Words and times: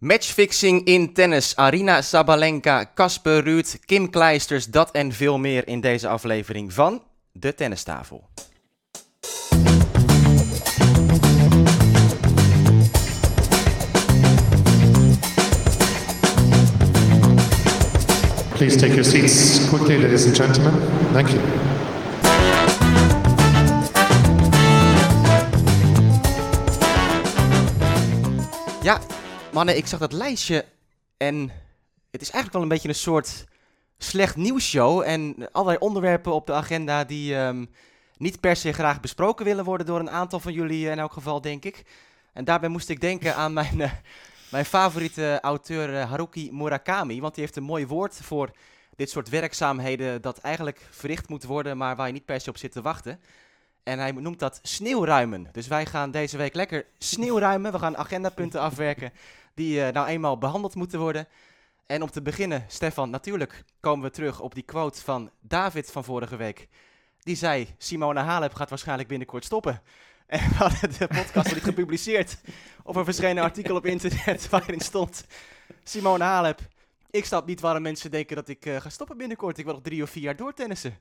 Matchfixing 0.00 0.86
in 0.86 1.12
tennis. 1.12 1.54
Arina 1.56 2.00
Sabalenka, 2.02 2.94
Casper 2.94 3.42
Ruud, 3.44 3.78
Kim 3.86 4.10
Kleisters, 4.10 4.66
dat 4.66 4.90
en 4.90 5.12
veel 5.12 5.38
meer 5.38 5.68
in 5.68 5.80
deze 5.80 6.08
aflevering 6.08 6.72
van 6.72 7.02
De 7.32 7.54
Tennistafel. 7.54 8.28
Please 18.56 18.76
take 18.76 18.94
your 18.94 19.04
seats 19.04 19.68
quickly, 19.68 20.02
ladies 20.02 20.26
and 20.26 20.36
gentlemen. 20.36 20.72
Thank 21.12 21.28
you. 21.28 21.40
Ja, 28.82 29.00
mannen, 29.52 29.76
ik 29.76 29.86
zag 29.86 29.98
dat 29.98 30.12
lijstje 30.12 30.64
en 31.16 31.50
het 32.10 32.20
is 32.20 32.30
eigenlijk 32.30 32.52
wel 32.52 32.62
een 32.62 32.68
beetje 32.68 32.88
een 32.88 32.94
soort 32.94 33.44
slecht 33.98 34.36
nieuwsshow. 34.36 35.02
En 35.02 35.48
allerlei 35.52 35.78
onderwerpen 35.78 36.32
op 36.32 36.46
de 36.46 36.52
agenda 36.52 37.04
die 37.04 37.36
ehm, 37.36 37.64
niet 38.16 38.40
per 38.40 38.56
se 38.56 38.72
graag 38.72 39.00
besproken 39.00 39.44
willen 39.44 39.64
worden 39.64 39.86
door 39.86 39.98
een 39.98 40.10
aantal 40.10 40.40
van 40.40 40.52
jullie 40.52 40.88
in 40.90 40.98
elk 40.98 41.12
geval, 41.12 41.40
denk 41.40 41.64
ik. 41.64 41.82
En 42.32 42.44
daarbij 42.44 42.68
moest 42.68 42.88
ik 42.88 43.00
denken 43.00 43.34
aan 43.34 43.52
mijn, 43.52 43.80
eh, 43.80 43.92
mijn 44.50 44.64
favoriete 44.64 45.38
auteur 45.40 45.96
eh, 45.96 46.10
Haruki 46.10 46.52
Murakami, 46.52 47.20
want 47.20 47.34
die 47.34 47.44
heeft 47.44 47.56
een 47.56 47.62
mooi 47.62 47.86
woord 47.86 48.14
voor 48.22 48.50
dit 48.96 49.10
soort 49.10 49.28
werkzaamheden 49.28 50.22
dat 50.22 50.38
eigenlijk 50.38 50.86
verricht 50.90 51.28
moet 51.28 51.44
worden, 51.44 51.76
maar 51.76 51.96
waar 51.96 52.06
je 52.06 52.12
niet 52.12 52.24
per 52.24 52.40
se 52.40 52.50
op 52.50 52.58
zit 52.58 52.72
te 52.72 52.82
wachten. 52.82 53.20
En 53.82 53.98
hij 53.98 54.12
noemt 54.12 54.38
dat 54.38 54.58
sneeuwruimen. 54.62 55.48
Dus 55.52 55.66
wij 55.66 55.86
gaan 55.86 56.10
deze 56.10 56.36
week 56.36 56.54
lekker 56.54 56.86
sneeuwruimen. 56.98 57.72
We 57.72 57.78
gaan 57.78 57.96
agendapunten 57.96 58.60
afwerken 58.60 59.12
die 59.54 59.84
eh, 59.84 59.92
nou 59.92 60.06
eenmaal 60.06 60.38
behandeld 60.38 60.74
moeten 60.74 60.98
worden. 60.98 61.28
En 61.86 62.02
om 62.02 62.10
te 62.10 62.22
beginnen, 62.22 62.64
Stefan, 62.68 63.10
natuurlijk 63.10 63.64
komen 63.80 64.04
we 64.04 64.10
terug 64.10 64.40
op 64.40 64.54
die 64.54 64.62
quote 64.62 65.00
van 65.00 65.30
David 65.40 65.90
van 65.90 66.04
vorige 66.04 66.36
week. 66.36 66.68
Die 67.18 67.36
zei, 67.36 67.74
Simone 67.78 68.20
Halep 68.20 68.54
gaat 68.54 68.68
waarschijnlijk 68.68 69.08
binnenkort 69.08 69.44
stoppen. 69.44 69.82
En 70.26 70.48
we 70.48 70.54
hadden 70.54 70.98
de 70.98 71.06
podcast 71.06 71.54
niet 71.54 71.62
gepubliceerd. 71.62 72.40
Of 72.82 72.96
er 72.96 73.04
verscheen 73.04 73.36
een 73.36 73.42
artikel 73.42 73.76
op 73.76 73.86
internet 73.86 74.48
waarin 74.50 74.80
stond... 74.80 75.24
Simone 75.84 76.24
Halep, 76.24 76.60
ik 77.10 77.24
snap 77.24 77.46
niet 77.46 77.60
waarom 77.60 77.82
mensen 77.82 78.10
denken 78.10 78.36
dat 78.36 78.48
ik 78.48 78.66
eh, 78.66 78.76
ga 78.80 78.88
stoppen 78.88 79.16
binnenkort. 79.16 79.58
Ik 79.58 79.64
wil 79.64 79.74
nog 79.74 79.82
drie 79.82 80.02
of 80.02 80.10
vier 80.10 80.22
jaar 80.22 80.36
doortennissen. 80.36 80.98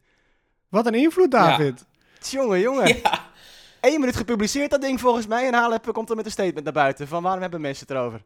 Wat 0.69 0.85
een 0.85 0.93
invloed, 0.93 1.31
David. 1.31 1.85
Jongen, 2.19 2.59
jongen. 2.59 2.97
Ja, 3.01 3.29
Eén 3.81 3.99
minuut 3.99 4.15
gepubliceerd 4.15 4.69
dat 4.69 4.81
ding 4.81 4.99
volgens 4.99 5.27
mij. 5.27 5.47
En 5.47 5.53
Halep 5.53 5.93
komt 5.93 6.09
er 6.09 6.15
met 6.15 6.25
een 6.25 6.31
statement 6.31 6.63
naar 6.63 6.73
buiten. 6.73 7.07
Van 7.07 7.23
waarom 7.23 7.41
hebben 7.41 7.61
mensen 7.61 7.87
het 7.87 7.97
erover? 7.97 8.23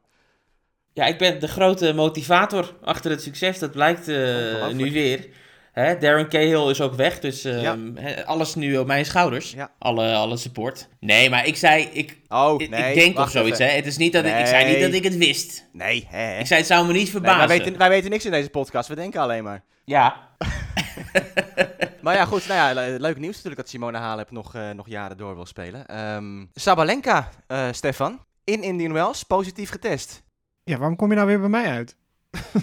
Ja, 0.94 1.06
ik 1.06 1.18
ben 1.18 1.40
de 1.40 1.48
grote 1.48 1.94
motivator 1.94 2.74
achter 2.84 3.12
het 3.12 3.22
succes. 3.22 3.60
Dat 3.60 3.72
blijkt 3.72 4.08
eh, 4.08 4.68
nu 4.68 4.92
weer. 4.92 5.28
Hè, 5.72 5.98
Darren 5.98 6.30
Cahill 6.30 6.70
is 6.70 6.82
ook 6.82 6.94
weg, 6.94 7.20
dus 7.20 7.44
eh, 7.44 7.62
Ja. 7.62 7.78
hè, 7.96 8.26
alles 8.26 8.56
nu 8.56 8.78
op 8.78 8.88
mijn 8.88 9.06
schouders. 9.06 9.52
Ja. 9.52 9.72
Alle, 9.80 10.14
alle 10.14 10.38
support. 10.38 10.88
Nee, 11.00 11.30
maar 11.30 11.46
ik 11.48 11.56
zei, 11.56 11.84
ik, 11.84 12.18
Oh, 12.28 12.62
ik, 12.62 12.70
nee. 12.70 12.94
ik 12.94 13.00
denk 13.00 13.20
of 13.20 13.30
zoiets. 13.32 13.60
Hè. 13.60 13.66
Het 13.66 13.86
is 13.86 13.98
niet 13.98 14.14
dat 14.14 14.26
ik, 14.26 14.40
ik 14.40 14.46
zei 14.48 14.72
niet 14.72 14.82
dat 14.82 14.94
ik 14.94 15.04
het 15.04 15.18
wist. 15.18 15.70
Nee, 15.72 16.08
hè. 16.10 16.40
Ik 16.40 16.46
zei, 16.48 16.60
het 16.60 16.70
zou 16.70 16.86
me 16.88 16.94
niet 16.94 17.02
Nee, 17.02 17.12
verbazen. 17.12 17.48
wij, 17.48 17.58
weten, 17.58 17.78
wij 17.78 17.90
weten 17.90 18.10
niks 18.10 18.26
in 18.26 18.32
deze 18.32 18.50
podcast. 18.50 18.88
We 18.90 18.96
denken 18.96 19.22
alleen 19.22 19.44
maar. 19.44 19.64
Ja, 19.86 20.16
Maar 22.02 22.16
ja, 22.16 22.26
goed. 22.26 22.48
Nou 22.48 22.60
ja, 22.60 22.74
le- 22.74 22.98
leuk 23.00 23.18
nieuws 23.18 23.34
natuurlijk 23.36 23.62
dat 23.62 23.70
Simone 23.70 23.98
Halep 23.98 24.32
nog, 24.32 24.56
eh, 24.56 24.70
nog 24.70 24.88
jaren 24.90 25.18
door 25.18 25.36
wil 25.36 25.46
spelen. 25.46 25.86
Ehm, 25.88 26.46
Sabalenka, 26.54 27.30
eh, 27.48 27.68
Stefan. 27.72 28.20
In 28.44 28.64
Indian 28.64 28.94
Wells, 28.94 29.24
positief 29.24 29.70
getest. 29.70 30.23
Ja, 30.64 30.78
waarom 30.78 30.96
kom 30.96 31.10
je 31.10 31.16
nou 31.16 31.28
weer 31.28 31.40
bij 31.40 31.50
mij 31.50 31.66
uit? 31.66 31.96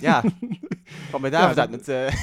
Ja. 0.00 0.22
Kwam 1.08 1.20
bij 1.20 1.30
David 1.30 1.56
Ja, 1.56 1.60
uit 1.60 1.70
met... 1.70 1.88
eh, 1.88 2.14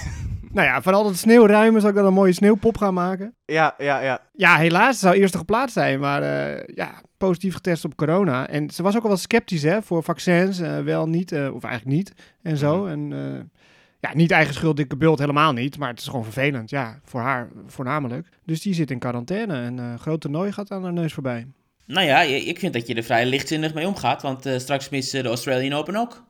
Nou 0.51 0.67
ja, 0.67 0.81
van 0.81 0.93
al 0.93 1.03
dat 1.03 1.15
sneeuwruimen 1.17 1.81
zal 1.81 1.89
ik 1.89 1.95
dan 1.95 2.05
een 2.05 2.13
mooie 2.13 2.33
sneeuwpop 2.33 2.77
gaan 2.77 2.93
maken. 2.93 3.35
ja, 3.45 3.75
ja, 3.77 3.99
ja. 3.99 4.21
Ja, 4.33 4.57
helaas, 4.57 4.99
zou 4.99 5.15
eerste 5.15 5.37
geplaatst 5.37 5.73
zijn, 5.73 5.99
maar 5.99 6.21
eh, 6.21 6.75
ja, 6.75 7.01
positief 7.17 7.53
getest 7.53 7.85
op 7.85 7.95
corona. 7.95 8.47
En 8.47 8.69
ze 8.69 8.83
was 8.83 8.95
ook 8.95 9.01
al 9.01 9.07
wel 9.07 9.17
sceptisch 9.17 9.63
hè, 9.63 9.81
voor 9.81 10.03
vaccins, 10.03 10.59
eh, 10.59 10.79
wel 10.79 11.07
niet, 11.07 11.31
of 11.31 11.63
eigenlijk 11.63 11.85
niet, 11.85 12.13
en 12.41 12.57
zo. 12.57 12.81
Mhm. 12.81 12.91
En 12.91 13.51
ja, 13.99 14.13
niet 14.13 14.31
eigen 14.31 14.53
schuld, 14.53 14.77
dikke 14.77 14.97
bult, 14.97 15.19
helemaal 15.19 15.53
niet, 15.53 15.77
maar 15.77 15.89
het 15.89 15.99
is 15.99 16.07
gewoon 16.07 16.23
vervelend, 16.23 16.69
ja, 16.69 16.99
voor 17.03 17.21
haar 17.21 17.47
voornamelijk. 17.67 18.27
Dus 18.45 18.61
die 18.61 18.73
zit 18.73 18.91
in 18.91 18.99
quarantaine 18.99 19.53
en 19.53 19.79
eh 19.79 19.99
groot 19.99 20.21
toernooi 20.21 20.51
gaat 20.51 20.71
aan 20.71 20.83
haar 20.83 20.93
neus 20.93 21.13
voorbij. 21.13 21.47
Nou 21.87 22.05
ja, 22.07 22.21
ik 22.21 22.59
vind 22.59 22.73
dat 22.73 22.87
je 22.87 22.93
er 22.95 23.03
vrij 23.03 23.25
lichtzinnig 23.25 23.73
mee 23.73 23.87
omgaat. 23.87 24.21
Want 24.21 24.45
eh, 24.45 24.57
straks 24.59 24.89
mist 24.89 25.13
eh, 25.13 25.21
de 25.23 25.27
Australian 25.27 25.73
Open 25.79 25.95
ook. 25.95 26.25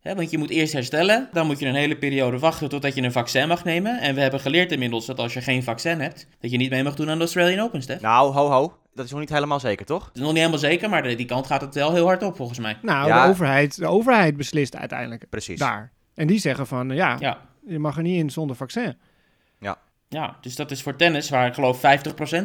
Hè, 0.00 0.14
want 0.14 0.30
je 0.30 0.38
moet 0.38 0.50
eerst 0.50 0.72
herstellen. 0.72 1.28
Dan 1.32 1.46
moet 1.46 1.58
je 1.58 1.66
een 1.66 1.74
hele 1.74 1.96
periode 1.96 2.38
wachten 2.38 2.68
totdat 2.68 2.94
je 2.94 3.02
een 3.02 3.12
vaccin 3.12 3.48
mag 3.48 3.64
nemen. 3.64 4.00
En 4.00 4.14
we 4.14 4.20
hebben 4.20 4.40
geleerd 4.40 4.72
inmiddels 4.72 5.06
dat 5.06 5.18
als 5.18 5.32
je 5.34 5.40
geen 5.40 5.62
vaccin 5.62 6.00
hebt, 6.00 6.26
dat 6.40 6.50
je 6.50 6.56
niet 6.56 6.70
mee 6.70 6.82
mag 6.82 6.94
doen 6.94 7.08
aan 7.08 7.14
de 7.18 7.20
Australian 7.24 7.60
Open, 7.64 7.82
Stef. 7.82 8.00
Nou, 8.00 8.32
ho, 8.34 8.48
ho. 8.50 8.78
Dat 8.94 9.04
is 9.04 9.10
nog 9.10 9.20
niet 9.20 9.28
helemaal 9.28 9.60
zeker, 9.60 9.86
toch? 9.86 10.04
Het 10.06 10.14
is 10.14 10.20
nog 10.20 10.28
niet 10.30 10.38
helemaal 10.38 10.58
zeker, 10.58 10.88
maar 10.88 11.02
de- 11.02 11.14
die 11.14 11.26
kant 11.26 11.46
gaat 11.46 11.60
het 11.60 11.74
wel 11.74 11.92
heel 11.92 12.06
hard 12.06 12.22
op 12.22 12.36
volgens 12.36 12.58
mij. 12.58 12.76
Nou, 12.82 13.08
Ja. 13.08 13.22
de, 13.24 13.28
overheid, 13.30 13.76
de 13.76 13.86
overheid 13.86 14.36
beslist 14.36 14.76
uiteindelijk 14.76 15.24
Precies. 15.30 15.58
daar. 15.58 15.92
En 16.14 16.26
die 16.26 16.38
zeggen 16.38 16.66
van, 16.66 16.90
eh, 16.90 16.96
ja, 16.96 17.16
Ja. 17.20 17.38
je 17.66 17.78
mag 17.78 17.96
er 17.96 18.02
niet 18.02 18.18
in 18.18 18.30
zonder 18.30 18.56
vaccin. 18.56 18.96
Ja, 19.60 19.78
dus 20.40 20.56
dat 20.56 20.70
is 20.70 20.82
voor 20.82 20.96
tennis, 20.96 21.30
waar 21.30 21.46
ik 21.46 21.54
geloof 21.54 21.80
50% 21.80 21.80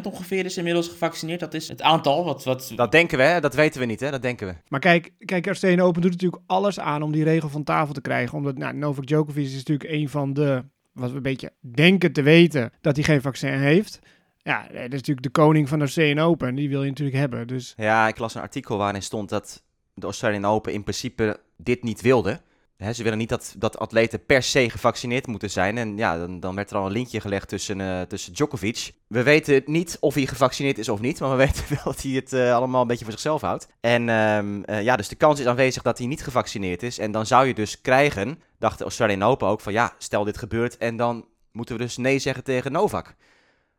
ongeveer 0.02 0.44
is 0.44 0.56
inmiddels 0.56 0.88
gevaccineerd. 0.88 1.40
Dat 1.40 1.54
is 1.54 1.68
het 1.68 1.82
aantal 1.82 2.24
wat... 2.24 2.44
wat 2.44 2.72
Dat 2.76 2.92
denken 2.92 3.18
we, 3.18 3.24
hè? 3.24 3.40
Dat 3.40 3.54
weten 3.54 3.80
we 3.80 3.86
niet, 3.86 4.00
hè? 4.00 4.10
Dat 4.10 4.22
denken 4.22 4.46
we. 4.46 4.54
Maar 4.68 4.80
kijk, 4.80 5.12
kijk 5.18 5.46
Australian 5.46 5.86
Open 5.86 6.02
doet 6.02 6.10
natuurlijk 6.10 6.42
alles 6.46 6.80
aan 6.80 7.02
om 7.02 7.12
die 7.12 7.24
regel 7.24 7.48
van 7.48 7.64
tafel 7.64 7.94
te 7.94 8.00
krijgen. 8.00 8.38
Omdat 8.38 8.58
nou, 8.58 8.74
Novak 8.74 9.06
Djokovic 9.06 9.44
is 9.44 9.54
natuurlijk 9.54 9.90
een 9.90 10.08
van 10.08 10.32
de, 10.32 10.64
wat 10.92 11.10
we 11.10 11.16
een 11.16 11.22
beetje 11.22 11.52
denken 11.60 12.12
te 12.12 12.22
weten, 12.22 12.72
dat 12.80 12.96
hij 12.96 13.04
geen 13.04 13.22
vaccin 13.22 13.52
heeft. 13.52 13.98
Ja, 14.42 14.62
dat 14.62 14.74
is 14.74 14.88
natuurlijk 14.90 15.22
de 15.22 15.30
koning 15.30 15.68
van 15.68 15.78
de 15.78 15.84
Australian 15.84 16.26
Open. 16.26 16.54
Die 16.54 16.68
wil 16.68 16.82
je 16.82 16.88
natuurlijk 16.88 17.16
hebben. 17.16 17.46
Dus 17.46 17.74
Ja, 17.76 18.08
ik 18.08 18.18
las 18.18 18.34
een 18.34 18.42
artikel 18.42 18.76
waarin 18.76 19.02
stond 19.02 19.28
dat 19.28 19.62
de 19.94 20.06
Australian 20.06 20.44
Open 20.44 20.72
in 20.72 20.82
principe 20.82 21.40
dit 21.56 21.82
niet 21.82 22.00
wilde. 22.00 22.40
Ze 22.78 23.02
willen 23.02 23.18
niet 23.18 23.28
dat, 23.28 23.54
dat 23.58 23.78
atleten 23.78 24.24
per 24.24 24.42
se 24.42 24.70
gevaccineerd 24.70 25.26
moeten 25.26 25.50
zijn. 25.50 25.78
En 25.78 25.96
ja, 25.96 26.18
dan, 26.18 26.40
dan 26.40 26.54
werd 26.54 26.70
er 26.70 26.76
al 26.76 26.86
een 26.86 26.92
linkje 26.92 27.20
gelegd 27.20 27.48
tussen, 27.48 27.80
eh, 27.80 28.00
tussen 28.02 28.32
Djokovic. 28.32 28.92
We 29.06 29.22
weten 29.22 29.62
niet 29.66 29.96
of 30.00 30.14
hij 30.14 30.26
gevaccineerd 30.26 30.78
is 30.78 30.88
of 30.88 31.00
niet, 31.00 31.20
maar 31.20 31.30
we 31.30 31.36
weten 31.46 31.64
wel 31.68 31.84
dat 31.84 32.02
hij 32.02 32.12
het 32.12 32.32
eh, 32.32 32.54
allemaal 32.54 32.80
een 32.80 32.86
beetje 32.86 33.04
voor 33.04 33.12
zichzelf 33.12 33.40
houdt. 33.40 33.68
En 33.80 34.08
ehm, 34.08 34.62
eh, 34.62 34.82
ja, 34.82 34.96
dus 34.96 35.08
de 35.08 35.14
kans 35.14 35.40
is 35.40 35.46
aanwezig 35.46 35.82
dat 35.82 35.98
hij 35.98 36.06
niet 36.06 36.22
gevaccineerd 36.22 36.82
is. 36.82 36.98
En 36.98 37.10
dan 37.10 37.26
zou 37.26 37.46
je 37.46 37.54
dus 37.54 37.80
krijgen, 37.80 38.42
dacht 38.58 38.78
de 38.78 38.84
Australian 38.84 39.22
Open 39.22 39.48
ook, 39.48 39.60
van 39.60 39.72
ja, 39.72 39.94
stel 39.98 40.24
dit 40.24 40.38
gebeurt 40.38 40.76
en 40.76 40.96
dan 40.96 41.26
moeten 41.52 41.76
we 41.76 41.82
dus 41.82 41.96
nee 41.96 42.18
zeggen 42.18 42.44
tegen 42.44 42.72
Novak. 42.72 43.14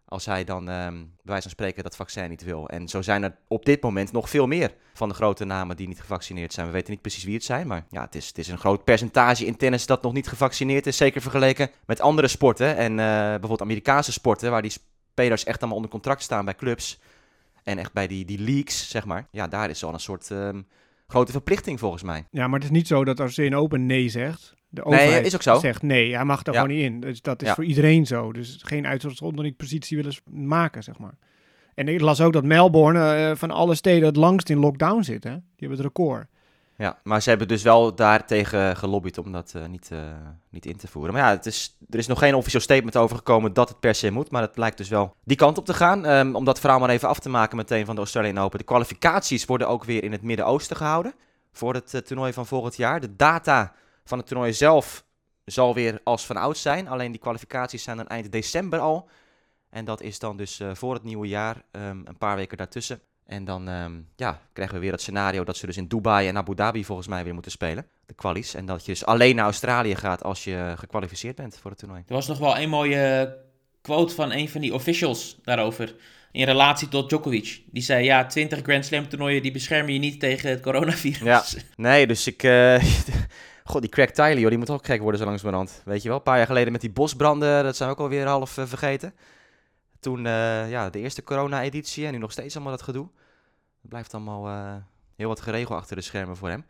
Als 0.10 0.26
hij 0.26 0.44
dan, 0.44 0.70
ehm 0.70 0.94
bij 0.94 1.08
wijze 1.24 1.42
van 1.42 1.52
spreken, 1.52 1.84
dat 1.84 1.96
vaccin 1.96 2.30
niet 2.30 2.44
wil. 2.44 2.70
En 2.70 2.88
zo 2.88 3.02
zijn 3.02 3.24
er 3.24 3.36
op 3.48 3.66
dit 3.66 3.82
moment 3.82 4.12
nog 4.12 4.30
veel 4.30 4.48
meer 4.48 4.74
van 4.94 5.10
de 5.10 5.16
grote 5.16 5.46
namen 5.46 5.76
die 5.76 5.88
niet 5.88 6.00
gevaccineerd 6.00 6.54
zijn. 6.54 6.66
We 6.68 6.72
weten 6.72 6.92
niet 6.92 7.02
precies 7.02 7.24
wie 7.24 7.34
het 7.34 7.44
zijn, 7.44 7.68
maar 7.68 7.86
ja, 7.90 8.02
het 8.02 8.16
is, 8.16 8.28
het 8.28 8.38
is 8.38 8.48
een 8.48 8.58
groot 8.58 8.84
percentage 8.84 9.46
in 9.46 9.58
tennis 9.58 9.86
dat 9.86 10.02
nog 10.02 10.14
niet 10.14 10.28
gevaccineerd 10.28 10.88
is. 10.88 10.98
Zeker 10.98 11.22
vergeleken 11.22 11.70
met 11.86 12.02
andere 12.02 12.28
sporten. 12.28 12.76
En 12.76 12.92
eh, 12.92 13.06
bijvoorbeeld 13.08 13.62
Amerikaanse 13.62 14.12
sporten, 14.12 14.52
waar 14.52 14.62
die 14.62 14.72
spelers 14.72 15.44
echt 15.44 15.60
allemaal 15.60 15.76
onder 15.76 15.92
contract 15.92 16.22
staan 16.22 16.46
bij 16.46 16.56
clubs. 16.56 17.00
En 17.64 17.78
echt 17.78 17.94
bij 17.94 18.08
die, 18.08 18.26
die 18.26 18.40
leagues, 18.40 18.90
zeg 18.90 19.06
maar. 19.06 19.28
Ja, 19.32 19.48
daar 19.48 19.70
is 19.70 19.84
al 19.84 19.94
een 19.94 20.00
soort 20.00 20.32
ehm, 20.32 20.62
grote 21.08 21.32
verplichting 21.32 21.80
volgens 21.80 22.04
mij. 22.04 22.26
ja, 22.32 22.48
maar 22.48 22.60
het 22.60 22.70
is 22.70 22.76
niet 22.76 22.88
zo 22.88 23.04
dat 23.04 23.20
Australian 23.20 23.60
Open 23.62 23.86
nee 23.86 24.10
zegt. 24.10 24.57
De 24.70 24.82
Nee, 24.86 25.22
is 25.22 25.36
ook 25.36 25.42
zo. 25.42 25.60
zegt 25.60 25.82
nee, 25.82 26.16
hij 26.16 26.26
mag 26.26 26.46
Ja. 26.46 26.52
gewoon 26.52 26.68
niet 26.68 26.84
in. 26.84 27.00
Dus 27.00 27.22
dat 27.22 27.42
is 27.42 27.48
Ja. 27.48 27.54
voor 27.56 27.64
iedereen 27.64 28.06
zo. 28.06 28.32
Dus 28.34 28.60
geen 28.64 28.88
uitzonderingspositie 28.88 29.98
willen 29.98 30.14
maken, 30.32 30.84
zeg 30.84 30.98
maar. 30.98 31.18
En 31.76 31.88
ik 31.88 32.02
las 32.02 32.22
ook 32.22 32.34
dat 32.34 32.44
Melbourne 32.44 33.14
eh, 33.14 33.36
van 33.36 33.52
alle 33.52 33.76
steden 33.76 34.08
het 34.08 34.16
langst 34.16 34.50
in 34.50 34.58
lockdown 34.60 35.02
zit. 35.02 35.24
Hè? 35.24 35.32
Die 35.34 35.42
hebben 35.58 35.78
het 35.78 35.86
record. 35.88 36.28
Ja, 36.78 37.00
maar 37.04 37.22
ze 37.22 37.30
hebben 37.30 37.48
dus 37.48 37.64
wel 37.64 37.96
daartegen 37.96 38.76
gelobbyd 38.78 39.18
om 39.18 39.32
dat 39.32 39.54
eh, 39.56 39.66
niet, 39.66 39.90
eh, 39.92 40.00
niet 40.50 40.66
in 40.66 40.78
te 40.78 40.88
voeren. 40.88 41.14
Maar 41.14 41.22
ja, 41.24 41.30
het 41.30 41.46
is, 41.46 41.78
er 41.90 42.00
is 42.00 42.08
nog 42.08 42.20
geen 42.20 42.36
officieel 42.36 42.62
statement 42.62 42.98
over 42.98 43.16
gekomen 43.18 43.54
dat 43.54 43.70
het 43.70 43.80
per 43.80 43.96
se 43.96 44.12
moet. 44.12 44.32
Maar 44.32 44.42
het 44.42 44.58
lijkt 44.58 44.78
dus 44.78 44.90
wel 44.90 45.16
die 45.24 45.38
kant 45.38 45.58
op 45.58 45.66
te 45.66 45.74
gaan. 45.74 46.06
Ehm, 46.06 46.36
om 46.36 46.46
dat 46.46 46.60
verhaal 46.60 46.80
maar 46.80 46.90
even 46.90 47.08
af 47.10 47.20
te 47.20 47.30
maken 47.30 47.58
meteen 47.58 47.86
van 47.86 47.96
de 47.96 48.02
Australian 48.02 48.38
Open. 48.38 48.60
De 48.60 48.66
kwalificaties 48.66 49.46
worden 49.46 49.68
ook 49.68 49.84
weer 49.84 50.04
in 50.04 50.12
het 50.12 50.22
Midden-Oosten 50.22 50.76
gehouden. 50.76 51.14
Voor 51.52 51.74
het 51.74 52.02
toernooi 52.06 52.34
van 52.34 52.46
volgend 52.46 52.76
jaar. 52.76 53.00
De 53.00 53.16
data 53.16 53.74
van 54.08 54.18
het 54.18 54.28
toernooi 54.28 54.54
zelf 54.54 55.06
zal 55.46 55.74
weer 55.74 56.02
als 56.04 56.26
van 56.26 56.38
oud 56.38 56.58
zijn. 56.58 56.88
Alleen 56.88 57.12
die 57.12 57.22
kwalificaties 57.22 57.84
zijn 57.84 57.98
dan 57.98 58.08
eind 58.08 58.32
december 58.32 58.80
al. 58.80 59.10
En 59.70 59.86
dat 59.86 60.02
is 60.02 60.20
dan 60.20 60.38
dus 60.38 60.60
eh, 60.60 60.70
voor 60.74 60.94
het 60.94 61.04
nieuwe 61.04 61.28
jaar, 61.28 61.64
ehm, 61.72 62.02
een 62.04 62.18
paar 62.18 62.36
weken 62.36 62.58
daartussen. 62.58 63.00
En 63.26 63.46
dan 63.46 63.68
ehm, 63.68 63.94
ja, 64.16 64.42
krijgen 64.54 64.76
we 64.76 64.82
weer 64.82 64.92
het 64.92 65.02
scenario 65.02 65.44
dat 65.44 65.58
ze 65.58 65.66
dus 65.66 65.78
in 65.78 65.88
Dubai 65.88 66.28
en 66.28 66.38
Abu 66.38 66.56
Dhabi 66.56 66.86
volgens 66.86 67.08
mij 67.08 67.24
weer 67.24 67.34
moeten 67.34 67.52
spelen. 67.52 67.88
De 68.06 68.14
kwalies. 68.14 68.54
En 68.54 68.66
dat 68.66 68.86
je 68.86 68.92
dus 68.92 69.06
alleen 69.06 69.36
naar 69.36 69.46
Australië 69.46 69.96
gaat 69.96 70.24
als 70.24 70.44
je 70.44 70.74
gekwalificeerd 70.78 71.36
bent 71.36 71.58
voor 71.62 71.72
het 71.72 71.80
toernooi. 71.80 72.04
Er 72.08 72.14
was 72.14 72.28
nog 72.28 72.38
wel 72.38 72.58
een 72.58 72.70
mooie 72.70 73.36
quote 73.82 74.16
van 74.16 74.32
een 74.32 74.50
van 74.50 74.62
die 74.62 74.74
officials 74.74 75.38
daarover. 75.44 75.96
in 76.32 76.46
relatie 76.46 76.88
tot 76.88 77.10
Djokovic. 77.10 77.62
Die 77.72 77.84
zei, 77.84 78.04
ja, 78.04 78.26
20 78.26 78.60
Grand 78.62 78.86
Slam 78.86 79.08
toernooien, 79.10 79.42
die 79.42 79.52
beschermen 79.52 79.94
je 79.94 80.00
niet 80.00 80.20
tegen 80.20 80.50
het 80.50 80.62
coronavirus. 80.62 81.20
Ja. 81.20 81.44
Nee, 81.76 82.08
dus 82.08 82.28
ik... 82.28 82.44
eh, 82.44 82.84
God, 83.68 83.82
die 83.82 83.90
Craig 83.92 84.12
Tiley, 84.12 84.40
joh, 84.40 84.50
die 84.50 84.58
moet 84.58 84.70
ook 84.70 84.86
gek 84.86 85.02
worden 85.02 85.20
zo 85.20 85.26
langzamerhand. 85.26 85.82
Weet 85.86 86.02
je 86.02 86.08
wel, 86.08 86.18
een 86.18 86.24
paar 86.24 86.38
jaar 86.38 86.46
geleden 86.46 86.72
met 86.72 86.82
die 86.82 86.90
bosbranden, 86.92 87.64
dat 87.64 87.76
zijn 87.76 87.90
we 87.90 87.96
ook 87.96 88.02
alweer 88.02 88.28
half 88.28 88.58
eh, 88.58 88.66
vergeten. 88.66 89.14
Toen, 90.00 90.26
eh, 90.26 90.70
ja, 90.70 90.90
de 90.90 91.00
eerste 91.00 91.24
corona-editie 91.24 92.06
en 92.06 92.12
nu 92.12 92.18
nog 92.18 92.32
steeds 92.32 92.56
allemaal 92.56 92.74
dat 92.74 92.82
gedoe. 92.82 93.08
Het 93.82 93.90
blijft 93.90 94.14
allemaal 94.14 94.48
eh, 94.48 94.76
heel 95.16 95.28
wat 95.28 95.42
geregeld 95.42 95.78
achter 95.80 95.96
de 95.96 96.02
schermen 96.02 96.38
voor 96.38 96.50
hem. 96.50 96.66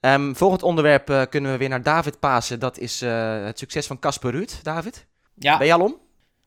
Ehm, 0.00 0.34
volgend 0.34 0.62
onderwerp 0.62 1.26
kunnen 1.30 1.52
we 1.52 1.58
weer 1.58 1.68
naar 1.68 1.82
David 1.82 2.18
pasen. 2.18 2.60
Dat 2.60 2.78
is 2.78 3.00
het 3.00 3.58
succes 3.58 3.86
van 3.86 3.98
Casper 3.98 4.30
Ruud. 4.30 4.60
David, 4.62 5.06
Ja, 5.34 5.58
ben 5.58 5.66
je 5.66 5.72
al 5.72 5.80
om? 5.80 5.96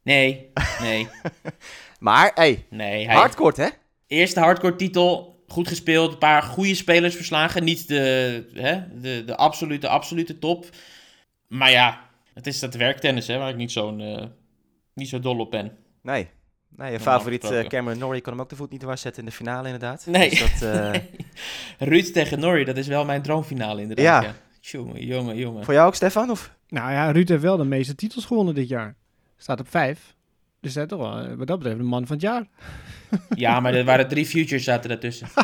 nee, 0.04 0.51
nee, 0.80 1.10
Maar, 2.00 2.31
hey, 2.36 2.66
nee. 2.69 3.06
Hij, 3.06 3.16
hardcore 3.16 3.62
hè? 3.62 3.69
Eerste 4.07 4.40
hardcore 4.40 4.75
titel, 4.75 5.32
goed 5.53 5.67
gespeeld, 5.67 6.11
een 6.11 6.17
paar 6.17 6.44
goede 6.44 6.75
spelers 6.75 7.15
verslagen. 7.15 7.63
Niet 7.63 7.88
de, 7.88 8.44
hè, 8.53 9.00
de, 9.01 9.23
de 9.25 9.35
absolute, 9.35 9.88
absolute 9.88 10.39
top. 10.39 10.65
Maar 11.47 11.71
ja, 11.71 12.09
het 12.33 12.47
is 12.47 12.59
dat 12.59 12.75
werktennis, 12.75 13.27
hè, 13.27 13.38
waar 13.38 13.50
ik 13.50 13.55
niet, 13.55 13.71
zo'n, 13.71 14.01
eh, 14.01 14.25
niet 14.94 15.09
zo 15.09 15.19
dol 15.19 15.39
op 15.39 15.51
ben. 15.51 15.71
Nee. 16.01 16.27
Nee, 16.75 16.91
je 16.91 17.00
favoriet 17.00 17.41
gesproken. 17.41 17.69
Cameron 17.69 18.00
Norrie 18.00 18.21
kon 18.21 18.31
hem 18.31 18.41
ook 18.41 18.50
de 18.50 18.55
voet 18.55 18.71
niet 18.71 18.79
dwars 18.79 19.01
zetten 19.01 19.23
in 19.23 19.29
de 19.29 19.35
finale 19.35 19.65
inderdaad. 19.65 20.05
Nee. 20.05 20.29
Dus 20.29 20.39
dat, 20.39 20.61
eh, 20.71 20.94
Ruud 21.77 22.06
tegen 22.06 22.39
Norrie, 22.39 22.65
dat 22.65 22.77
is 22.77 22.88
wel 22.88 23.06
mijn 23.06 23.21
droomfinale 23.21 23.81
inderdaad. 23.81 24.23
Ja. 24.23 24.29
Ja. 24.29 24.35
Jongen, 24.59 25.06
jongen, 25.06 25.35
jongen. 25.38 25.63
voor 25.63 25.73
jou 25.73 25.88
ook, 25.88 25.95
Stefan? 25.95 26.29
Of? 26.29 26.53
Nou 26.67 26.91
ja, 26.91 27.11
Ruud 27.11 27.29
heeft 27.29 27.41
wel 27.41 27.57
de 27.57 27.65
meeste 27.65 27.95
titels 27.95 28.25
gewonnen 28.25 28.56
dit 28.56 28.67
jaar. 28.67 28.95
Staat 29.38 29.59
op 29.59 29.69
vijf. 29.69 30.15
Dus 30.63 30.75
is 30.75 30.88
toch 30.88 31.00
wel, 31.00 31.19
eh, 31.19 31.33
wat 31.33 31.48
dat 31.48 31.57
betreft, 31.57 31.77
de 31.77 31.83
man 31.83 32.07
van 32.07 32.15
het 32.15 32.25
jaar. 32.25 32.48
Ja, 33.36 33.60
maar 33.60 33.74
er 33.74 33.86
waren 33.86 34.07
drie 34.07 34.25
futures 34.25 34.63
zaten 34.63 34.89
daartussen. 34.89 35.27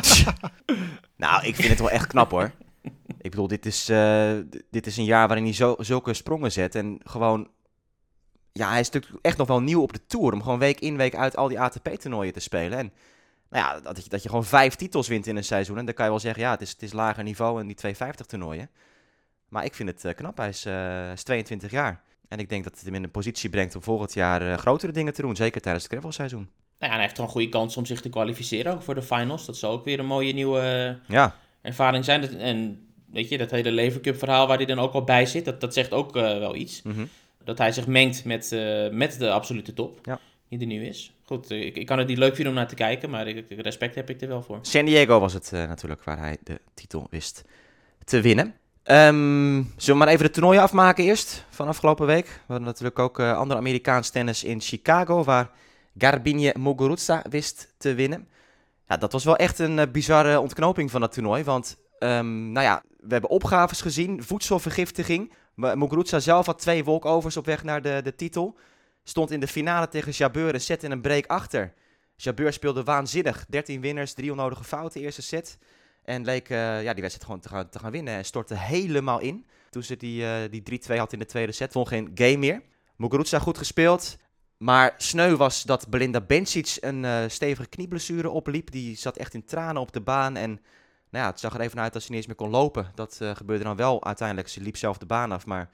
Nou, 1.16 1.46
ik 1.46 1.54
vind 1.54 1.68
het 1.68 1.78
wel 1.78 1.90
echt 1.90 2.06
knap 2.06 2.30
hoor. 2.30 2.52
Ik 3.18 3.30
bedoel, 3.30 3.46
dit 3.46 3.66
is, 3.66 3.88
eh, 3.88 4.32
dit 4.70 4.86
is 4.86 4.96
een 4.96 5.04
jaar 5.04 5.26
waarin 5.26 5.44
hij 5.44 5.54
zo, 5.54 5.74
zulke 5.78 6.14
sprongen 6.14 6.52
zet. 6.52 6.74
En 6.74 7.00
gewoon, 7.04 7.48
ja, 8.52 8.70
hij 8.70 8.80
is 8.80 8.90
natuurlijk 8.90 9.24
echt 9.24 9.36
nog 9.36 9.46
wel 9.46 9.60
nieuw 9.60 9.82
op 9.82 9.92
de 9.92 10.06
Tour. 10.06 10.32
Om 10.32 10.42
gewoon 10.42 10.58
week 10.58 10.80
in, 10.80 10.96
week 10.96 11.14
uit 11.14 11.36
al 11.36 11.48
die 11.48 11.60
ATP-toernooien 11.60 12.32
te 12.32 12.40
spelen. 12.40 12.78
En 12.78 12.92
nou 13.50 13.64
ja, 13.64 13.80
dat 13.80 14.02
je, 14.04 14.08
dat 14.08 14.22
je 14.22 14.28
gewoon 14.28 14.44
vijf 14.44 14.74
titels 14.74 15.08
wint 15.08 15.26
in 15.26 15.36
een 15.36 15.44
seizoen. 15.44 15.78
En 15.78 15.84
dan 15.84 15.94
kan 15.94 16.04
je 16.04 16.10
wel 16.10 16.20
zeggen, 16.20 16.42
ja, 16.42 16.50
het 16.50 16.60
is, 16.60 16.70
het 16.70 16.82
is 16.82 16.92
lager 16.92 17.22
niveau 17.22 17.60
en 17.60 17.66
die 17.66 17.76
250-toernooien. 17.76 18.70
Maar 19.48 19.64
ik 19.64 19.74
vind 19.74 19.88
het 19.88 20.04
eh, 20.04 20.14
knap. 20.14 20.36
Hij 20.36 20.48
is, 20.48 20.64
eh, 20.64 21.12
is 21.12 21.22
22 21.22 21.70
jaar. 21.70 22.02
En 22.30 22.38
ik 22.38 22.48
denk 22.48 22.64
dat 22.64 22.74
het 22.76 22.84
hem 22.84 22.94
in 22.94 23.02
een 23.04 23.10
positie 23.10 23.50
brengt 23.50 23.74
om 23.74 23.82
volgend 23.82 24.14
jaar 24.14 24.42
eh, 24.52 24.58
grotere 24.58 24.92
dingen 24.92 25.12
te 25.14 25.22
doen. 25.22 25.36
Zeker 25.36 25.60
tijdens 25.60 25.84
het 25.84 25.92
gravelseizoen. 25.92 26.48
Nou 26.78 26.92
ja, 26.92 26.98
hij 26.98 27.00
heeft 27.00 27.14
toch 27.14 27.24
een 27.24 27.30
goede 27.30 27.48
kans 27.48 27.76
om 27.76 27.86
zich 27.86 28.00
te 28.00 28.08
kwalificeren 28.08 28.72
ook 28.72 28.82
voor 28.82 28.94
de 28.94 29.02
finals. 29.02 29.46
Dat 29.46 29.56
zou 29.56 29.72
ook 29.72 29.84
weer 29.84 29.98
een 29.98 30.06
mooie 30.06 30.32
nieuwe 30.32 30.98
Ja, 31.06 31.36
ervaring 31.62 32.04
zijn. 32.04 32.20
Dat- 32.20 32.30
En 32.32 32.86
weet 33.12 33.28
je, 33.28 33.38
dat 33.38 33.50
hele 33.50 33.72
Lever 33.72 34.00
Cup 34.00 34.18
verhaal 34.18 34.46
waar 34.46 34.56
hij 34.56 34.66
dan 34.66 34.78
ook 34.78 34.92
al 34.92 35.04
bij 35.04 35.26
zit, 35.26 35.44
dat, 35.44 35.60
dat 35.60 35.74
zegt 35.74 35.92
ook 35.92 36.16
eh, 36.16 36.22
wel 36.22 36.54
iets. 36.54 36.82
mhm. 36.82 37.04
Dat 37.44 37.58
hij 37.58 37.72
zich 37.72 37.86
mengt 37.86 38.24
met, 38.24 38.52
eh, 38.52 38.88
met 38.90 39.18
de 39.18 39.30
absolute 39.30 39.72
top, 39.74 39.98
Ja. 40.02 40.20
die 40.48 40.60
er 40.60 40.66
nu 40.66 40.86
is. 40.86 41.12
Goed, 41.24 41.50
eh, 41.50 41.64
ik, 41.66 41.76
ik 41.76 41.86
kan 41.86 41.98
het 41.98 42.06
niet 42.08 42.18
leuk 42.18 42.34
vinden 42.34 42.52
om 42.52 42.58
naar 42.58 42.68
te 42.68 42.74
kijken, 42.74 43.10
maar 43.10 43.26
ik, 43.28 43.44
respect 43.48 43.94
heb 43.94 44.10
ik 44.10 44.20
er 44.20 44.28
wel 44.28 44.42
voor. 44.42 44.58
San 44.62 44.84
Diego 44.84 45.20
was 45.20 45.32
het 45.32 45.52
eh, 45.52 45.66
natuurlijk 45.68 46.04
waar 46.04 46.18
hij 46.18 46.36
de 46.42 46.60
titel 46.74 47.06
wist 47.10 47.44
te 48.04 48.20
winnen. 48.20 48.54
Ehm, 48.82 49.62
zullen 49.76 49.98
we 49.98 50.04
maar 50.04 50.08
even 50.08 50.24
de 50.24 50.30
toernooien 50.30 50.62
afmaken 50.62 51.04
eerst 51.04 51.44
van 51.50 51.68
afgelopen 51.68 52.06
week? 52.06 52.26
We 52.26 52.32
hadden 52.46 52.66
natuurlijk 52.66 52.98
ook 52.98 53.18
eh 53.18 53.36
ander 53.36 53.56
Amerikaans 53.56 54.10
tennis 54.10 54.44
in 54.44 54.60
Chicago, 54.60 55.24
waar 55.24 55.50
Garbine 55.98 56.54
Muguruza 56.58 57.24
wist 57.30 57.74
te 57.78 57.94
winnen. 57.94 58.28
Ja, 58.88 58.96
dat 58.96 59.12
was 59.12 59.24
wel 59.24 59.36
echt 59.36 59.58
een 59.58 59.78
eh, 59.78 59.90
bizarre 59.92 60.40
ontknoping 60.40 60.90
van 60.90 61.00
dat 61.00 61.12
toernooi, 61.12 61.44
want 61.44 61.76
ehm, 61.98 62.52
nou 62.52 62.66
ja, 62.66 62.82
we 63.00 63.12
hebben 63.12 63.30
opgaves 63.30 63.80
gezien, 63.80 64.22
voedselvergiftiging. 64.22 65.32
Muguruza 65.54 66.18
zelf 66.18 66.46
had 66.46 66.58
twee 66.58 66.84
walkovers 66.84 67.36
op 67.36 67.46
weg 67.46 67.64
naar 67.64 67.82
de, 67.82 68.00
de 68.04 68.14
titel. 68.14 68.58
Stond 69.04 69.30
in 69.30 69.40
de 69.40 69.48
finale 69.48 69.88
tegen 69.88 70.12
Jabeur 70.12 70.54
en 70.54 70.60
zette 70.60 70.90
een 70.90 71.00
break 71.00 71.26
achter. 71.26 71.72
Jabeur 72.16 72.52
speelde 72.52 72.84
waanzinnig. 72.84 73.44
13 73.48 73.80
winners, 73.80 74.12
drie 74.12 74.30
onnodige 74.30 74.64
fouten 74.64 75.00
eerste 75.00 75.22
set. 75.22 75.58
En 76.04 76.24
leek 76.24 76.48
eh, 76.48 76.82
ja, 76.82 76.92
die 76.92 77.02
wedstrijd 77.02 77.24
gewoon 77.24 77.40
te 77.40 77.48
gaan, 77.48 77.68
te 77.68 77.78
gaan 77.78 77.90
winnen. 77.90 78.14
En 78.14 78.24
stortte 78.24 78.54
helemaal 78.54 79.20
in. 79.20 79.46
Toen 79.70 79.82
ze 79.82 79.96
die, 79.96 80.24
eh, 80.24 80.50
die 80.50 80.62
3-2 80.62 80.98
had 80.98 81.12
in 81.12 81.18
de 81.18 81.26
tweede 81.26 81.52
set, 81.52 81.72
won 81.72 81.86
geen 81.86 82.10
game 82.14 82.36
meer. 82.36 82.62
Muguruza 82.96 83.38
goed 83.38 83.58
gespeeld. 83.58 84.16
Maar 84.56 84.94
sneu 84.96 85.36
was 85.36 85.62
dat 85.62 85.88
Belinda 85.88 86.20
Bencic 86.20 86.76
een 86.80 87.04
eh, 87.04 87.24
stevige 87.26 87.68
knieblessure 87.68 88.30
opliep. 88.30 88.70
Die 88.70 88.96
zat 88.96 89.16
echt 89.16 89.34
in 89.34 89.44
tranen 89.44 89.82
op 89.82 89.92
de 89.92 90.00
baan. 90.00 90.36
En 90.36 90.50
nou 91.10 91.24
ja, 91.24 91.30
het 91.30 91.40
zag 91.40 91.54
er 91.54 91.60
even 91.60 91.80
uit 91.80 91.92
dat 91.92 92.02
ze 92.02 92.08
niet 92.08 92.16
eens 92.16 92.26
meer 92.26 92.36
kon 92.36 92.50
lopen. 92.50 92.90
Dat 92.94 93.20
gebeurde 93.34 93.64
dan 93.64 93.76
wel 93.76 94.04
uiteindelijk. 94.04 94.48
Ze 94.48 94.60
liep 94.60 94.76
zelf 94.76 94.98
de 94.98 95.06
baan 95.06 95.32
af. 95.32 95.46
Maar 95.46 95.70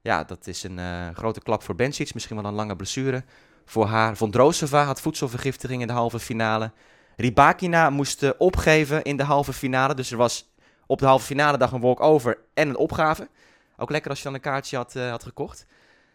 ja, 0.00 0.24
dat 0.24 0.46
is 0.46 0.62
een 0.62 1.14
grote 1.14 1.40
klap 1.40 1.62
voor 1.62 1.74
Bencic. 1.74 2.14
Misschien 2.14 2.36
wel 2.36 2.44
een 2.44 2.54
lange 2.54 2.76
blessure 2.76 3.24
voor 3.64 3.86
haar. 3.86 4.16
Vondrosova 4.16 4.84
had 4.84 5.00
voedselvergiftiging 5.00 5.80
in 5.80 5.86
de 5.86 5.92
halve 5.92 6.18
finale. 6.18 6.72
Ribakina 7.20 7.90
moest 7.90 8.22
eh, 8.22 8.30
opgeven 8.38 9.02
in 9.02 9.16
de 9.16 9.22
halve 9.22 9.52
finale. 9.52 9.94
Dus 9.94 10.10
er 10.10 10.16
was 10.16 10.52
op 10.86 10.98
de 10.98 11.06
halve 11.06 11.26
finale 11.26 11.58
dag 11.58 11.72
een 11.72 11.80
walk-over 11.80 12.38
en 12.54 12.68
een 12.68 12.76
opgave. 12.76 13.28
Ook 13.76 13.90
lekker 13.90 14.10
als 14.10 14.18
je 14.18 14.24
dan 14.24 14.34
een 14.34 14.40
kaartje 14.40 14.76
had, 14.76 14.96
eh, 14.96 15.10
had 15.10 15.22
gekocht. 15.22 15.66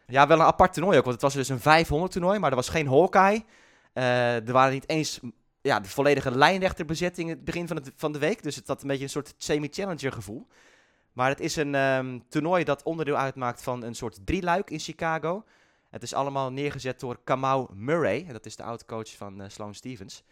Ja, 0.07 0.27
wel 0.27 0.39
een 0.39 0.45
apart 0.45 0.73
toernooi 0.73 0.97
ook. 0.97 1.03
Want 1.03 1.15
het 1.15 1.23
was 1.23 1.33
dus 1.33 1.49
een 1.49 1.59
500 1.59 2.11
toernooi, 2.11 2.39
maar 2.39 2.49
er 2.49 2.55
was 2.55 2.69
geen 2.69 2.87
Hawkeye. 2.87 3.43
Eh, 3.93 4.47
er 4.47 4.51
waren 4.51 4.73
niet 4.73 4.89
eens 4.89 5.19
ja, 5.61 5.79
de 5.79 5.89
volledige 5.89 6.37
lijnrechterbezetting 6.37 7.29
in 7.29 7.35
het 7.35 7.45
begin 7.45 7.67
van, 7.67 7.75
het, 7.75 7.91
van 7.95 8.11
de 8.11 8.19
week. 8.19 8.43
Dus 8.43 8.55
het 8.55 8.67
had 8.67 8.81
een 8.81 8.87
beetje 8.87 9.03
een 9.03 9.09
soort 9.09 9.33
semi-challenger 9.37 10.11
gevoel. 10.11 10.47
Maar 11.13 11.29
het 11.29 11.39
is 11.39 11.55
een 11.55 11.75
ehm, 11.75 12.19
toernooi 12.29 12.63
dat 12.63 12.83
onderdeel 12.83 13.17
uitmaakt 13.17 13.63
van 13.63 13.83
een 13.83 13.95
soort 13.95 14.19
drieluik 14.25 14.69
in 14.69 14.79
Chicago. 14.79 15.43
Het 15.89 16.03
is 16.03 16.13
allemaal 16.13 16.51
neergezet 16.51 16.99
door 16.99 17.19
Kamau 17.23 17.67
Murray. 17.73 18.25
En 18.27 18.33
dat 18.33 18.45
is 18.45 18.55
de 18.55 18.63
oud-coach 18.63 19.15
van 19.15 19.41
eh, 19.41 19.49
Sloane 19.49 19.73
Stevens. 19.73 20.23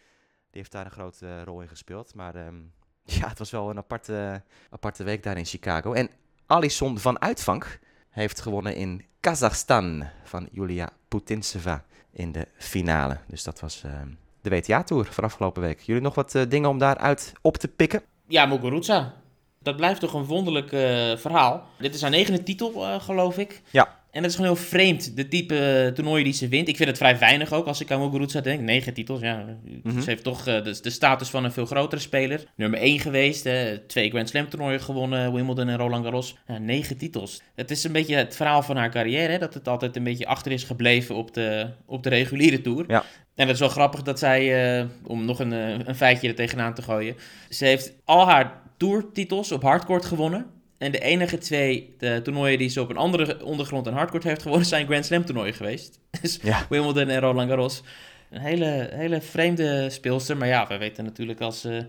Die 0.52 0.60
heeft 0.60 0.72
daar 0.72 0.84
een 0.84 0.90
grote 0.90 1.26
eh, 1.26 1.42
rol 1.44 1.60
in 1.60 1.68
gespeeld. 1.68 2.14
Maar 2.14 2.34
ehm, 2.34 2.56
ja, 3.20 3.28
het 3.28 3.38
was 3.38 3.50
wel 3.50 3.70
een 3.70 3.76
aparte, 3.76 4.42
aparte 4.70 5.04
week 5.04 5.22
daar 5.22 5.36
in 5.36 5.44
Chicago. 5.44 5.92
En 5.92 6.10
Alison 6.46 6.98
van 6.98 7.20
Uitvank 7.20 7.78
heeft 8.10 8.40
gewonnen 8.40 8.76
in 8.76 9.04
Kazachstan 9.20 10.08
van 10.24 10.48
Julia 10.50 10.90
Putintseva 11.08 11.84
in 12.10 12.32
de 12.32 12.48
finale. 12.56 13.18
Dus 13.26 13.42
dat 13.42 13.60
was 13.60 13.82
ehm, 13.84 14.08
de 14.40 14.50
WTA-tour 14.50 15.04
van 15.04 15.24
afgelopen 15.24 15.62
week. 15.62 15.80
Jullie 15.80 16.02
nog 16.02 16.14
wat 16.14 16.34
eh, 16.34 16.42
dingen 16.48 16.68
om 16.68 16.78
daaruit 16.78 17.32
op 17.40 17.56
te 17.56 17.68
pikken? 17.68 18.02
Ja, 18.26 18.46
Muguruza. 18.46 19.14
Dat 19.58 19.76
blijft 19.76 20.00
toch 20.00 20.14
een 20.14 20.24
wonderlijk 20.24 20.72
eh, 20.72 21.16
verhaal. 21.16 21.66
Dit 21.78 21.94
is 21.94 22.02
haar 22.02 22.10
negende 22.10 22.42
titel, 22.42 23.00
geloof 23.00 23.38
ik. 23.38 23.62
Ja. 23.70 24.01
En 24.12 24.22
dat 24.22 24.30
is 24.30 24.36
gewoon 24.36 24.54
heel 24.54 24.64
vreemd, 24.64 25.16
de 25.16 25.28
type 25.28 25.58
eh, 25.58 25.92
toernooien 25.92 26.24
die 26.24 26.32
ze 26.32 26.48
wint. 26.48 26.68
Ik 26.68 26.76
vind 26.76 26.88
het 26.88 26.98
vrij 26.98 27.18
weinig 27.18 27.52
ook, 27.52 27.66
als 27.66 27.80
ik 27.80 27.90
aan 27.90 28.00
Muguruza 28.00 28.40
denk. 28.40 28.60
Negen 28.60 28.94
titels, 28.94 29.20
ja. 29.20 29.44
Mhm. 29.82 30.00
Ze 30.00 30.10
heeft 30.10 30.22
toch 30.22 30.46
eh, 30.46 30.64
de, 30.64 30.78
de 30.82 30.90
status 30.90 31.28
van 31.28 31.44
een 31.44 31.52
veel 31.52 31.66
grotere 31.66 32.00
speler. 32.00 32.44
Nummer 32.56 32.78
één 32.78 32.98
geweest, 32.98 33.46
eh, 33.46 33.56
twee 33.86 34.10
Grand 34.10 34.28
Slam 34.28 34.48
toernooien 34.48 34.80
gewonnen, 34.80 35.32
Wimbledon 35.34 35.68
en 35.68 35.76
Roland 35.76 36.04
Garros. 36.04 36.36
Ja, 36.46 36.58
negen 36.58 36.96
titels. 36.96 37.42
Het 37.54 37.70
is 37.70 37.84
een 37.84 37.92
beetje 37.92 38.14
het 38.14 38.36
verhaal 38.36 38.62
van 38.62 38.76
haar 38.76 38.90
carrière, 38.90 39.32
hè, 39.32 39.38
dat 39.38 39.54
het 39.54 39.68
altijd 39.68 39.96
een 39.96 40.04
beetje 40.04 40.26
achter 40.26 40.52
is 40.52 40.64
gebleven 40.64 41.14
op 41.14 41.34
de, 41.34 41.66
op 41.86 42.02
de 42.02 42.08
reguliere 42.08 42.60
tour. 42.60 42.84
Ja. 42.88 43.04
En 43.34 43.46
het 43.46 43.54
is 43.54 43.60
wel 43.60 43.68
grappig 43.68 44.02
dat 44.02 44.18
zij, 44.18 44.86
om 45.06 45.24
nog 45.24 45.38
een, 45.38 45.52
een 45.88 45.94
feitje 45.94 46.28
er 46.28 46.34
tegenaan 46.34 46.74
te 46.74 46.82
gooien, 46.82 47.16
ze 47.48 47.64
heeft 47.64 47.92
al 48.04 48.26
haar 48.26 48.60
tourtitels 48.76 49.52
op 49.52 49.62
hardcourt 49.62 50.04
gewonnen. 50.04 50.46
En 50.82 50.92
de 50.92 50.98
enige 50.98 51.38
twee 51.38 51.94
de 51.98 52.20
toernooien 52.22 52.58
die 52.58 52.68
ze 52.68 52.80
op 52.80 52.90
een 52.90 52.96
andere 52.96 53.44
ondergrond 53.44 53.86
en 53.86 53.92
hardcourt 53.92 54.24
heeft 54.24 54.42
gewonnen, 54.42 54.66
zijn 54.66 54.86
Grand 54.86 55.06
Slam 55.06 55.24
toernooien 55.24 55.54
geweest. 55.54 56.00
Dus 56.20 56.38
Ja. 56.42 56.66
Wimbledon 56.68 57.08
en 57.08 57.20
Roland 57.20 57.48
Garros. 57.48 57.82
Een 58.30 58.40
hele, 58.40 58.90
hele 58.92 59.20
vreemde 59.20 59.90
speelster. 59.90 60.36
Maar 60.36 60.48
ja, 60.48 60.66
we 60.66 60.78
weten 60.78 61.04
natuurlijk 61.04 61.40
als, 61.40 61.60
ze 61.60 61.86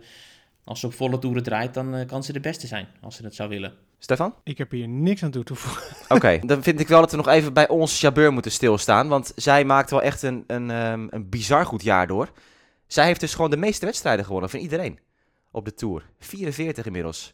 als 0.64 0.80
ze 0.80 0.86
op 0.86 0.94
volle 0.94 1.20
toeren 1.20 1.44
draait, 1.44 1.74
dan 1.74 1.96
eh, 1.96 2.08
kan 2.08 2.24
ze 2.24 2.34
de 2.34 2.40
beste 2.40 2.68
zijn. 2.68 2.88
Als 3.02 3.16
ze 3.16 3.24
het 3.24 3.36
zou 3.36 3.50
willen. 3.50 3.74
Stefan? 4.00 4.36
Ik 4.44 4.58
heb 4.58 4.72
hier 4.72 4.88
niks 4.88 5.24
aan 5.24 5.32
toe 5.32 5.44
te 5.44 5.56
voegen. 5.56 5.96
Oké, 6.18 6.40
dan 6.46 6.64
vind 6.64 6.80
ik 6.80 6.88
wel 6.88 7.00
dat 7.00 7.12
we 7.12 7.18
nog 7.18 7.28
even 7.28 7.54
bij 7.54 7.68
ons 7.68 8.02
Jabeur 8.02 8.34
moeten 8.34 8.52
stilstaan. 8.52 9.08
Want 9.08 9.32
zij 9.36 9.66
maakt 9.66 9.90
wel 9.90 10.02
echt 10.02 10.22
een, 10.22 10.44
een, 10.48 10.72
ehm, 10.72 11.08
een 11.10 11.30
bizar 11.30 11.66
goed 11.66 11.84
jaar 11.84 12.08
door. 12.08 12.32
Zij 12.88 13.06
heeft 13.06 13.20
dus 13.20 13.34
gewoon 13.34 13.52
de 13.52 13.58
meeste 13.58 13.86
wedstrijden 13.86 14.26
gewonnen 14.26 14.50
van 14.50 14.60
iedereen 14.60 15.00
op 15.52 15.66
de 15.66 15.74
Tour. 15.74 16.06
44 16.20 16.86
inmiddels. 16.86 17.34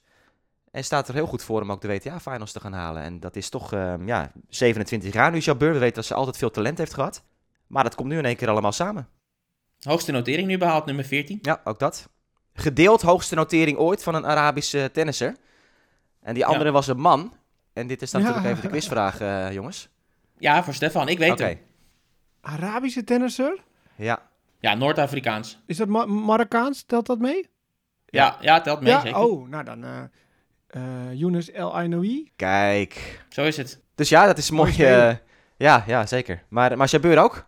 En 0.72 0.84
staat 0.84 1.08
er 1.08 1.14
heel 1.14 1.28
goed 1.28 1.44
voor 1.44 1.62
om 1.62 1.72
ook 1.72 1.82
de 1.82 1.88
WTA-finals 1.88 2.52
te 2.52 2.60
gaan 2.60 2.74
halen. 2.74 3.02
En 3.04 3.20
dat 3.20 3.36
is 3.36 3.50
toch 3.50 3.74
ehm, 3.74 4.08
ja, 4.08 4.32
27 4.50 5.14
jaar 5.14 5.32
nu 5.32 5.38
Jabeur. 5.38 5.74
We 5.74 5.80
weten 5.80 5.96
dat 5.96 6.06
ze 6.06 6.14
altijd 6.14 6.38
veel 6.38 6.52
talent 6.52 6.78
heeft 6.78 6.94
gehad. 6.94 7.24
Maar 7.68 7.84
dat 7.84 7.96
komt 7.96 8.10
nu 8.10 8.18
in 8.18 8.26
één 8.26 8.36
keer 8.36 8.50
allemaal 8.50 8.72
samen. 8.72 9.08
Hoogste 9.82 10.12
notering 10.12 10.48
nu 10.48 10.58
behaald, 10.58 10.86
nummer 10.86 11.06
14. 11.06 11.40
Ja, 11.42 11.62
ook 11.64 11.80
dat. 11.80 12.10
Gedeeld 12.54 13.02
hoogste 13.02 13.36
notering 13.36 13.78
ooit 13.78 14.04
van 14.04 14.16
een 14.16 14.26
Arabische 14.26 14.90
tennisser. 14.94 15.36
En 16.22 16.34
die 16.34 16.46
andere 16.46 16.72
was 16.72 16.88
een 16.88 17.00
man. 17.00 17.34
En 17.74 17.88
dit 17.88 18.02
is 18.02 18.12
dan 18.12 18.22
Ja. 18.22 18.28
natuurlijk 18.28 18.52
even 18.56 18.64
de 18.64 18.70
quizvraag, 18.70 19.20
eh, 19.20 19.52
jongens. 19.54 19.90
Ja, 20.38 20.64
voor 20.64 20.74
Stefan. 20.74 21.08
Ik 21.08 21.18
weet 21.18 21.32
Oké, 21.32 21.44
het. 21.44 21.58
Arabische 22.42 23.04
tennisser? 23.04 23.64
ja. 23.96 24.28
Ja, 24.62 24.74
Noord-Afrikaans. 24.74 25.60
Is 25.66 25.78
dat 25.78 25.88
Ma 25.88 26.06
Marokkaans? 26.06 26.84
Telt 26.84 27.06
dat 27.06 27.20
mee? 27.20 27.50
Ja, 28.06 28.38
ja, 28.42 28.62
telt 28.62 28.82
mee 28.82 28.92
ja, 28.92 29.00
zeker. 29.02 29.18
oh, 29.20 29.48
nou 29.50 29.64
dan 29.64 29.84
eh 29.84 30.02
Younes 31.14 31.52
El 31.52 31.74
Ainoui. 31.74 32.32
Kijk. 32.36 33.22
Zo 33.30 33.44
is 33.44 33.58
het. 33.58 33.80
Dus 33.96 34.10
ja, 34.10 34.26
dat 34.26 34.38
is 34.38 34.50
mooi. 34.52 34.72
Eh, 34.84 35.16
ja, 35.58 35.84
ja, 35.88 36.06
zeker. 36.06 36.44
Maar, 36.50 36.78
maar 36.78 36.88
Jabeur 36.88 37.18
ook. 37.24 37.46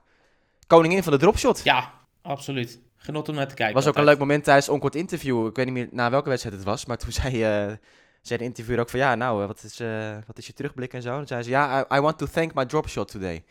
Koningin 0.68 1.04
van 1.04 1.12
de 1.12 1.20
dropshot. 1.20 1.62
Ja, 1.63 1.92
absoluut. 2.22 2.80
Genot 2.98 3.30
om 3.30 3.36
naar 3.36 3.48
te 3.48 3.56
kijken. 3.56 3.75
was 3.75 3.88
ook 3.88 3.96
een 3.98 4.04
leuk 4.04 4.18
moment 4.20 4.44
tijdens 4.44 4.68
een 4.68 4.74
onkort 4.74 4.96
interview. 4.96 5.48
Ik 5.48 5.56
weet 5.56 5.66
niet 5.66 5.74
meer 5.74 5.88
na 5.92 6.10
welke 6.10 6.30
wedstrijd 6.30 6.56
het 6.56 6.66
was. 6.66 6.86
Maar 6.86 6.98
toen 6.98 7.12
zei, 7.22 7.44
eh 7.44 7.74
zei 8.22 8.40
de 8.40 8.46
interviewer 8.46 8.82
ook 8.82 8.90
van... 8.90 9.00
Ja, 9.00 9.16
nou, 9.16 9.42
eh, 9.42 9.48
wat 9.48 9.63
is, 9.63 9.80
eh, 9.80 10.16
wat 10.28 10.38
is 10.38 10.48
je 10.48 10.54
terugblik 10.54 10.94
en 10.94 11.01
zo? 11.01 11.20
En 11.20 11.28
zei 11.28 11.44
ze... 11.44 11.50
Ja, 11.50 11.80
I, 11.92 11.96
I 11.96 12.00
want 12.00 12.18
to 12.18 12.25
thank 12.25 12.54
my 12.54 12.66
dropshot 12.66 13.12
today. 13.12 13.44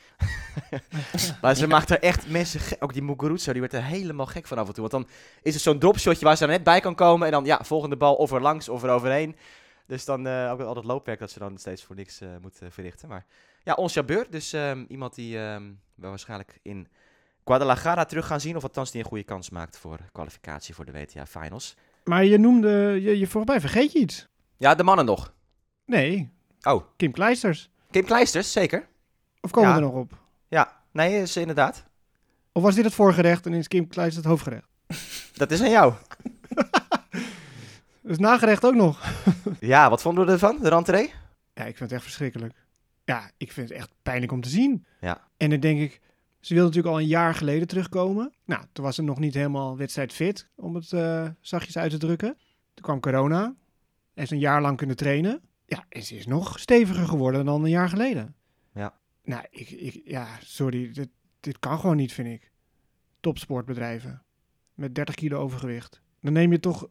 maar 1.43 1.55
ze 1.55 1.67
maakt 1.67 1.91
er 1.91 1.99
echt 2.01 2.29
mensen... 2.29 2.61
gek- 2.61 2.83
Ook 2.85 2.93
die 2.93 3.03
Muguruza, 3.03 3.53
die 3.53 3.61
werd 3.61 3.73
er 3.73 3.83
helemaal 3.85 4.27
gek 4.27 4.47
van 4.47 4.59
af 4.59 4.67
en 4.69 4.75
toe. 4.75 4.89
Want 4.91 5.05
dan 5.05 5.15
is 5.43 5.55
het 5.55 5.63
zo'n 5.63 5.79
dropshotje 5.79 6.25
waar 6.25 6.37
ze 6.37 6.43
er 6.45 6.51
net 6.51 6.65
bij 6.65 6.81
kan 6.81 6.95
komen. 6.95 7.27
En 7.27 7.33
dan, 7.33 7.45
ja, 7.45 7.61
volgende 7.63 7.97
bal 7.97 8.15
of 8.15 8.33
er 8.33 8.41
langs 8.41 8.69
of 8.69 8.83
er 8.83 8.91
overheen. 8.91 9.37
Dus 9.91 10.05
dan 10.05 10.27
eh, 10.27 10.51
ook 10.53 10.61
al 10.61 10.75
dat 10.75 10.85
loopwerk 10.85 11.19
dat 11.19 11.31
ze 11.31 11.39
dan 11.39 11.59
steeds 11.59 11.85
voor 11.85 11.97
niks 11.97 12.21
eh, 12.21 12.29
moet 12.41 12.59
verrichten. 12.69 13.09
Maar 13.09 13.27
ja, 13.63 13.75
ons 13.75 13.95
Jabeur. 13.95 14.27
Dus 14.31 14.53
ehm, 14.53 14.85
iemand 14.89 15.15
die 15.15 15.39
ehm, 15.39 15.63
we 15.95 16.07
waarschijnlijk 16.09 16.59
in 16.63 16.89
Guadalajara 17.45 18.05
terug 18.05 18.27
gaan 18.27 18.41
zien. 18.41 18.57
Of 18.57 18.63
althans 18.63 18.91
die 18.91 19.03
een 19.03 19.09
goede 19.09 19.25
kans 19.25 19.51
maakt 19.51 19.79
voor 19.79 19.99
kwalificatie 20.13 20.75
voor 20.75 20.85
de 20.85 20.93
WTA 20.93 21.27
Finals. 21.27 21.77
Maar 22.05 22.25
je 22.25 22.39
noemde, 22.39 23.01
je, 23.03 23.19
je 23.19 23.43
mij 23.45 23.61
vergeet 23.61 23.93
je 23.93 23.99
iets. 23.99 24.29
Ja, 24.57 24.75
de 24.75 24.83
mannen 24.83 25.05
nog. 25.05 25.35
Nee. 25.85 26.31
Oh. 26.63 26.85
Kim 26.97 27.13
Kleisters. 27.13 27.71
Kim 27.91 28.05
Kleisters, 28.05 28.53
zeker. 28.53 28.89
Of 29.41 29.51
komen 29.51 29.69
Ja. 29.71 29.77
we 29.77 29.83
er 29.83 29.87
nog 29.87 29.97
op? 29.97 30.19
Ja, 30.49 30.83
nee, 30.93 31.23
is 31.23 31.37
inderdaad. 31.37 31.85
Of 32.53 32.63
was 32.63 32.75
dit 32.75 32.85
het 32.85 32.95
voorgerecht 32.95 33.47
en 33.47 33.55
is 33.55 33.69
Kim 33.69 33.89
Kleisters 33.89 34.25
het 34.25 34.33
hoofdgerecht? 34.33 34.69
Dat 35.33 35.51
is 35.51 35.61
aan 35.63 35.71
jou. 35.71 35.95
Dus 38.11 38.19
nagerecht 38.19 38.65
ook 38.65 38.75
nog. 38.75 39.01
Ja, 39.61 39.91
wat 39.91 40.03
vonden 40.03 40.27
we 40.27 40.33
ervan, 40.33 40.59
de 40.63 40.69
rentree? 40.69 41.13
Ja, 41.55 41.65
ik 41.65 41.77
vind 41.77 41.79
het 41.79 41.93
echt 41.93 42.03
verschrikkelijk. 42.03 42.55
Ja, 43.05 43.31
ik 43.37 43.53
vind 43.53 43.69
het 43.69 43.79
echt 43.79 43.91
pijnlijk 44.03 44.33
om 44.33 44.41
te 44.41 44.49
zien. 44.49 44.87
Ja. 45.01 45.29
En 45.37 45.51
dan 45.51 45.61
denk 45.61 45.81
ik, 45.81 46.01
ze 46.41 46.55
wilde 46.55 46.69
natuurlijk 46.69 46.95
al 46.95 47.01
een 47.01 47.09
jaar 47.09 47.35
geleden 47.35 47.69
terugkomen. 47.69 48.33
Nou, 48.45 48.65
toen 48.73 48.85
was 48.85 48.95
ze 48.95 49.03
nog 49.03 49.19
niet 49.19 49.35
helemaal 49.35 49.77
wedstrijdfit, 49.77 50.49
om 50.55 50.75
het 50.75 50.93
eh, 50.93 51.29
zachtjes 51.41 51.79
uit 51.79 51.91
te 51.91 51.99
drukken. 51.99 52.37
Toen 52.75 52.85
kwam 52.85 53.01
corona. 53.01 53.55
En 54.15 54.23
is 54.23 54.31
een 54.31 54.39
jaar 54.39 54.61
lang 54.61 54.77
kunnen 54.77 54.97
trainen. 54.97 55.41
Ja, 55.67 55.85
en 55.89 56.03
ze 56.03 56.17
is 56.17 56.27
nog 56.27 56.59
steviger 56.59 57.07
geworden 57.07 57.45
dan 57.45 57.65
een 57.65 57.71
jaar 57.71 57.89
geleden. 57.89 58.35
Ja. 58.75 58.95
Nou, 59.25 59.45
ik, 59.51 59.71
ik, 59.71 60.01
ja, 60.05 60.27
sorry, 60.41 60.93
dit, 60.93 61.09
dit 61.41 61.59
kan 61.59 61.79
gewoon 61.79 61.97
niet, 61.97 62.13
vind 62.13 62.29
ik. 62.29 62.51
Topsportbedrijven 63.21 64.23
met 64.75 64.95
30 64.95 65.15
kilo 65.15 65.39
overgewicht. 65.39 66.03
Dan 66.21 66.33
neem 66.33 66.53
je 66.53 66.61
toch... 66.61 66.89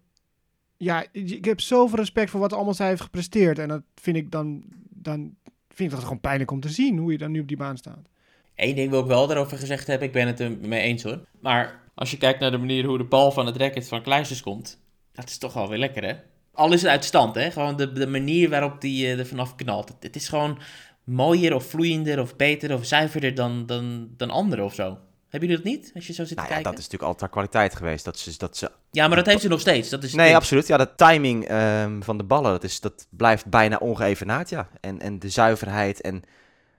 Ja, 0.81 1.05
ik 1.11 1.45
heb 1.45 1.61
zoveel 1.61 1.97
respect 1.97 2.29
voor 2.29 2.39
wat 2.39 2.53
allemaal 2.53 2.73
zij 2.73 2.87
heeft 2.87 3.01
gepresteerd. 3.01 3.59
En 3.59 3.67
dat 3.67 3.81
vind 3.95 4.17
ik 4.17 4.31
dan, 4.31 4.63
dan 4.89 5.35
vind 5.67 5.89
ik 5.89 5.95
dat 5.95 6.03
gewoon 6.03 6.19
pijnlijk 6.19 6.51
om 6.51 6.59
te 6.59 6.69
zien, 6.69 6.97
hoe 6.97 7.11
je 7.11 7.17
dan 7.17 7.31
nu 7.31 7.39
op 7.39 7.47
die 7.47 7.57
baan 7.57 7.77
staat. 7.77 8.09
Eén 8.55 8.75
ding 8.75 8.89
wil 8.89 8.99
ik 8.99 9.05
wel 9.05 9.27
daarover 9.27 9.57
gezegd 9.57 9.87
hebben, 9.87 10.07
ik 10.07 10.13
ben 10.13 10.27
het 10.27 10.39
er 10.39 10.51
mee 10.51 10.81
eens 10.81 11.03
hoor. 11.03 11.19
Maar 11.39 11.81
als 11.95 12.11
je 12.11 12.17
kijkt 12.17 12.39
naar 12.39 12.51
de 12.51 12.57
manier 12.57 12.85
hoe 12.85 12.97
de 12.97 13.03
bal 13.03 13.31
van 13.31 13.45
het 13.45 13.57
racket 13.57 13.87
van 13.87 14.01
Kleisters 14.01 14.41
komt, 14.41 14.81
dat 15.11 15.29
is 15.29 15.37
toch 15.37 15.53
wel 15.53 15.69
weer 15.69 15.77
lekker 15.77 16.03
hè? 16.03 16.13
Al 16.53 16.73
is 16.73 16.81
het 16.81 16.91
uit 16.91 17.05
stand 17.05 17.35
hè, 17.35 17.51
gewoon 17.51 17.75
de, 17.75 17.91
de 17.91 18.07
manier 18.07 18.49
waarop 18.49 18.81
die 18.81 19.05
eh, 19.05 19.19
er 19.19 19.25
vanaf 19.25 19.55
knalt. 19.55 19.89
Het, 19.89 20.03
het 20.03 20.15
is 20.15 20.29
gewoon 20.29 20.59
mooier 21.03 21.55
of 21.55 21.65
vloeiender 21.65 22.19
of 22.19 22.35
beter 22.35 22.73
of 22.73 22.85
zuiverder 22.85 23.35
dan, 23.35 23.65
dan, 23.65 24.09
dan 24.17 24.29
anderen 24.29 24.65
of 24.65 24.73
zo. 24.73 24.97
Hebben 25.29 25.49
jullie 25.49 25.63
dat 25.63 25.73
niet, 25.73 25.91
als 25.95 26.07
je 26.07 26.13
zo 26.13 26.25
zit 26.25 26.35
Nou 26.35 26.47
te 26.47 26.53
ja, 26.53 26.59
kijken? 26.61 26.63
dat 26.71 26.79
is 26.79 26.89
natuurlijk 26.89 27.03
altijd 27.03 27.21
haar 27.21 27.29
kwaliteit 27.29 27.75
geweest. 27.75 28.05
Dat 28.05 28.19
ze, 28.19 28.33
dat 28.37 28.57
ze... 28.57 28.71
Ja, 28.91 29.07
maar 29.07 29.15
dat 29.17 29.25
heeft 29.25 29.41
ze 29.41 29.47
nog 29.47 29.59
steeds. 29.59 29.89
Dat 29.89 30.03
is 30.03 30.13
Nee, 30.13 30.35
absoluut. 30.35 30.67
Ja, 30.67 30.77
de 30.77 30.95
timing 30.95 31.45
ehm, 31.47 32.01
van 32.01 32.17
de 32.17 32.23
ballen, 32.23 32.51
dat, 32.51 32.63
is, 32.63 32.79
dat 32.79 33.07
blijft 33.09 33.45
bijna 33.45 33.77
ongeëvenaard, 33.77 34.49
ja. 34.49 34.69
En, 34.81 34.99
en 34.99 35.19
de 35.19 35.29
zuiverheid 35.29 36.01
en 36.01 36.23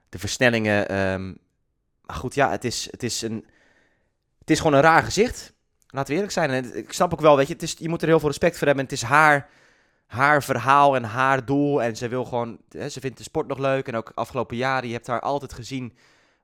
de 0.08 0.18
versnellingen. 0.18 0.88
ehm, 0.88 1.26
maar 2.06 2.16
goed, 2.16 2.34
ja, 2.34 2.50
het 2.50 2.64
is, 2.64 2.88
het, 2.90 3.02
is 3.02 3.22
een, 3.22 3.44
het 4.38 4.50
is 4.50 4.58
gewoon 4.58 4.72
een 4.74 4.80
raar 4.80 5.02
gezicht. 5.02 5.52
Laten 5.88 6.08
we 6.08 6.14
eerlijk 6.14 6.32
zijn. 6.32 6.50
En 6.50 6.76
ik 6.76 6.92
snap 6.92 7.12
ook 7.12 7.20
wel, 7.20 7.36
weet 7.36 7.46
je, 7.46 7.52
het 7.52 7.62
is, 7.62 7.74
je 7.78 7.88
moet 7.88 8.02
er 8.02 8.08
heel 8.08 8.18
veel 8.18 8.28
respect 8.28 8.58
voor 8.58 8.66
hebben. 8.66 8.84
En 8.84 8.90
het 8.90 9.02
is 9.02 9.08
haar, 9.08 9.48
haar 10.06 10.42
verhaal 10.42 10.96
en 10.96 11.04
haar 11.04 11.44
doel. 11.44 11.82
En 11.82 11.96
ze 11.96 12.08
wil 12.08 12.24
gewoon, 12.24 12.58
hè, 12.68 12.88
ze 12.88 13.00
vindt 13.00 13.16
de 13.16 13.22
sport 13.22 13.46
nog 13.46 13.58
leuk. 13.58 13.88
En 13.88 13.96
ook 13.96 14.12
afgelopen 14.14 14.56
jaren, 14.56 14.88
je 14.88 14.94
hebt 14.94 15.06
haar 15.06 15.20
altijd 15.20 15.52
gezien 15.52 15.96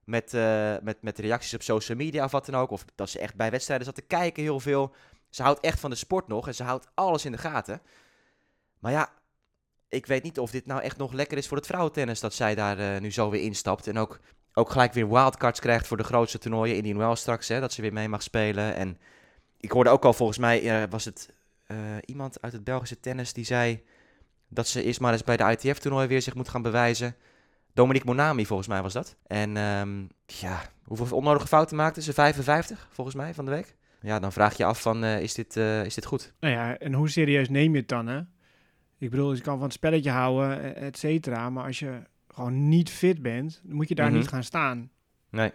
met, 0.07 0.35
eh, 0.35 0.75
met, 0.83 1.03
met 1.03 1.19
reacties 1.19 1.55
op 1.55 1.63
social 1.63 1.99
media 1.99 2.25
of 2.25 2.31
wat 2.31 2.47
dan 2.47 2.55
ook. 2.55 2.71
Of 2.71 2.85
dat 2.95 3.11
ze 3.11 3.19
echt 3.19 3.35
bij 3.35 3.51
wedstrijden 3.51 3.87
zat 3.87 3.95
te 3.95 4.03
kijken 4.03 4.43
heel 4.43 4.61
veel. 4.61 4.95
Ze 5.31 5.43
houdt 5.43 5.61
echt 5.61 5.81
van 5.81 5.91
de 5.91 5.97
sport 5.97 6.29
nog 6.29 6.47
en 6.47 6.55
ze 6.55 6.63
houdt 6.63 6.89
alles 6.95 7.25
in 7.25 7.33
de 7.33 7.39
gaten. 7.39 7.83
Maar 8.79 8.93
ja, 8.93 9.13
ik 9.89 10.07
weet 10.07 10.23
niet 10.23 10.39
of 10.39 10.51
dit 10.51 10.67
nou 10.67 10.83
echt 10.83 10.97
nog 10.97 11.13
lekker 11.13 11.39
is 11.39 11.49
voor 11.49 11.57
het 11.57 11.67
vrouwentennis 11.67 12.21
dat 12.21 12.35
zij 12.35 12.55
daar 12.55 12.79
eh, 12.79 13.01
nu 13.01 13.13
zo 13.13 13.31
weer 13.31 13.43
instapt. 13.43 13.87
En 13.87 13.99
ook, 13.99 14.21
ook 14.53 14.71
gelijk 14.71 14.93
weer 14.93 15.09
wildcards 15.09 15.61
krijgt 15.61 15.87
voor 15.87 15.97
de 15.97 16.05
grootste 16.05 16.39
toernooien. 16.39 16.77
Indian 16.77 16.99
Wells 16.99 17.21
straks, 17.21 17.49
hè, 17.49 17.61
dat 17.61 17.73
ze 17.73 17.83
weer 17.83 17.93
mee 17.93 18.09
mag 18.09 18.23
spelen. 18.23 18.75
En 18.75 18.99
ik 19.61 19.71
hoorde 19.71 19.91
ook 19.91 20.05
al 20.05 20.13
volgens 20.13 20.39
mij, 20.39 20.83
eh, 20.83 20.91
was 20.91 21.05
het 21.05 21.35
iemand 22.05 22.43
uit 22.43 22.53
het 22.53 22.65
Belgische 22.65 23.01
tennis 23.01 23.33
die 23.33 23.45
zei 23.45 23.85
dat 24.49 24.69
ze 24.69 24.83
eerst 24.83 25.01
maar 25.01 25.13
eens 25.13 25.25
bij 25.25 25.37
de 25.37 25.45
ITF-toernooi 25.45 26.07
weer 26.07 26.23
zich 26.23 26.35
moet 26.35 26.49
gaan 26.49 26.63
bewijzen. 26.63 27.17
Dominique 27.77 28.07
Monami 28.09 28.47
volgens 28.47 28.69
mij 28.69 28.83
was 28.83 28.93
dat. 28.93 29.17
En 29.27 29.57
ehm, 29.57 30.05
ja, 30.27 30.63
hoeveel 30.85 31.17
onnodige 31.17 31.47
fouten 31.47 31.77
maakte 31.77 32.03
ze? 32.03 32.13
55 32.13 32.89
volgens 32.91 33.17
mij 33.17 33.35
van 33.35 33.45
de 33.45 33.51
week. 33.51 33.77
Ja, 34.01 34.19
dan 34.19 34.33
vraag 34.33 34.57
je 34.57 34.65
af 34.65 34.81
van, 34.83 35.05
eh, 35.05 35.21
is, 35.21 35.35
dit, 35.35 35.57
eh, 35.57 35.85
is 35.85 35.95
dit 35.95 36.05
goed? 36.05 36.33
Nou 36.41 36.55
ja, 36.55 36.79
en 36.79 36.93
hoe 36.93 37.09
serieus 37.09 37.49
neem 37.49 37.73
je 37.73 37.79
het 37.79 37.89
dan, 37.89 38.07
hè? 38.07 38.21
Ik 38.99 39.11
bedoel, 39.11 39.35
je 39.35 39.41
kan 39.41 39.55
van 39.55 39.63
het 39.65 39.73
spelletje 39.73 40.11
houden, 40.11 40.65
e- 40.65 40.71
et 40.71 40.99
cetera. 40.99 41.51
Maar 41.51 41.65
als 41.65 41.79
je 41.79 42.01
gewoon 42.29 42.69
niet 42.69 42.91
fit 42.91 43.23
bent, 43.23 43.61
dan 43.65 43.77
moet 43.77 43.89
je 43.89 43.95
daar 43.95 44.09
Mhm. 44.11 44.17
niet 44.19 44.29
gaan 44.29 44.45
staan. 44.45 44.91
Nee. 45.31 45.53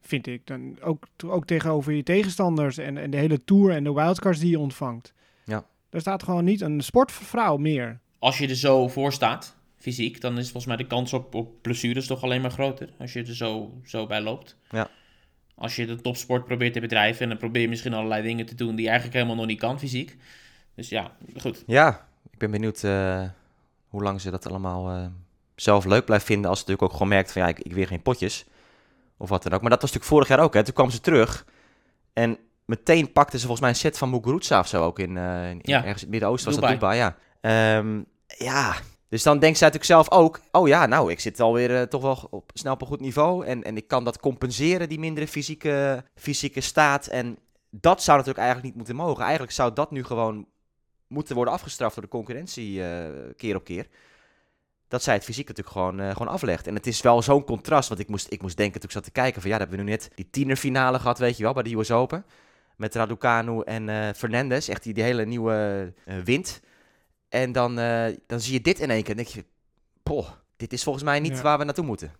Vind 0.00 0.26
ik. 0.26 0.46
Dan 0.46 0.76
ook, 0.80 1.06
ook 1.26 1.46
tegenover 1.46 1.92
je 1.92 2.02
tegenstanders 2.02 2.78
en, 2.78 2.98
en 2.98 3.10
de 3.10 3.16
hele 3.16 3.44
tour 3.44 3.70
en 3.70 3.84
de 3.84 3.92
wildcards 3.92 4.38
die 4.38 4.50
je 4.50 4.58
ontvangt. 4.58 5.12
Ja. 5.44 5.64
Daar 5.88 6.00
staat 6.00 6.22
gewoon 6.22 6.44
niet 6.44 6.60
een 6.60 6.80
sportvrouw 6.80 7.56
meer. 7.56 8.00
Als 8.18 8.38
je 8.38 8.48
er 8.48 8.56
zo 8.56 8.88
voor 8.88 9.12
staat, 9.12 9.56
fysiek, 9.84 10.20
dan 10.20 10.38
is 10.38 10.44
volgens 10.44 10.66
mij 10.66 10.76
de 10.76 10.86
kans 10.86 11.12
op, 11.12 11.34
op 11.34 11.62
blessures 11.62 12.06
toch 12.06 12.22
alleen 12.22 12.40
maar 12.40 12.50
groter. 12.50 12.88
Als 12.98 13.12
je 13.12 13.20
er 13.20 13.34
zo, 13.34 13.72
zo 13.84 14.06
bij 14.06 14.20
loopt. 14.20 14.56
Ja. 14.70 14.88
Als 15.54 15.76
je 15.76 15.86
de 15.86 16.00
topsport 16.00 16.44
probeert 16.44 16.72
te 16.72 16.80
bedrijven 16.80 17.22
en 17.22 17.28
dan 17.28 17.38
probeer 17.38 17.62
je 17.62 17.68
misschien 17.68 17.94
allerlei 17.94 18.22
dingen 18.22 18.46
te 18.46 18.54
doen 18.54 18.74
die 18.74 18.80
je 18.84 18.90
eigenlijk 18.90 19.14
helemaal 19.16 19.36
nog 19.36 19.46
niet 19.46 19.58
kan 19.58 19.78
fysiek. 19.78 20.16
Dus 20.74 20.88
ja, 20.88 21.16
goed. 21.40 21.62
Ja, 21.66 22.08
ik 22.30 22.38
ben 22.38 22.50
benieuwd 22.50 22.82
eh, 22.82 23.22
hoe 23.88 24.02
lang 24.02 24.20
ze 24.20 24.30
dat 24.30 24.46
allemaal 24.48 24.90
eh, 24.90 25.06
zelf 25.56 25.84
leuk 25.84 26.04
blijft 26.04 26.24
vinden. 26.24 26.50
Als 26.50 26.58
ze 26.58 26.64
natuurlijk 26.64 26.92
ook 26.92 26.98
gewoon 26.98 27.12
merkt 27.16 27.32
van 27.32 27.42
ja, 27.42 27.48
ik, 27.48 27.58
ik 27.58 27.72
weer 27.72 27.86
geen 27.86 28.02
potjes. 28.02 28.44
Of 29.16 29.28
wat 29.28 29.42
dan 29.42 29.52
ook. 29.52 29.60
Maar 29.60 29.70
dat 29.70 29.80
was 29.82 29.92
natuurlijk 29.92 30.14
vorig 30.14 30.28
jaar 30.28 30.46
ook. 30.46 30.54
Hè. 30.54 30.64
Toen 30.64 30.74
kwam 30.74 30.90
ze 30.90 31.00
terug. 31.00 31.46
En 32.12 32.38
meteen 32.64 33.12
pakte 33.12 33.36
ze 33.36 33.40
volgens 33.46 33.60
mij 33.60 33.70
een 33.70 33.76
set 33.76 33.98
van 33.98 34.10
Muguruza 34.10 34.58
of 34.60 34.66
zo 34.68 34.84
ook 34.84 34.98
in, 34.98 35.16
eh, 35.16 35.50
in- 35.50 35.60
Ja, 35.62 35.76
ergens 35.76 35.94
in 35.94 36.00
het 36.00 36.08
Midden-Oosten. 36.10 36.50
Was 36.50 36.60
dat 36.60 36.70
Dubai, 36.70 36.96
ja. 36.98 37.16
Ehm, 37.40 38.02
ja, 38.26 38.74
dus 39.14 39.22
dan 39.22 39.38
denkt 39.38 39.58
zij 39.58 39.68
natuurlijk 39.70 40.06
zelf 40.06 40.20
ook... 40.20 40.40
Oh 40.50 40.68
ja, 40.68 40.86
nou, 40.86 41.10
ik 41.10 41.20
zit 41.20 41.40
alweer 41.40 41.76
eh, 41.76 41.82
toch 41.82 42.02
wel 42.02 42.26
op, 42.30 42.50
snel 42.54 42.72
op 42.72 42.80
een 42.80 42.86
goed 42.86 43.00
niveau. 43.00 43.46
En, 43.46 43.62
en 43.62 43.76
ik 43.76 43.88
kan 43.88 44.04
dat 44.04 44.20
compenseren, 44.20 44.88
die 44.88 44.98
mindere 44.98 45.28
fysieke, 45.28 46.04
fysieke 46.14 46.60
staat. 46.60 47.06
En 47.06 47.38
dat 47.70 48.02
zou 48.02 48.18
natuurlijk 48.18 48.44
eigenlijk 48.44 48.66
niet 48.66 48.76
moeten 48.76 49.06
mogen. 49.06 49.22
Eigenlijk 49.22 49.52
zou 49.52 49.72
dat 49.72 49.90
nu 49.90 50.04
gewoon 50.04 50.46
moeten 51.06 51.34
worden 51.34 51.54
afgestraft 51.54 51.94
door 51.94 52.04
de 52.04 52.10
concurrentie 52.10 52.84
eh, 52.84 53.10
keer 53.36 53.56
op 53.56 53.64
keer. 53.64 53.86
Dat 54.88 55.02
zij 55.02 55.14
het 55.14 55.24
fysiek 55.24 55.48
natuurlijk 55.48 55.76
gewoon, 55.76 56.00
eh, 56.00 56.10
gewoon 56.10 56.28
aflegt. 56.28 56.66
En 56.66 56.74
het 56.74 56.86
is 56.86 57.00
wel 57.00 57.22
zo'n 57.22 57.44
contrast, 57.44 57.88
want 57.88 58.00
ik 58.00 58.08
moest, 58.08 58.26
ik 58.32 58.42
moest 58.42 58.56
denken 58.56 58.80
toen 58.80 58.88
ik 58.88 58.94
zat 58.94 59.04
te 59.04 59.10
kijken 59.10 59.40
van 59.40 59.50
ja, 59.50 59.58
dan 59.58 59.68
hebben 59.68 59.84
we 59.84 59.90
nu 59.90 59.96
net 59.96 60.10
die 60.14 60.30
tienerfinale 60.30 60.98
gehad, 60.98 61.18
weet 61.18 61.36
je 61.36 61.42
wel, 61.42 61.52
bij 61.52 61.62
de 61.62 61.76
US 61.76 61.90
Open. 61.90 62.24
Met 62.76 62.94
Raducanu 62.94 63.60
en 63.60 64.14
Fernandez, 64.14 64.68
echt 64.68 64.82
die, 64.82 64.94
die 64.94 65.02
hele 65.02 65.24
nieuwe 65.24 65.92
wind. 66.24 66.60
En 67.34 67.52
dan, 67.52 67.78
eh, 67.78 68.06
dan 68.26 68.40
zie 68.40 68.52
je 68.52 68.60
dit 68.60 68.78
in 68.78 68.90
één 68.90 69.02
keer 69.02 69.10
en 69.10 69.16
denk 69.16 69.28
je, 69.28 69.44
poh, 70.02 70.28
dit 70.56 70.72
is 70.72 70.82
volgens 70.82 71.04
mij 71.04 71.20
niet 71.20 71.36
Ja. 71.36 71.42
waar 71.42 71.58
we 71.58 71.64
naartoe 71.64 71.84
moeten. 71.84 72.12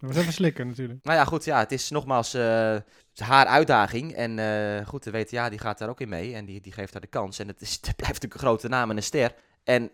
Dat 0.00 0.10
was 0.10 0.16
even 0.20 0.32
slikken 0.32 0.66
natuurlijk. 0.66 1.04
Nou 1.04 1.18
ja, 1.18 1.24
goed, 1.24 1.44
ja, 1.44 1.58
het 1.58 1.72
is 1.72 1.90
nogmaals 1.90 2.34
eh, 2.34 2.76
haar 3.16 3.46
uitdaging. 3.46 4.12
En 4.12 4.38
eh, 4.38 4.86
goed, 4.86 5.02
de 5.02 5.10
WTA 5.10 5.48
die 5.48 5.58
gaat 5.58 5.78
daar 5.78 5.88
ook 5.88 6.00
in 6.00 6.08
mee 6.08 6.34
en 6.34 6.44
die, 6.44 6.60
die 6.60 6.72
geeft 6.72 6.92
haar 6.92 7.00
de 7.00 7.06
kans. 7.06 7.38
En 7.38 7.48
het, 7.48 7.60
is, 7.60 7.72
het 7.80 7.80
blijft 7.82 8.00
natuurlijk 8.14 8.34
een 8.34 8.40
grote 8.48 8.68
naam 8.68 8.90
en 8.90 8.96
een 8.96 9.02
ster. 9.02 9.34
En 9.64 9.90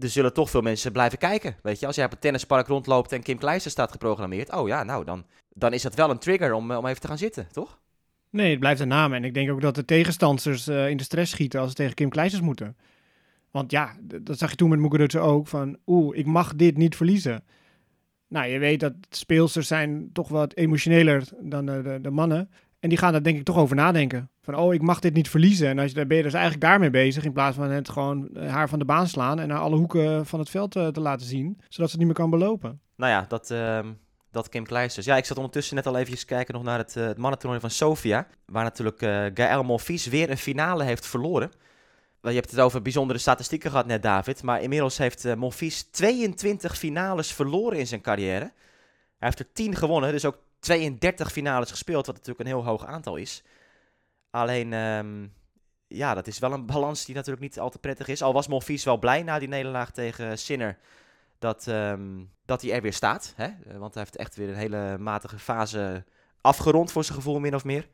er 0.00 0.08
zullen 0.08 0.32
toch 0.32 0.50
veel 0.50 0.60
mensen 0.62 0.92
blijven 0.92 1.18
kijken. 1.18 1.56
Weet 1.62 1.80
je, 1.80 1.86
als 1.86 1.96
jij 1.96 2.04
op 2.04 2.10
het 2.10 2.20
tennispark 2.20 2.66
rondloopt 2.66 3.12
en 3.12 3.22
Kim 3.22 3.38
Kleister 3.38 3.70
staat 3.70 3.90
geprogrammeerd. 3.90 4.52
Oh 4.52 4.68
ja, 4.68 4.82
nou, 4.82 5.04
dan, 5.04 5.26
dan 5.54 5.72
is 5.72 5.82
dat 5.82 5.94
wel 5.94 6.10
een 6.10 6.18
trigger 6.18 6.52
om, 6.52 6.72
om 6.72 6.86
even 6.86 7.00
te 7.00 7.06
gaan 7.08 7.18
zitten, 7.18 7.48
toch? 7.52 7.78
Nee, 8.30 8.50
het 8.50 8.60
blijft 8.60 8.80
een 8.80 8.88
naam. 8.88 9.12
En 9.12 9.24
ik 9.24 9.34
denk 9.34 9.50
ook 9.50 9.60
dat 9.60 9.74
de 9.74 9.84
tegenstanders 9.84 10.68
in 10.68 10.96
de 10.96 11.02
stress 11.02 11.30
schieten 11.32 11.60
als 11.60 11.68
ze 11.68 11.74
tegen 11.74 11.94
Kim 11.94 12.08
Kleisters 12.08 12.42
moeten. 12.42 12.76
Want 13.56 13.70
ja, 13.70 13.96
dat 14.22 14.38
zag 14.38 14.50
je 14.50 14.56
toen 14.56 14.68
met 14.68 14.78
Muguruza 14.78 15.18
ook. 15.18 15.46
Van, 15.46 15.76
oeh, 15.86 16.16
ik 16.18 16.26
mag 16.26 16.54
dit 16.54 16.76
niet 16.76 16.96
verliezen. 16.96 17.44
Nou, 18.28 18.46
je 18.46 18.58
weet 18.58 18.80
dat 18.80 18.92
speelsters 19.10 19.66
zijn 19.66 20.10
toch 20.12 20.28
wat 20.28 20.54
emotioneler 20.54 21.28
dan 21.40 21.66
de, 21.66 21.98
de, 22.02 22.10
mannen. 22.10 22.50
En 22.80 22.88
die 22.88 22.98
gaan 22.98 23.12
daar 23.12 23.22
denk 23.22 23.38
ik 23.38 23.44
toch 23.44 23.56
over 23.56 23.76
nadenken. 23.76 24.30
Van, 24.42 24.54
oh, 24.54 24.74
ik 24.74 24.82
mag 24.82 25.00
dit 25.00 25.14
niet 25.14 25.28
verliezen. 25.28 25.68
En 25.68 25.78
als 25.78 25.88
je, 25.88 25.96
dan 25.96 26.08
ben 26.08 26.16
je 26.16 26.22
dus 26.22 26.32
eigenlijk 26.32 26.64
daarmee 26.64 26.90
bezig. 26.90 27.24
In 27.24 27.32
plaats 27.32 27.56
van 27.56 27.70
het 27.70 27.88
gewoon 27.88 28.28
eh, 28.34 28.50
haar 28.50 28.68
van 28.68 28.78
de 28.78 28.84
baan 28.84 29.08
slaan. 29.08 29.40
En 29.40 29.48
naar 29.48 29.58
alle 29.58 29.76
hoeken 29.76 30.26
van 30.26 30.38
het 30.38 30.50
veld 30.50 30.76
eh, 30.76 30.86
te 30.86 31.00
laten 31.00 31.26
zien. 31.26 31.56
Zodat 31.68 31.90
ze 31.90 31.96
het 31.96 31.96
niet 31.96 32.06
meer 32.06 32.14
kan 32.14 32.30
belopen. 32.30 32.80
Nou 32.96 33.12
ja, 33.12 33.24
dat, 33.28 33.50
ehm, 33.50 33.92
dat 34.30 34.48
Kim 34.48 34.64
Kleisters. 34.64 35.06
Ja, 35.06 35.16
ik 35.16 35.24
zat 35.24 35.36
ondertussen 35.36 35.76
net 35.76 35.86
al 35.86 35.96
even 35.96 36.26
kijken 36.26 36.54
nog 36.54 36.62
naar 36.62 36.78
het, 36.78 36.94
uh, 36.98 37.08
mannentoernooi 37.16 37.60
van 37.60 37.70
Sofia. 37.70 38.26
Waar 38.46 38.64
natuurlijk 38.64 39.02
uh, 39.02 39.24
Gaël 39.34 39.62
Monfils 39.62 40.06
weer 40.06 40.30
een 40.30 40.38
finale 40.38 40.84
heeft 40.84 41.06
verloren. 41.06 41.50
Je 42.32 42.38
hebt 42.38 42.50
het 42.50 42.60
over 42.60 42.82
bijzondere 42.82 43.18
statistieken 43.18 43.70
gehad 43.70 43.86
net, 43.86 44.02
David. 44.02 44.42
Maar 44.42 44.62
inmiddels 44.62 44.98
heeft 44.98 45.24
uh, 45.24 45.34
Monfils 45.34 45.82
22 45.82 46.78
finales 46.78 47.32
verloren 47.32 47.78
in 47.78 47.86
zijn 47.86 48.00
carrière. 48.00 48.52
Hij 49.18 49.28
heeft 49.28 49.38
er 49.38 49.52
10 49.52 49.76
gewonnen, 49.76 50.12
dus 50.12 50.24
ook 50.24 50.38
32 50.58 51.32
finales 51.32 51.70
gespeeld. 51.70 52.06
Wat 52.06 52.14
natuurlijk 52.14 52.40
een 52.40 52.54
heel 52.54 52.64
hoog 52.64 52.86
aantal 52.86 53.16
is. 53.16 53.42
Alleen, 54.30 54.72
um, 54.72 55.32
ja, 55.86 56.14
dat 56.14 56.26
is 56.26 56.38
wel 56.38 56.52
een 56.52 56.66
balans 56.66 57.04
die 57.04 57.14
natuurlijk 57.14 57.42
niet 57.42 57.58
al 57.58 57.70
te 57.70 57.78
prettig 57.78 58.08
is. 58.08 58.22
Al 58.22 58.32
was 58.32 58.48
Monfils 58.48 58.84
wel 58.84 58.98
blij 58.98 59.22
na 59.22 59.38
die 59.38 59.48
nederlaag 59.48 59.90
tegen 59.90 60.38
Sinner 60.38 60.78
dat, 61.38 61.66
um, 61.66 62.30
dat 62.44 62.62
hij 62.62 62.72
er 62.72 62.82
weer 62.82 62.92
staat. 62.92 63.32
Hè? 63.36 63.48
Want 63.78 63.94
hij 63.94 64.02
heeft 64.02 64.16
echt 64.16 64.36
weer 64.36 64.48
een 64.48 64.54
hele 64.54 64.98
matige 64.98 65.38
fase 65.38 66.04
afgerond 66.40 66.92
voor 66.92 67.04
zijn 67.04 67.16
gevoel, 67.16 67.38
min 67.38 67.54
of 67.54 67.64
meer. 67.64 67.88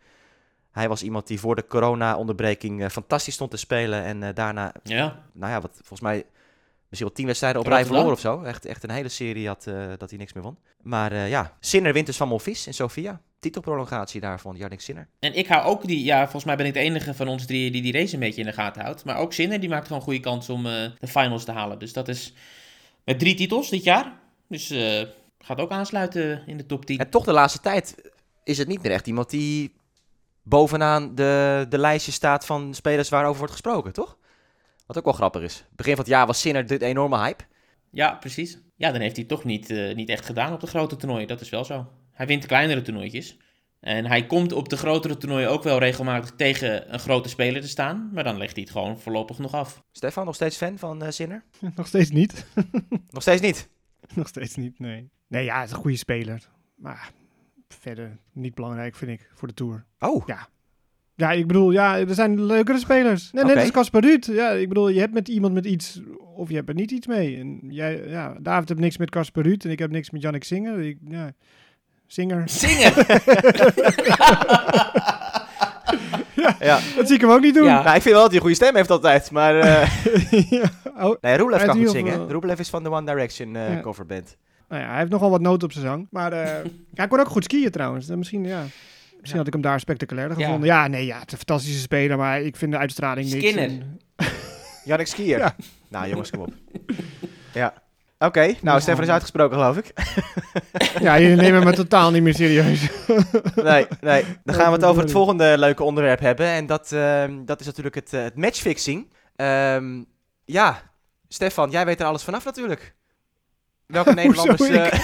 Hij 0.72 0.88
was 0.88 1.02
iemand 1.02 1.26
die 1.26 1.40
voor 1.40 1.54
de 1.54 1.66
corona-onderbreking 1.66 2.80
uh, 2.80 2.88
fantastisch 2.88 3.34
stond 3.34 3.50
te 3.50 3.56
spelen. 3.56 4.02
En 4.02 4.22
uh, 4.22 4.28
daarna, 4.34 4.72
ja. 4.82 5.22
nou 5.32 5.52
ja, 5.52 5.60
wat 5.60 5.72
volgens 5.74 6.00
mij 6.00 6.24
misschien 6.88 7.06
wel 7.06 7.16
tien 7.16 7.26
wedstrijden 7.26 7.60
op 7.60 7.66
rij 7.66 7.84
verloren 7.84 8.12
of 8.12 8.20
zo. 8.20 8.42
Echt, 8.42 8.64
echt 8.64 8.82
een 8.82 8.90
hele 8.90 9.08
serie 9.08 9.46
had 9.46 9.66
uh, 9.68 9.84
dat 9.98 10.10
hij 10.10 10.18
niks 10.18 10.32
meer 10.32 10.42
won. 10.42 10.58
Maar 10.82 11.28
ja, 11.28 11.56
Sinner 11.60 11.92
wint 11.92 12.06
dus 12.06 12.16
van 12.16 12.28
Monfils 12.28 12.66
in 12.66 12.74
Sofia. 12.74 13.20
Titelprolongatie 13.38 14.20
daarvan, 14.20 14.56
Jarnik 14.56 14.80
Sinner. 14.80 15.08
En 15.18 15.34
ik 15.34 15.46
hou 15.46 15.64
ook 15.64 15.86
die, 15.86 16.04
ja, 16.04 16.22
volgens 16.22 16.44
mij 16.44 16.56
ben 16.56 16.66
ik 16.66 16.74
de 16.74 16.80
enige 16.80 17.14
van 17.14 17.28
ons 17.28 17.46
drie 17.46 17.70
die 17.70 17.82
die 17.82 17.92
race 17.92 18.14
een 18.14 18.20
beetje 18.20 18.40
in 18.40 18.46
de 18.46 18.52
gaten 18.52 18.82
houdt. 18.82 19.04
Maar 19.04 19.16
ook 19.16 19.32
Sinner, 19.32 19.60
die 19.60 19.68
maakt 19.68 19.86
gewoon 19.86 20.02
goede 20.02 20.20
kans 20.20 20.48
om 20.48 20.62
de 20.62 21.06
finals 21.08 21.44
te 21.44 21.52
halen. 21.52 21.78
Dus 21.78 21.92
dat 21.92 22.08
is 22.08 22.34
met 23.04 23.18
drie 23.18 23.34
titels 23.34 23.68
dit 23.68 23.84
jaar. 23.84 24.12
Dus 24.48 24.74
gaat 25.38 25.58
ook 25.58 25.70
aansluiten 25.70 26.42
in 26.46 26.56
de 26.56 26.66
top 26.66 26.84
10. 26.84 26.98
En 26.98 27.10
toch 27.10 27.24
de 27.24 27.32
laatste 27.32 27.60
tijd 27.60 27.94
is 28.44 28.58
het 28.58 28.68
niet 28.68 28.82
meer 28.82 28.92
echt 28.92 29.06
iemand 29.06 29.30
die 29.30 29.72
bovenaan 30.42 31.14
de, 31.14 31.66
de 31.68 31.78
lijstje 31.78 32.12
staat 32.12 32.46
van 32.46 32.74
spelers 32.74 33.08
waarover 33.08 33.38
wordt 33.38 33.52
gesproken, 33.52 33.92
toch? 33.92 34.18
Wat 34.86 34.98
ook 34.98 35.04
wel 35.04 35.12
grappig 35.12 35.42
is. 35.42 35.64
Begin 35.76 35.94
van 35.94 36.04
het 36.04 36.12
jaar 36.12 36.26
was 36.26 36.40
Sinner 36.40 36.66
de 36.66 36.84
enorme 36.84 37.18
hype. 37.18 37.44
Ja, 37.90 38.14
precies. 38.14 38.58
Ja, 38.76 38.90
dan 38.90 39.00
heeft 39.00 39.16
hij 39.16 39.24
het 39.28 39.36
toch 39.36 39.44
niet, 39.44 39.70
uh, 39.70 39.94
niet 39.94 40.08
echt 40.08 40.26
gedaan 40.26 40.52
op 40.52 40.60
de 40.60 40.66
grote 40.66 40.96
toernooien. 40.96 41.28
Dat 41.28 41.40
is 41.40 41.48
wel 41.48 41.64
zo. 41.64 41.86
Hij 42.10 42.26
wint 42.26 42.42
de 42.42 42.48
kleinere 42.48 42.82
toernooitjes. 42.82 43.38
En 43.80 44.06
hij 44.06 44.26
komt 44.26 44.52
op 44.52 44.68
de 44.68 44.76
grotere 44.76 45.16
toernooien 45.16 45.50
ook 45.50 45.62
wel 45.62 45.78
regelmatig 45.78 46.30
tegen 46.36 46.92
een 46.92 46.98
grote 46.98 47.28
speler 47.28 47.60
te 47.60 47.68
staan. 47.68 48.10
Maar 48.12 48.24
dan 48.24 48.38
legt 48.38 48.52
hij 48.52 48.62
het 48.62 48.72
gewoon 48.72 48.98
voorlopig 48.98 49.38
nog 49.38 49.54
af. 49.54 49.82
Stefan, 49.92 50.24
nog 50.24 50.34
steeds 50.34 50.56
fan 50.56 50.78
van 50.78 51.02
uh, 51.02 51.10
Sinner? 51.10 51.44
nog 51.76 51.86
steeds 51.86 52.10
niet. 52.10 52.46
nog 53.10 53.22
steeds 53.22 53.40
niet? 53.40 53.68
nog 54.14 54.28
steeds 54.28 54.54
niet, 54.54 54.78
nee. 54.78 55.10
Nee, 55.26 55.44
ja, 55.44 55.58
het 55.58 55.68
is 55.68 55.74
een 55.74 55.80
goede 55.80 55.96
speler. 55.96 56.48
Maar 56.74 57.10
verder 57.80 58.18
niet 58.32 58.54
belangrijk, 58.54 58.94
vind 58.94 59.10
ik, 59.10 59.30
voor 59.34 59.48
de 59.48 59.54
Tour. 59.54 59.84
Oh. 59.98 60.26
Ja. 60.26 60.48
Ja, 61.14 61.30
ik 61.32 61.46
bedoel, 61.46 61.70
ja, 61.70 61.98
er 61.98 62.14
zijn 62.14 62.44
leukere 62.44 62.78
spelers. 62.78 63.30
Nee, 63.32 63.42
net 63.44 63.52
Oké. 63.52 63.60
als 63.60 63.70
Casper 63.70 64.00
Ruud. 64.02 64.24
Ja, 64.26 64.50
ik 64.50 64.68
bedoel, 64.68 64.88
je 64.88 65.00
hebt 65.00 65.14
met 65.14 65.28
iemand 65.28 65.54
met 65.54 65.64
iets, 65.64 66.00
of 66.36 66.48
je 66.48 66.54
hebt 66.54 66.68
er 66.68 66.74
niet 66.74 66.90
iets 66.90 67.06
mee. 67.06 67.36
En 67.38 67.60
jij, 67.68 68.02
ja, 68.08 68.34
David 68.40 68.68
heeft 68.68 68.80
niks 68.80 68.96
met 68.96 69.10
Casper 69.10 69.42
Ruud 69.42 69.64
en 69.64 69.70
ik 69.70 69.78
heb 69.78 69.90
niks 69.90 70.10
met 70.10 70.22
Jannik 70.22 70.44
Singer. 70.44 70.80
Ik, 70.80 70.98
ja, 71.08 71.32
Singer. 72.06 72.48
Zingen! 72.48 72.92
Ja. 76.58 76.80
Dat 76.96 77.06
zie 77.06 77.14
ik 77.14 77.20
hem 77.20 77.30
ook 77.30 77.40
niet 77.40 77.54
doen. 77.54 77.64
Ja. 77.64 77.82
Nou, 77.82 77.96
ik 77.96 78.02
vind 78.02 78.14
wel 78.14 78.22
dat 78.22 78.26
hij 78.26 78.34
een 78.34 78.40
goede 78.40 78.54
stem 78.56 78.74
heeft 78.76 78.90
altijd, 78.90 79.30
maar... 79.30 79.58
eh, 79.58 79.90
Ja, 80.60 80.70
oh, 80.98 81.16
nee, 81.20 81.36
Hij 81.36 81.64
kan 81.66 81.76
goed 81.78 81.90
zingen. 81.90 82.30
Roelev 82.30 82.58
is 82.58 82.68
van 82.70 82.82
de 82.82 82.90
One 82.90 83.06
Direction 83.06 83.52
Ja. 83.52 83.80
coverband. 83.80 84.36
Nou 84.72 84.84
ja, 84.84 84.90
hij 84.90 84.98
heeft 84.98 85.10
nogal 85.10 85.30
wat 85.30 85.40
noten 85.40 85.62
op 85.68 85.72
zijn 85.72 85.84
zang. 85.84 86.06
Maar 86.10 86.32
eh, 86.32 86.46
ja, 86.64 86.70
hij 86.94 87.08
kon 87.08 87.20
ook 87.20 87.28
goed 87.28 87.44
skiën 87.44 87.70
trouwens. 87.70 88.08
Eh, 88.08 88.16
Misschien, 88.16 88.44
ja. 88.44 88.60
Misschien 89.10 89.26
Ja. 89.30 89.36
had 89.36 89.46
ik 89.46 89.52
hem 89.52 89.62
daar 89.62 89.80
spectaculairder 89.80 90.36
gevonden. 90.36 90.66
Ja, 90.68 90.86
nee, 90.86 91.06
ja, 91.06 91.14
het 91.18 91.26
is 91.26 91.32
een 91.32 91.38
fantastische 91.46 91.80
speler, 91.80 92.16
maar 92.16 92.40
ik 92.40 92.56
vind 92.56 92.72
de 92.72 92.78
uitstraling 92.78 93.30
niks. 93.30 93.46
Skinner. 93.46 93.64
En- 93.64 94.00
Jannik 94.84 95.06
Skier. 95.06 95.38
Ja. 95.38 95.54
Nou, 95.88 96.08
jongens, 96.08 96.30
kom 96.30 96.40
op. 96.40 96.52
ja. 97.54 97.74
Oké, 98.18 98.54
nou, 98.62 98.80
Stefan 98.80 99.02
is 99.02 99.08
uitgesproken, 99.08 99.56
geloof 99.56 99.76
ik. 99.76 99.92
ja, 101.00 101.14
je 101.14 101.28
neemt 101.36 101.64
me 101.64 101.72
totaal 101.72 102.10
niet 102.10 102.22
meer 102.22 102.34
serieus. 102.34 102.88
Nee, 103.62 103.86
nee. 104.00 104.24
Dan 104.44 104.54
gaan 104.54 104.66
we 104.66 104.72
het 104.72 104.84
over 104.84 105.02
het 105.02 105.10
volgende 105.10 105.58
leuke 105.58 105.82
onderwerp 105.82 106.20
hebben. 106.20 106.46
En 106.46 106.66
dat, 106.66 106.92
ehm, 106.92 107.44
dat 107.44 107.60
is 107.60 107.66
natuurlijk 107.66 107.94
het, 107.94 108.12
eh, 108.12 108.22
het 108.22 108.36
matchfixing. 108.36 109.12
Ehm, 109.36 110.02
ja, 110.44 110.82
Stefan, 111.28 111.70
jij 111.70 111.84
weet 111.84 112.00
er 112.00 112.06
alles 112.06 112.22
vanaf 112.22 112.44
natuurlijk. 112.44 112.94
Welke 113.92 114.12
Nederlanders... 114.20 114.60
ik? 114.68 114.74
eh, 114.74 114.98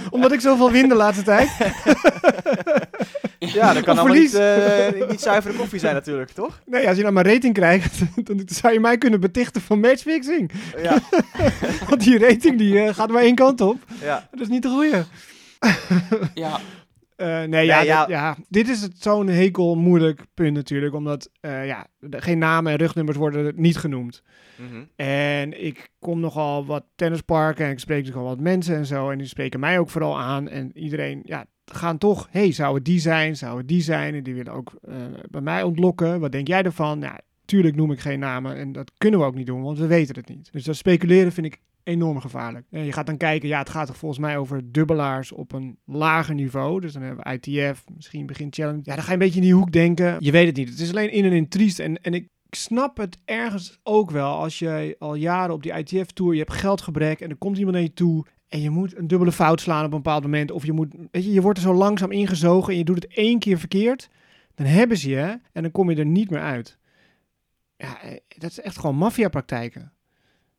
Omdat 0.10 0.32
ik 0.32 0.40
zoveel 0.40 0.70
win 0.70 0.88
de 0.88 0.94
laatste 0.94 1.22
tijd. 1.24 1.50
ja, 3.38 3.72
dat 3.72 3.82
kan 3.82 3.98
allemaal 3.98 4.16
niet, 4.18 4.34
eh, 4.34 5.08
niet 5.08 5.20
zuivere 5.20 5.54
koffie 5.54 5.78
zijn 5.78 5.94
natuurlijk, 5.94 6.30
toch? 6.30 6.60
Nee, 6.66 6.86
als 6.88 6.96
je 6.96 7.02
nou 7.02 7.14
maar 7.14 7.26
rating 7.26 7.54
krijgt, 7.54 7.98
dan 8.26 8.42
zou 8.46 8.72
je 8.72 8.80
mij 8.80 8.98
kunnen 8.98 9.20
betichten 9.20 9.60
van 9.60 9.80
matchfixing. 9.80 10.50
Ja, 10.82 10.98
Want 11.88 12.04
die 12.04 12.18
rating 12.18 12.58
die, 12.58 12.80
eh, 12.80 12.94
gaat 12.94 13.10
maar 13.10 13.22
één 13.22 13.34
kant 13.34 13.60
op. 13.60 13.76
ja. 14.02 14.28
Dat 14.30 14.40
is 14.40 14.48
niet 14.48 14.62
de 14.62 14.68
goeie. 14.68 15.02
ja, 16.34 16.60
Eh, 17.20 17.42
nee, 17.42 17.66
ja, 17.66 17.76
Nee, 17.78 17.86
ja. 17.86 18.00
dit- 18.06 18.14
ja, 18.14 18.36
dit 18.48 18.68
is 18.68 18.82
het- 18.82 19.02
zo'n 19.02 19.26
hekel 19.28 19.74
moeilijk 19.76 20.22
punt 20.34 20.54
natuurlijk. 20.54 20.94
Omdat 20.94 21.30
eh, 21.40 21.66
ja, 21.66 21.86
de- 21.98 22.20
geen 22.20 22.38
namen 22.38 22.72
en 22.72 22.78
rugnummers 22.78 23.16
worden 23.16 23.52
niet 23.56 23.76
genoemd. 23.76 24.22
Mhm. 24.56 24.82
En 24.96 25.64
ik 25.64 25.88
kom 25.98 26.20
nogal 26.20 26.66
wat 26.66 26.84
tennisparken 26.94 27.64
en 27.66 27.70
ik 27.72 27.78
spreek 27.78 28.06
nogal 28.06 28.24
wat 28.24 28.40
mensen 28.40 28.76
en 28.76 28.86
zo. 28.86 29.10
En 29.10 29.18
die 29.18 29.26
spreken 29.26 29.60
mij 29.60 29.78
ook 29.78 29.90
vooral 29.90 30.18
aan. 30.20 30.48
En 30.48 30.70
iedereen, 30.78 31.20
ja, 31.24 31.44
gaan 31.64 31.98
toch, 31.98 32.28
hey, 32.30 32.52
zou 32.52 32.74
het 32.74 32.84
die 32.84 33.00
zijn? 33.00 33.36
Zou 33.36 33.58
het 33.58 33.68
die 33.68 33.82
zijn? 33.82 34.14
En 34.14 34.22
die 34.22 34.34
willen 34.34 34.52
ook 34.52 34.72
eh, 34.82 34.94
bij 35.30 35.40
mij 35.40 35.62
ontlokken. 35.62 36.20
Wat 36.20 36.32
denk 36.32 36.46
jij 36.48 36.62
ervan? 36.62 37.00
Ja, 37.00 37.20
tuurlijk 37.44 37.76
noem 37.76 37.92
ik 37.92 38.00
geen 38.00 38.18
namen 38.18 38.56
en 38.56 38.72
dat 38.72 38.92
kunnen 38.98 39.20
we 39.20 39.26
ook 39.26 39.34
niet 39.34 39.46
doen, 39.46 39.62
want 39.62 39.78
we 39.78 39.86
weten 39.86 40.14
het 40.14 40.28
niet. 40.28 40.48
Dus 40.52 40.64
dat 40.64 40.76
speculeren 40.76 41.32
vind 41.32 41.46
ik 41.46 41.58
enorm 41.82 42.20
gevaarlijk. 42.20 42.66
En 42.70 42.84
je 42.84 42.92
gaat 42.92 43.06
dan 43.06 43.16
kijken, 43.16 43.48
ja, 43.48 43.58
het 43.58 43.70
gaat 43.70 43.86
toch 43.86 43.96
volgens 43.96 44.20
mij 44.20 44.38
over 44.38 44.72
dubbelaars 44.72 45.32
op 45.32 45.52
een 45.52 45.78
lager 45.84 46.34
niveau. 46.34 46.80
Dus 46.80 46.92
dan 46.92 47.02
hebben 47.02 47.24
we 47.24 47.32
ITF, 47.32 47.84
misschien 47.94 48.26
begint 48.26 48.54
Challenge. 48.54 48.80
Ja, 48.82 48.94
dan 48.94 49.04
ga 49.04 49.06
je 49.06 49.12
een 49.12 49.18
beetje 49.18 49.40
in 49.40 49.46
die 49.46 49.54
hoek 49.54 49.72
denken. 49.72 50.16
Je 50.18 50.30
weet 50.30 50.46
het 50.46 50.56
niet. 50.56 50.68
Het 50.68 50.80
is 50.80 50.90
alleen 50.90 51.12
in 51.12 51.24
en 51.24 51.32
in 51.32 51.48
triest. 51.48 51.78
En, 51.78 52.02
en 52.02 52.14
ik 52.14 52.28
snap 52.50 52.96
het 52.96 53.18
ergens 53.24 53.78
ook 53.82 54.10
wel 54.10 54.34
als 54.34 54.58
jij 54.58 54.94
al 54.98 55.14
jaren 55.14 55.54
op 55.54 55.62
die 55.62 55.72
ITF-tour, 55.72 56.32
je 56.32 56.38
hebt 56.38 56.52
geldgebrek 56.52 57.20
en 57.20 57.30
er 57.30 57.36
komt 57.36 57.56
iemand 57.56 57.74
naar 57.74 57.84
je 57.84 57.92
toe 57.92 58.26
en 58.48 58.60
je 58.60 58.70
moet 58.70 58.96
een 58.96 59.06
dubbele 59.06 59.32
fout 59.32 59.60
slaan 59.60 59.84
op 59.84 59.92
een 59.92 60.02
bepaald 60.02 60.22
moment. 60.22 60.50
Of 60.50 60.64
je 60.64 60.72
moet, 60.72 60.94
weet 61.10 61.24
je, 61.24 61.32
je 61.32 61.40
wordt 61.40 61.58
er 61.58 61.64
zo 61.64 61.74
langzaam 61.74 62.10
ingezogen 62.10 62.72
en 62.72 62.78
je 62.78 62.84
doet 62.84 63.02
het 63.02 63.14
één 63.14 63.38
keer 63.38 63.58
verkeerd. 63.58 64.08
Dan 64.54 64.66
hebben 64.66 64.96
ze 64.96 65.08
je 65.08 65.40
en 65.52 65.62
dan 65.62 65.70
kom 65.70 65.90
je 65.90 65.96
er 65.96 66.06
niet 66.06 66.30
meer 66.30 66.40
uit. 66.40 66.78
Ja, 67.76 68.00
eh, 68.02 68.16
dat 68.28 68.50
is 68.50 68.60
echt 68.60 68.78
gewoon 68.78 68.96
maffiapraktijken. 68.96 69.92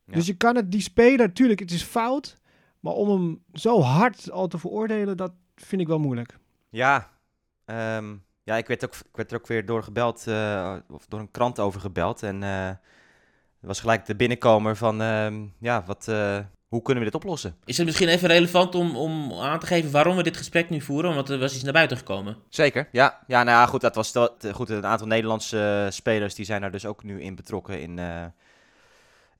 Ja. 0.06 0.14
Dus 0.14 0.26
je 0.26 0.34
kan 0.34 0.56
het, 0.56 0.72
die 0.72 0.82
speler, 0.82 1.34
tuurlijk, 1.34 1.60
het 1.60 1.72
is 1.72 1.84
fout. 1.84 2.40
Maar 2.80 2.94
om 2.94 3.10
hem 3.10 3.44
zo 3.54 3.82
hard 3.82 4.32
al 4.32 4.48
te 4.48 4.58
veroordelen, 4.58 5.18
dat 5.18 5.32
vind 5.56 5.82
ik 5.82 5.88
wel 5.88 6.00
moeilijk. 6.00 6.38
Ja, 6.70 7.10
ehm, 7.66 8.16
ja 8.44 8.58
ik, 8.58 8.68
werd 8.68 8.86
ook, 8.86 8.94
ik 8.94 9.16
werd 9.16 9.32
er 9.32 9.38
ook 9.38 9.48
weer 9.48 9.66
door 9.66 9.84
gebeld, 9.84 10.28
eh, 10.28 10.76
of 10.90 11.06
door 11.08 11.20
een 11.20 11.32
krant 11.32 11.60
over 11.60 11.80
gebeld. 11.80 12.24
En 12.24 12.44
eh 12.44 12.72
er 13.62 13.68
was 13.68 13.80
gelijk 13.80 14.06
de 14.06 14.16
binnenkomer 14.16 14.76
van, 14.76 15.02
ehm, 15.02 15.46
ja, 15.60 15.84
wat, 15.86 16.08
eh, 16.08 16.40
hoe 16.68 16.82
kunnen 16.82 17.04
we 17.04 17.10
dit 17.10 17.20
oplossen? 17.20 17.56
Is 17.66 17.78
het 17.78 17.86
misschien 17.86 18.08
even 18.08 18.28
relevant 18.28 18.76
om, 18.76 18.96
om 18.96 19.34
aan 19.34 19.60
te 19.60 19.66
geven 19.66 19.92
waarom 19.92 20.16
we 20.16 20.24
dit 20.24 20.38
gesprek 20.38 20.70
nu 20.70 20.82
voeren? 20.82 21.16
Want 21.16 21.30
er 21.30 21.40
was 21.40 21.54
iets 21.54 21.64
naar 21.64 21.74
buiten 21.74 21.98
gekomen. 21.98 22.38
Zeker, 22.50 22.88
ja. 22.92 23.20
Ja, 23.28 23.44
nou 23.44 23.58
ja, 23.58 23.66
goed, 23.66 23.82
dat 23.82 23.96
was 23.96 24.12
dat, 24.12 24.50
goed, 24.52 24.70
een 24.70 24.86
aantal 24.86 25.08
Nederlandse 25.08 25.88
spelers 25.90 26.36
die 26.36 26.46
zijn 26.46 26.62
daar 26.62 26.72
dus 26.72 26.86
ook 26.86 27.04
nu 27.04 27.22
in 27.22 27.36
betrokken 27.36 27.82
in, 27.82 28.00
eh, 28.00 28.26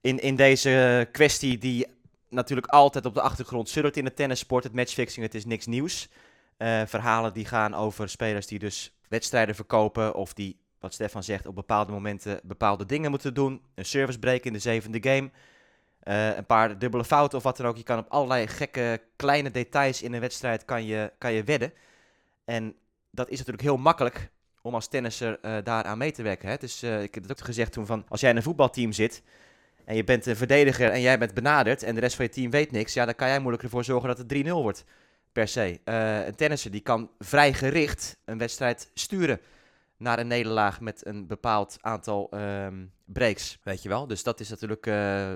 in, 0.02 0.18
in 0.18 0.36
deze 0.36 1.08
kwestie 1.12 1.58
die 1.58 1.86
natuurlijk 2.28 2.72
altijd 2.72 3.06
op 3.06 3.14
de 3.14 3.20
achtergrond 3.20 3.68
suddert 3.68 3.96
in 3.96 4.04
de 4.04 4.14
tennissport. 4.14 4.64
Het 4.64 4.72
matchfixing, 4.72 5.24
het 5.24 5.34
is 5.34 5.44
niks 5.44 5.66
nieuws. 5.66 6.08
Eh, 6.56 6.82
verhalen 6.86 7.32
die 7.32 7.44
gaan 7.44 7.74
over 7.74 8.08
spelers 8.08 8.46
die 8.46 8.58
dus 8.58 8.96
wedstrijden 9.08 9.54
verkopen 9.54 10.14
of 10.14 10.34
die, 10.34 10.58
wat 10.80 10.94
Stefan 10.94 11.22
zegt, 11.22 11.46
op 11.46 11.54
bepaalde 11.54 11.92
momenten 11.92 12.40
bepaalde 12.42 12.86
dingen 12.86 13.10
moeten 13.10 13.34
doen. 13.34 13.62
Een 13.74 13.84
service 13.84 14.18
break 14.18 14.44
in 14.44 14.52
de 14.52 14.58
zevende 14.58 15.02
game. 15.02 15.30
Eh, 16.00 16.36
een 16.36 16.46
paar 16.46 16.78
dubbele 16.78 17.04
fouten 17.04 17.38
of 17.38 17.44
wat 17.44 17.56
dan 17.56 17.66
ook. 17.66 17.76
Je 17.76 17.82
kan 17.82 17.98
op 17.98 18.08
allerlei 18.08 18.46
gekke 18.46 19.00
kleine 19.16 19.50
details 19.50 20.02
in 20.02 20.12
een 20.12 20.20
wedstrijd 20.20 20.64
kan 20.64 20.84
je, 20.84 21.12
kan 21.18 21.32
je 21.32 21.44
wedden. 21.44 21.72
En 22.44 22.74
dat 23.10 23.28
is 23.28 23.38
natuurlijk 23.38 23.64
heel 23.64 23.76
makkelijk 23.76 24.30
om 24.62 24.74
als 24.74 24.88
tennisser 24.88 25.38
eh 25.40 25.56
daar 25.64 25.84
aan 25.84 25.98
mee 25.98 26.12
te 26.12 26.22
werken. 26.22 26.48
Hè? 26.48 26.56
Dus 26.56 26.82
eh, 26.82 27.02
ik 27.02 27.14
heb 27.14 27.22
het 27.22 27.32
ook 27.32 27.46
gezegd 27.46 27.72
toen 27.72 27.86
van, 27.86 28.04
als 28.08 28.20
jij 28.20 28.30
in 28.30 28.36
een 28.36 28.42
voetbalteam 28.42 28.92
zit 28.92 29.22
en 29.84 29.96
je 29.96 30.04
bent 30.04 30.26
een 30.26 30.36
verdediger 30.36 30.90
en 30.90 31.00
jij 31.00 31.18
bent 31.18 31.34
benaderd 31.34 31.82
en 31.82 31.94
de 31.94 32.00
rest 32.00 32.16
van 32.16 32.24
je 32.24 32.30
team 32.30 32.50
weet 32.50 32.70
niks, 32.70 32.94
ja, 32.94 33.04
dan 33.04 33.14
kan 33.14 33.28
jij 33.28 33.38
moeilijk 33.38 33.62
ervoor 33.62 33.84
zorgen 33.84 34.08
dat 34.08 34.18
het 34.18 34.46
3-0 34.46 34.48
wordt. 34.48 34.84
per 35.32 35.48
se. 35.48 35.80
Eh, 35.84 36.26
een 36.26 36.34
tennisser 36.34 36.70
die 36.70 36.80
kan 36.80 37.10
vrij 37.18 37.52
gericht 37.52 38.16
een 38.24 38.38
wedstrijd 38.38 38.90
sturen 38.94 39.40
naar 39.96 40.18
een 40.18 40.26
nederlaag 40.26 40.80
met 40.80 41.06
een 41.06 41.26
bepaald 41.26 41.78
aantal 41.80 42.30
ehm, 42.30 42.84
breaks, 43.04 43.58
weet 43.62 43.82
je 43.82 43.88
wel. 43.88 44.06
Dus 44.06 44.22
dat 44.22 44.40
is 44.40 44.48
natuurlijk, 44.48 44.86
eh, 44.86 44.94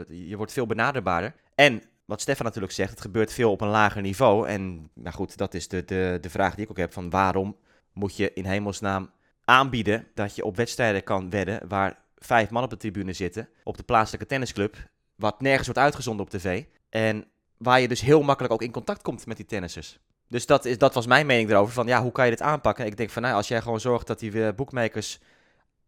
je 0.09 0.37
wordt 0.37 0.53
veel 0.53 0.67
benaderbaarder. 0.67 1.35
En 1.55 1.83
wat 2.05 2.21
Stefan 2.21 2.45
natuurlijk 2.45 2.73
zegt, 2.73 2.91
het 2.91 3.01
gebeurt 3.01 3.33
veel 3.33 3.51
op 3.51 3.61
een 3.61 3.69
lager 3.69 4.03
niveau. 4.03 4.49
En 4.49 4.91
nou 4.95 5.15
goed, 5.15 5.37
dat 5.37 5.55
is 5.55 5.69
de, 5.69 5.85
de, 5.85 6.19
de 6.21 6.31
vraag 6.31 6.55
die 6.55 6.65
ik 6.65 6.71
ook 6.71 6.77
heb 6.77 6.93
van 6.93 7.11
waarom 7.11 7.57
moet 7.93 8.17
je 8.17 8.33
in 8.33 8.45
hemelsnaam 8.45 9.11
aanbieden 9.45 10.07
dat 10.15 10.37
je 10.37 10.45
op 10.45 10.57
wedstrijden 10.57 11.03
kan 11.03 11.31
wedden 11.31 11.69
waar 11.69 12.05
vijf 12.19 12.51
man 12.51 12.63
op 12.63 12.71
de 12.71 12.77
tribune 12.77 13.13
zitten, 13.13 13.49
op 13.65 13.77
de 13.77 13.83
plaatselijke 13.83 14.27
tennisclub, 14.27 14.77
wat 15.15 15.41
nergens 15.41 15.67
wordt 15.67 15.81
uitgezonden 15.81 16.27
op 16.27 16.31
tv. 16.31 16.65
En 16.89 17.25
waar 17.57 17.81
je 17.81 17.89
dus 17.89 18.01
heel 18.01 18.23
makkelijk 18.23 18.55
ook 18.55 18.63
in 18.63 18.71
contact 18.71 19.03
komt 19.03 19.27
met 19.27 19.37
die 19.37 19.47
tennissers. 19.47 19.99
Dus 20.29 20.47
dat, 20.47 20.65
is, 20.65 20.79
dat 20.79 20.95
was 20.95 21.07
mijn 21.07 21.27
mening 21.27 21.51
erover. 21.51 21.73
Van 21.73 21.87
ja, 21.87 22.03
hoe 22.03 22.13
kan 22.13 22.25
je 22.25 22.31
dit 22.31 22.43
aanpakken? 22.43 22.87
Ik 22.87 22.97
denk 22.97 23.11
van 23.11 23.23
nou, 23.23 23.35
als 23.35 23.49
jij 23.49 23.63
gewoon 23.63 23.81
zorgt 23.81 24.07
dat 24.07 24.19
die 24.19 24.47
eh, 24.47 24.55
boekmakers 24.55 25.19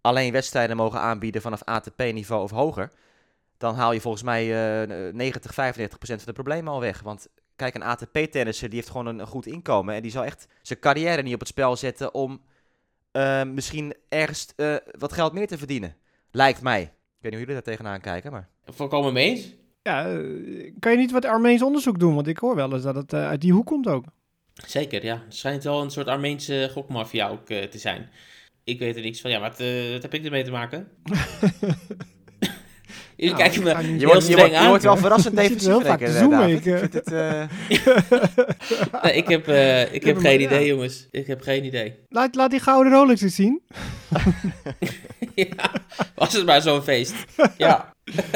alleen 0.00 0.32
wedstrijden 0.32 0.76
mogen 0.76 1.00
aanbieden 1.00 1.42
vanaf 1.42 1.64
ATP-niveau 1.64 2.42
of 2.42 2.50
hoger. 2.50 2.90
Dan 3.56 3.74
haal 3.74 3.92
je 3.92 4.00
volgens 4.00 4.22
mij 4.22 4.42
eh 4.82 5.12
90, 5.12 5.54
95 5.54 5.98
procent 5.98 6.22
van 6.22 6.34
de 6.34 6.42
problemen 6.42 6.72
al 6.72 6.80
weg. 6.80 7.00
Want 7.00 7.28
kijk, 7.56 7.74
een 7.74 7.82
ATP-tennisser 7.82 8.68
die 8.68 8.78
heeft 8.78 8.90
gewoon 8.90 9.06
een, 9.06 9.18
een 9.18 9.26
goed 9.26 9.46
inkomen. 9.46 9.94
En 9.94 10.02
die 10.02 10.10
zal 10.10 10.24
echt 10.24 10.46
zijn 10.62 10.78
carrière 10.78 11.22
niet 11.22 11.34
op 11.34 11.40
het 11.40 11.48
spel 11.48 11.76
zetten 11.76 12.14
om 12.14 12.40
eh, 13.10 13.42
misschien 13.42 13.94
ergens 14.08 14.48
eh, 14.56 14.76
wat 14.98 15.12
geld 15.12 15.32
meer 15.32 15.46
te 15.46 15.58
verdienen. 15.58 15.96
Lijkt 16.30 16.62
mij. 16.62 16.80
Ik 16.82 16.88
weet 17.20 17.32
niet 17.32 17.32
hoe 17.32 17.40
jullie 17.40 17.54
daar 17.54 17.62
tegenaan 17.74 18.00
kijken, 18.00 18.32
maar... 18.32 18.48
Volkomen 18.64 19.12
mee 19.12 19.28
eens. 19.30 19.54
Ja, 19.82 20.06
eh, 20.10 20.72
kan 20.78 20.92
je 20.92 20.98
niet 20.98 21.10
wat 21.10 21.24
Armeens 21.24 21.62
onderzoek 21.62 21.98
doen? 21.98 22.14
Want 22.14 22.26
ik 22.26 22.38
hoor 22.38 22.54
wel 22.54 22.72
eens 22.72 22.82
dat 22.82 22.94
het 22.94 23.12
eh, 23.12 23.26
uit 23.28 23.40
die 23.40 23.52
hoek 23.52 23.66
komt 23.66 23.86
ook. 23.88 24.04
Zeker, 24.66 25.04
ja. 25.04 25.22
Het 25.24 25.34
schijnt 25.36 25.64
wel 25.64 25.82
een 25.82 25.90
soort 25.90 26.06
Armeense 26.06 26.68
gokmafia 26.72 27.28
ook 27.28 27.48
eh, 27.50 27.62
te 27.62 27.78
zijn. 27.78 28.08
Ik 28.64 28.78
weet 28.78 28.96
er 28.96 29.02
niks 29.02 29.20
van. 29.20 29.30
Ja, 29.30 29.40
wat, 29.40 29.60
eh, 29.60 29.92
wat 29.92 30.02
heb 30.02 30.14
ik 30.14 30.24
ermee 30.24 30.44
te 30.44 30.50
maken? 30.50 30.88
Jullie 33.16 33.34
Nou, 33.34 33.44
kijken 33.48 33.62
me 33.62 33.70
ik 33.70 33.76
Je 33.80 33.86
heel 33.96 34.06
wordt, 34.06 34.26
je 34.26 34.32
streng 34.32 34.50
je 34.50 34.56
aan. 34.58 34.68
wordt 34.68 34.82
wel 34.82 34.96
verrassend 34.96 35.34
Je 35.36 35.40
defensief. 35.40 35.68
heel 35.68 35.80
vaak 35.80 35.98
Rick, 36.00 36.08
te 36.08 36.14
zoomen, 36.18 36.38
David. 36.38 36.66
ik, 36.66 36.78
vind 36.78 36.92
het, 36.92 37.12
eh, 37.12 37.48
Nee, 39.02 39.12
ik 39.12 39.28
heb, 39.28 39.48
eh, 39.48 39.92
ik 39.94 40.04
heb 40.04 40.18
geen 40.18 40.40
idee, 40.40 40.66
jongens. 40.66 41.08
Ik 41.10 41.26
heb 41.26 41.40
geen 41.40 41.64
idee. 41.64 41.94
Laat, 42.08 42.34
laat 42.34 42.50
die 42.50 42.60
gouden 42.60 42.92
Rolex 42.92 43.20
eens 43.20 43.34
zien. 43.34 43.62
ja, 45.34 45.70
was 46.14 46.32
het 46.32 46.46
maar 46.46 46.62
zo'n 46.62 46.82
feest. 46.82 47.14
Ja. 47.56 47.92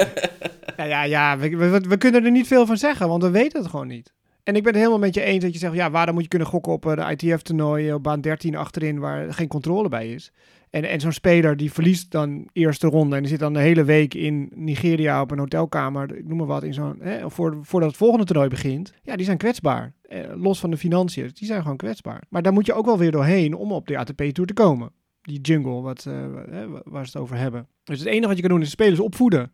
Ja, 0.77 0.85
ja, 0.85 1.03
ja 1.03 1.39
we, 1.39 1.81
we, 1.81 1.97
kunnen 1.97 2.25
er 2.25 2.31
niet 2.31 2.47
veel 2.47 2.67
van 2.67 2.77
zeggen, 2.77 3.09
want 3.09 3.23
we 3.23 3.31
weten 3.31 3.61
het 3.61 3.71
gewoon 3.71 3.87
niet. 3.87 4.13
En 4.43 4.57
ik 4.57 4.63
ben 4.63 4.73
het 4.73 4.81
helemaal 4.81 5.01
met 5.01 5.15
je 5.15 5.23
eens 5.23 5.45
dat 5.45 5.53
je 5.53 5.59
zegt, 5.59 5.75
ja, 5.75 5.91
waarom 5.91 6.15
moet 6.15 6.23
je 6.23 6.29
kunnen 6.29 6.49
gokken 6.49 6.73
op 6.73 6.83
de 6.83 7.17
ITF-toernooi 7.17 7.93
op 7.93 8.03
baan 8.03 8.21
13 8.21 8.57
achterin 8.57 8.99
waar 8.99 9.35
geen 9.35 9.49
controle 9.49 9.89
bij 9.89 10.09
is. 10.13 10.33
En, 10.71 10.85
en 10.85 11.01
zo'n 11.01 11.13
speler 11.13 11.57
die 11.57 11.73
verliest 11.73 12.11
dan 12.11 12.49
eerste 12.53 12.87
ronde 12.87 13.17
en 13.17 13.23
die 13.23 13.31
zit 13.31 13.41
dan 13.41 13.53
de 13.53 13.61
hele 13.61 13.85
week 13.85 14.15
in 14.15 14.53
Nigeria 14.55 15.21
op 15.21 15.31
een 15.31 15.39
hotelkamer, 15.39 16.17
ik 16.17 16.29
noem 16.29 16.39
maar 16.39 16.47
wat, 16.47 16.63
in 16.63 16.75
zo'n, 16.75 16.97
hè, 17.01 17.31
voor, 17.31 17.59
voordat 17.63 17.89
het 17.89 17.99
volgende 17.99 18.25
toernooi 18.25 18.49
begint. 18.49 18.93
Ja, 19.03 19.17
die 19.17 19.25
zijn 19.25 19.39
kwetsbaar. 19.39 19.93
Eh, 20.03 20.21
los 20.35 20.61
van 20.61 20.71
de 20.71 20.77
financiën, 20.77 21.31
die 21.33 21.47
zijn 21.47 21.63
gewoon 21.63 21.77
kwetsbaar. 21.77 22.23
Maar 22.29 22.43
daar 22.43 22.53
moet 22.53 22.67
je 22.67 22.73
ook 22.73 22.87
wel 22.87 22.99
weer 22.99 23.11
doorheen 23.11 23.55
om 23.55 23.73
op 23.73 23.87
de 23.87 23.99
ATP-tour 23.99 24.47
te 24.47 24.55
komen. 24.55 24.93
Die 25.23 25.41
jungle, 25.41 25.81
wat, 25.81 26.03
hè, 26.03 26.69
waar 26.69 27.07
ze 27.07 27.13
het 27.13 27.17
over 27.17 27.37
hebben. 27.37 27.69
Dus 27.85 27.99
het 27.99 28.09
enige 28.09 28.27
wat 28.27 28.37
je 28.37 28.43
kan 28.43 28.51
doen 28.51 28.61
is 28.63 28.71
spelers 28.71 29.01
opvoeden 29.01 29.53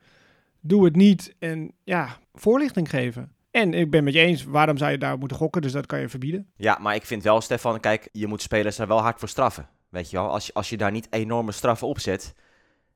doe 0.60 0.84
het 0.84 0.96
niet 0.96 1.34
en 1.38 1.72
ja, 1.84 2.18
voorlichting 2.34 2.90
geven. 2.90 3.32
En 3.50 3.74
ik 3.74 3.90
ben 3.90 4.04
met 4.04 4.12
je 4.12 4.20
eens, 4.20 4.44
waarom 4.44 4.76
zou 4.76 4.90
je 4.90 4.98
daar 4.98 5.18
moeten 5.18 5.36
gokken? 5.36 5.62
Dus 5.62 5.72
dat 5.72 5.86
kan 5.86 6.00
je 6.00 6.08
verbieden. 6.08 6.52
Ja, 6.56 6.78
maar 6.80 6.94
ik 6.94 7.06
vind 7.06 7.22
wel, 7.22 7.40
Stefan, 7.40 7.80
kijk, 7.80 8.08
je 8.12 8.26
moet 8.26 8.42
spelers 8.42 8.76
daar 8.76 8.86
wel 8.86 9.00
hard 9.00 9.18
voor 9.18 9.28
straffen. 9.28 9.68
Weet 9.88 10.10
je 10.10 10.16
wel, 10.16 10.30
als 10.30 10.46
je, 10.46 10.52
als 10.52 10.68
je 10.68 10.76
daar 10.76 10.90
niet 10.90 11.06
enorme 11.10 11.52
straffen 11.52 11.88
op 11.88 11.98
zet, 11.98 12.34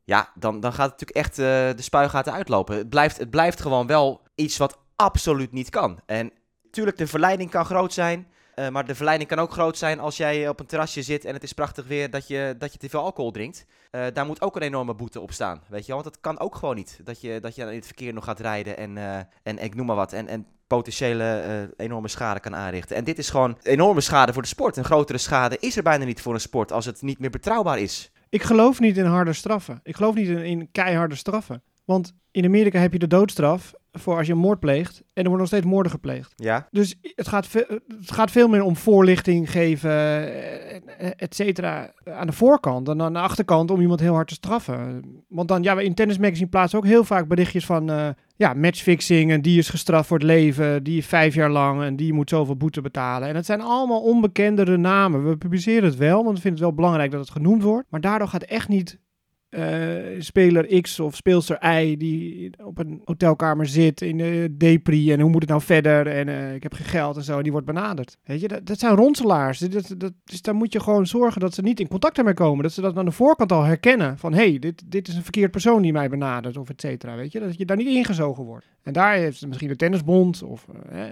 ja, 0.05 0.33
dan, 0.35 0.61
dan 0.61 0.73
gaat 0.73 0.91
het 0.91 1.01
natuurlijk 1.01 1.27
echt 1.27 1.39
eh, 1.39 1.77
de 1.77 1.83
spuigaten 1.83 2.33
uitlopen. 2.33 2.77
Het 2.77 2.89
blijft, 2.89 3.19
het 3.19 3.31
blijft 3.31 3.61
gewoon 3.61 3.87
wel 3.87 4.23
iets 4.35 4.57
wat 4.57 4.79
absoluut 4.97 5.53
niet 5.53 5.71
kan. 5.71 6.01
En 6.07 6.33
natuurlijk, 6.65 6.97
de 6.97 7.07
verleiding 7.07 7.51
kan 7.51 7.65
groot 7.65 7.93
zijn. 7.93 8.27
Eh, 8.55 8.69
maar 8.69 8.87
de 8.87 8.95
verleiding 8.95 9.29
kan 9.29 9.39
ook 9.39 9.53
groot 9.53 9.79
zijn 9.79 10.01
als 10.01 10.17
jij 10.17 10.49
op 10.49 10.61
een 10.61 10.67
terrasje 10.67 11.03
zit 11.03 11.25
en 11.25 11.35
het 11.35 11.43
is 11.43 11.53
prachtig 11.53 11.87
weer 11.87 12.11
dat 12.11 12.29
je, 12.29 12.55
dat 12.59 12.73
je 12.73 12.79
te 12.79 12.89
veel 12.89 13.01
alcohol 13.01 13.31
drinkt. 13.31 13.67
Eh, 13.91 14.07
daar 14.13 14.27
moet 14.27 14.41
ook 14.41 14.57
een 14.57 14.63
enorme 14.63 14.95
boete 14.95 15.21
op 15.21 15.33
staan, 15.33 15.63
weet 15.69 15.87
je. 15.87 15.93
Want 15.93 16.05
dat 16.05 16.21
kan 16.21 16.41
ook 16.41 16.55
gewoon 16.55 16.77
niet. 16.77 17.01
Dat 17.05 17.21
je, 17.21 17.41
dat 17.41 17.55
je 17.55 17.63
in 17.63 17.75
het 17.75 17.87
verkeer 17.87 18.13
nog 18.13 18.25
gaat 18.25 18.41
rijden 18.41 18.77
en, 18.77 18.99
eh, 18.99 19.19
en 19.43 19.59
ik 19.59 19.75
noem 19.75 19.87
maar 19.87 19.97
wat. 19.97 20.13
En, 20.13 20.29
en 20.29 20.47
potentiële 20.67 21.71
enorme 21.77 22.09
schade 22.09 22.41
kan 22.41 22.55
aanrichten. 22.55 22.97
En 22.97 23.05
dit 23.05 23.19
is 23.19 23.31
gewoon 23.31 23.59
enorme 23.63 24.01
schade 24.01 24.33
voor 24.33 24.43
de 24.43 24.49
sport. 24.49 24.77
Een 24.77 24.85
grotere 24.85 25.19
schade 25.19 25.57
is 25.61 25.77
er 25.77 25.83
bijna 25.83 26.05
niet 26.05 26.21
voor 26.21 26.35
een 26.35 26.41
sport 26.41 26.73
als 26.73 26.87
het 26.87 27.03
niet 27.03 27.19
meer 27.19 27.31
betrouwbaar 27.31 27.79
is. 27.79 28.13
Ik 28.29 28.43
geloof 28.43 28.81
niet 28.81 28.97
in 28.97 29.05
harde 29.05 29.33
straffen. 29.33 29.81
Ik 29.83 29.97
geloof 29.97 30.15
niet 30.15 30.29
in, 30.29 30.45
in 30.45 30.69
keiharde 30.73 31.15
straffen. 31.15 31.63
Want 31.85 32.13
in 32.31 32.45
Amerika 32.45 32.79
heb 32.79 32.93
je 32.93 32.99
de 32.99 33.07
doodstraf 33.07 33.75
voor 33.93 34.17
als 34.17 34.27
je 34.27 34.33
een 34.33 34.39
moord 34.39 34.61
pleegt. 34.61 34.97
En 34.99 35.03
er 35.23 35.29
worden 35.29 35.39
nog 35.39 35.47
steeds 35.49 35.67
moorden 35.67 35.93
gepleegd. 35.93 36.33
Ja? 36.37 36.69
Dus 36.71 36.95
het 37.03 37.29
gaat, 37.29 37.47
ve- 37.47 37.81
het 37.99 38.11
gaat 38.13 38.31
veel 38.31 38.49
meer 38.49 38.63
om 38.63 38.77
voorlichting 38.77 39.51
geven, 39.51 39.91
eh, 39.91 41.11
et 41.17 41.35
cetera, 41.35 41.93
aan 42.05 42.27
de 42.27 42.33
voorkant 42.33 42.87
dan 42.87 43.03
aan 43.03 43.13
de 43.13 43.19
achterkant 43.19 43.71
om 43.71 43.81
iemand 43.81 44.01
heel 44.01 44.15
hard 44.15 44.29
te 44.29 44.35
straffen. 44.35 45.03
Want 45.29 45.49
dan, 45.49 45.63
ja, 45.63 45.81
in 45.81 45.95
Tennis 45.95 46.19
Magazine 46.19 46.49
plaatsen 46.49 46.79
ook 46.79 46.87
heel 46.87 47.05
vaak 47.05 47.29
berichtjes 47.29 47.67
van, 47.67 47.91
eh, 47.91 48.09
ja, 48.37 48.55
matchfixing 48.55 49.31
en 49.31 49.43
die 49.43 49.59
is 49.59 49.69
gestraft 49.69 50.09
voor 50.09 50.19
het 50.19 50.27
leven, 50.27 50.83
die 50.83 50.99
is 50.99 51.07
vijf 51.07 51.35
jaar 51.35 51.51
lang 51.51 51.83
en 51.83 51.97
die 51.97 52.13
moet 52.13 52.29
zoveel 52.31 52.57
boete 52.57 52.81
betalen. 52.81 53.29
En 53.29 53.35
het 53.35 53.47
zijn 53.47 53.61
allemaal 53.61 54.01
onbekendere 54.03 54.77
namen. 54.77 55.29
We 55.29 55.37
publiceren 55.37 55.85
het 55.85 55.97
wel, 55.97 56.25
want 56.25 56.35
we 56.37 56.41
vinden 56.43 56.51
het 56.53 56.61
wel 56.61 56.75
belangrijk 56.75 57.11
dat 57.11 57.21
het 57.21 57.31
genoemd 57.31 57.63
wordt. 57.63 57.87
Maar 57.91 58.01
daardoor 58.01 58.29
gaat 58.29 58.43
echt 58.43 58.69
niet 58.69 58.99
eh, 59.53 60.21
speler 60.21 60.81
X 60.81 61.01
of 61.01 61.17
speelster 61.17 61.81
Y 61.83 61.97
die 61.97 62.51
op 62.65 62.79
een 62.79 63.01
hotelkamer 63.05 63.67
zit 63.67 64.01
in 64.01 64.17
de 64.17 64.55
depri 64.57 65.13
en 65.13 65.21
hoe 65.21 65.31
moet 65.31 65.41
het 65.41 65.51
nou 65.51 65.63
verder 65.63 66.07
en 66.07 66.29
eh, 66.29 66.55
ik 66.55 66.63
heb 66.63 66.75
geen 66.75 66.87
geld 66.87 67.17
en 67.17 67.23
zo 67.23 67.37
en 67.37 67.43
die 67.43 67.53
wordt 67.53 67.67
benaderd. 67.67 68.17
Weet 68.25 68.41
je, 68.41 68.49
dat, 68.49 68.67
dat 68.67 68.79
zijn 68.79 68.95
ronselaars. 68.95 69.59
Dat, 69.59 69.95
dat, 69.97 70.13
dus 70.25 70.43
daar 70.43 70.55
moet 70.55 70.73
je 70.73 70.81
gewoon 70.81 71.07
zorgen 71.07 71.41
dat 71.41 71.55
ze 71.55 71.63
niet 71.63 71.81
in 71.81 71.89
contact 71.89 72.19
ermee 72.19 72.35
komen. 72.35 72.63
Dat 72.63 72.73
ze 72.73 72.81
dat 72.81 72.97
aan 72.97 73.05
de 73.05 73.11
voorkant 73.11 73.53
al 73.53 73.63
herkennen 73.63 74.19
van 74.19 74.33
hé, 74.33 74.49
hey, 74.49 74.59
dit, 74.59 74.83
dit 74.87 75.09
is 75.09 75.15
een 75.15 75.23
verkeerd 75.23 75.51
persoon 75.51 75.83
die 75.83 75.93
mij 75.93 76.09
benadert 76.09 76.57
of 76.57 76.69
et 76.69 76.81
cetera. 76.81 77.17
Weet 77.17 77.33
je, 77.33 77.41
dat 77.41 77.59
je 77.59 77.65
daar 77.65 77.77
niet 77.77 77.87
ingezogen 77.87 78.45
wordt. 78.45 78.67
En 78.83 78.93
daar 78.93 79.15
heeft 79.15 79.47
misschien 79.47 79.69
de 79.69 79.77
tennisbond 79.77 80.43
of 80.43 80.67
eh, 80.91 81.05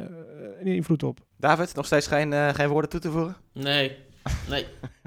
een 0.60 0.66
invloed 0.66 1.02
op. 1.02 1.20
David, 1.36 1.74
nog 1.74 1.86
steeds 1.86 2.06
geen, 2.06 2.32
eh, 2.32 2.48
geen 2.48 2.68
woorden 2.68 2.90
toe 2.90 3.00
te 3.00 3.10
voegen? 3.10 3.36
Nee. 3.52 3.96
Nee. 4.48 4.66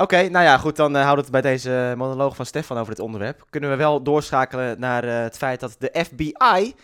Oké, 0.00 0.28
nou 0.28 0.44
ja, 0.44 0.58
goed, 0.58 0.76
dan 0.76 0.96
uh, 0.96 1.02
houden 1.02 1.24
we 1.24 1.30
het 1.30 1.42
bij 1.42 1.52
deze 1.52 1.94
monoloog 1.96 2.36
van 2.36 2.46
Stefan 2.46 2.78
over 2.78 2.94
dit 2.94 3.04
onderwerp. 3.04 3.46
Kunnen 3.50 3.70
we 3.70 3.76
wel 3.76 4.02
doorschakelen 4.02 4.80
naar 4.80 5.04
uh, 5.04 5.20
het 5.20 5.36
feit 5.36 5.60
dat 5.60 5.76
de 5.78 6.04
FBI 6.04 6.74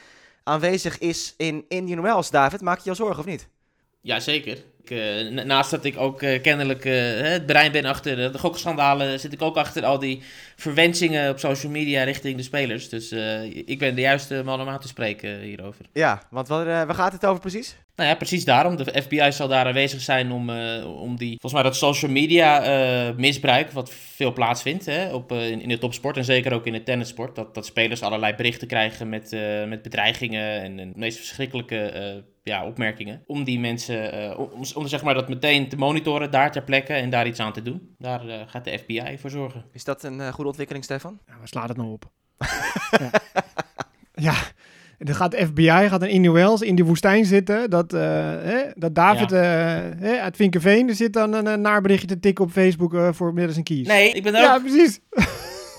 aanwezig 0.43 0.99
is 0.99 1.35
in 1.37 1.65
Indian 1.69 2.03
Wells. 2.03 2.31
David, 2.31 2.61
maak 2.61 2.79
je 2.79 2.91
je 2.91 2.97
zorgen 2.97 3.19
of 3.19 3.25
niet? 3.25 3.49
Jazeker. 4.01 4.59
Uh, 4.91 5.45
naast 5.45 5.71
dat 5.71 5.85
ik 5.85 5.99
ook 5.99 6.23
uh, 6.23 6.43
kennelijk 6.43 6.85
het 6.85 7.47
brein 7.47 7.73
ben 7.73 7.85
achter 7.85 8.33
de 8.33 8.39
gokschandalen, 8.39 9.21
zit 9.21 9.33
ik 9.33 9.43
ook 9.43 9.57
achter 9.57 9.85
al 9.85 9.99
die 9.99 10.23
verwensingen 10.57 11.31
op 11.31 11.39
social 11.39 11.73
media 11.73 12.03
richting 12.03 12.37
de 12.37 12.43
spelers. 12.43 12.89
Dus 12.89 13.13
ik 13.65 13.79
ben 13.79 13.95
de 13.95 14.01
juiste 14.01 14.43
man 14.45 14.61
om 14.61 14.69
aan 14.69 14.81
te 14.81 14.89
spreken 14.89 15.41
hierover. 15.41 15.85
Ja, 15.93 16.23
want 16.31 16.49
wat, 16.49 16.65
waar 16.65 16.95
gaat 16.95 17.13
het 17.13 17.27
over 17.27 17.41
precies? 17.41 17.77
Nou 17.97 18.09
ja, 18.09 18.15
precies 18.15 18.45
daarom. 18.45 18.77
De 18.77 19.03
FBI 19.03 19.33
zal 19.33 19.49
daar 19.49 19.67
aanwezig 19.67 20.01
zijn 20.01 20.33
om, 20.33 20.51
uh, 20.51 21.01
om 21.01 21.17
die, 21.17 21.31
volgens 21.31 21.53
mij 21.53 21.63
dat 21.63 21.77
social 21.77 22.11
media 22.11 22.67
uh, 23.09 23.17
misbruik, 23.17 23.71
wat 23.71 23.91
veel 23.91 24.33
plaatsvindt 24.33 24.87
hè, 24.87 25.13
op, 25.13 25.33
uh, 25.33 25.51
in, 25.51 25.61
in 25.61 25.69
de 25.69 25.79
topsport 25.79 26.17
en 26.17 26.25
zeker 26.25 26.53
ook 26.53 26.67
in 26.67 26.73
de 26.73 26.83
tennissport. 26.83 27.35
Dat, 27.35 27.55
dat 27.55 27.67
spelers 27.67 28.03
allerlei 28.03 28.35
berichten 28.35 28.69
krijgen 28.69 29.09
met, 29.09 29.37
met 29.69 29.83
bedreigingen 29.83 30.63
en, 30.63 30.79
en 30.79 30.93
de 30.93 30.99
meest 30.99 31.19
verschrikkelijke 31.19 32.23
ja, 32.43 32.67
opmerkingen. 32.67 33.23
Om 33.27 33.45
die 33.45 33.61
mensen, 33.61 34.39
om, 34.39 34.65
om 34.75 34.87
zeg 34.87 35.03
maar 35.03 35.15
dat 35.15 35.29
meteen 35.29 35.69
te 35.69 35.77
monitoren 35.77 36.31
daar 36.31 36.53
ter 36.53 36.63
plekke 36.63 36.93
en 36.93 37.11
daar 37.11 37.27
iets 37.27 37.41
aan 37.41 37.53
te 37.53 37.63
doen. 37.63 37.95
Daar 37.99 38.21
gaat 38.47 38.65
de 38.65 38.79
FBI 38.79 39.19
voor 39.19 39.31
zorgen. 39.31 39.65
Is 39.73 39.85
dat 39.85 40.03
een 40.03 40.33
goede 40.33 40.49
ontwikkeling, 40.49 40.85
Stefan? 40.85 41.19
Ja, 41.27 41.35
waar 41.39 41.49
slaat 41.49 41.69
het 41.69 41.77
nou 41.77 41.91
op? 41.91 42.11
ja. 43.01 43.11
ja. 44.15 44.35
Dan 44.99 45.15
gaat 45.15 45.31
de 45.31 45.47
FBI 45.47 45.89
gaat 45.89 46.05
in 46.05 46.21
New 46.21 46.63
in 46.63 46.75
die 46.75 46.85
woestijn 46.85 47.25
zitten. 47.25 47.71
Dat, 47.71 47.95
uh, 47.95 48.01
hè, 48.01 48.63
dat 48.75 48.95
David 48.95 49.31
ja. 49.31 49.37
uh, 49.37 50.01
hè, 50.01 50.21
uit 50.21 50.37
Vinkerveen 50.37 50.89
er 50.89 50.95
zit 50.95 51.13
dan 51.13 51.33
een, 51.33 51.47
een 51.47 51.61
naarberichtje 51.61 52.09
te 52.09 52.21
tikken 52.21 52.45
op 52.45 52.51
Facebook 52.51 52.95
uh, 52.95 53.09
voor 53.13 53.35
middels 53.35 53.57
een 53.57 53.63
kies. 53.63 53.87
Nee, 53.87 54.13
ik 54.13 54.23
ben 54.23 54.35
ook... 54.35 54.41
Ja, 54.41 54.59
precies. 54.59 55.01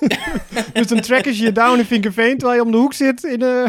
dus 0.73 0.87
dan 0.87 0.99
tracken 0.99 1.33
ze 1.33 1.43
je 1.43 1.51
down 1.51 1.79
in 1.79 1.85
Vinkerveen 1.85 2.37
terwijl 2.37 2.59
je 2.59 2.65
om 2.65 2.71
de 2.71 2.77
hoek 2.77 2.93
zit 2.93 3.23
in, 3.23 3.41
uh, 3.43 3.67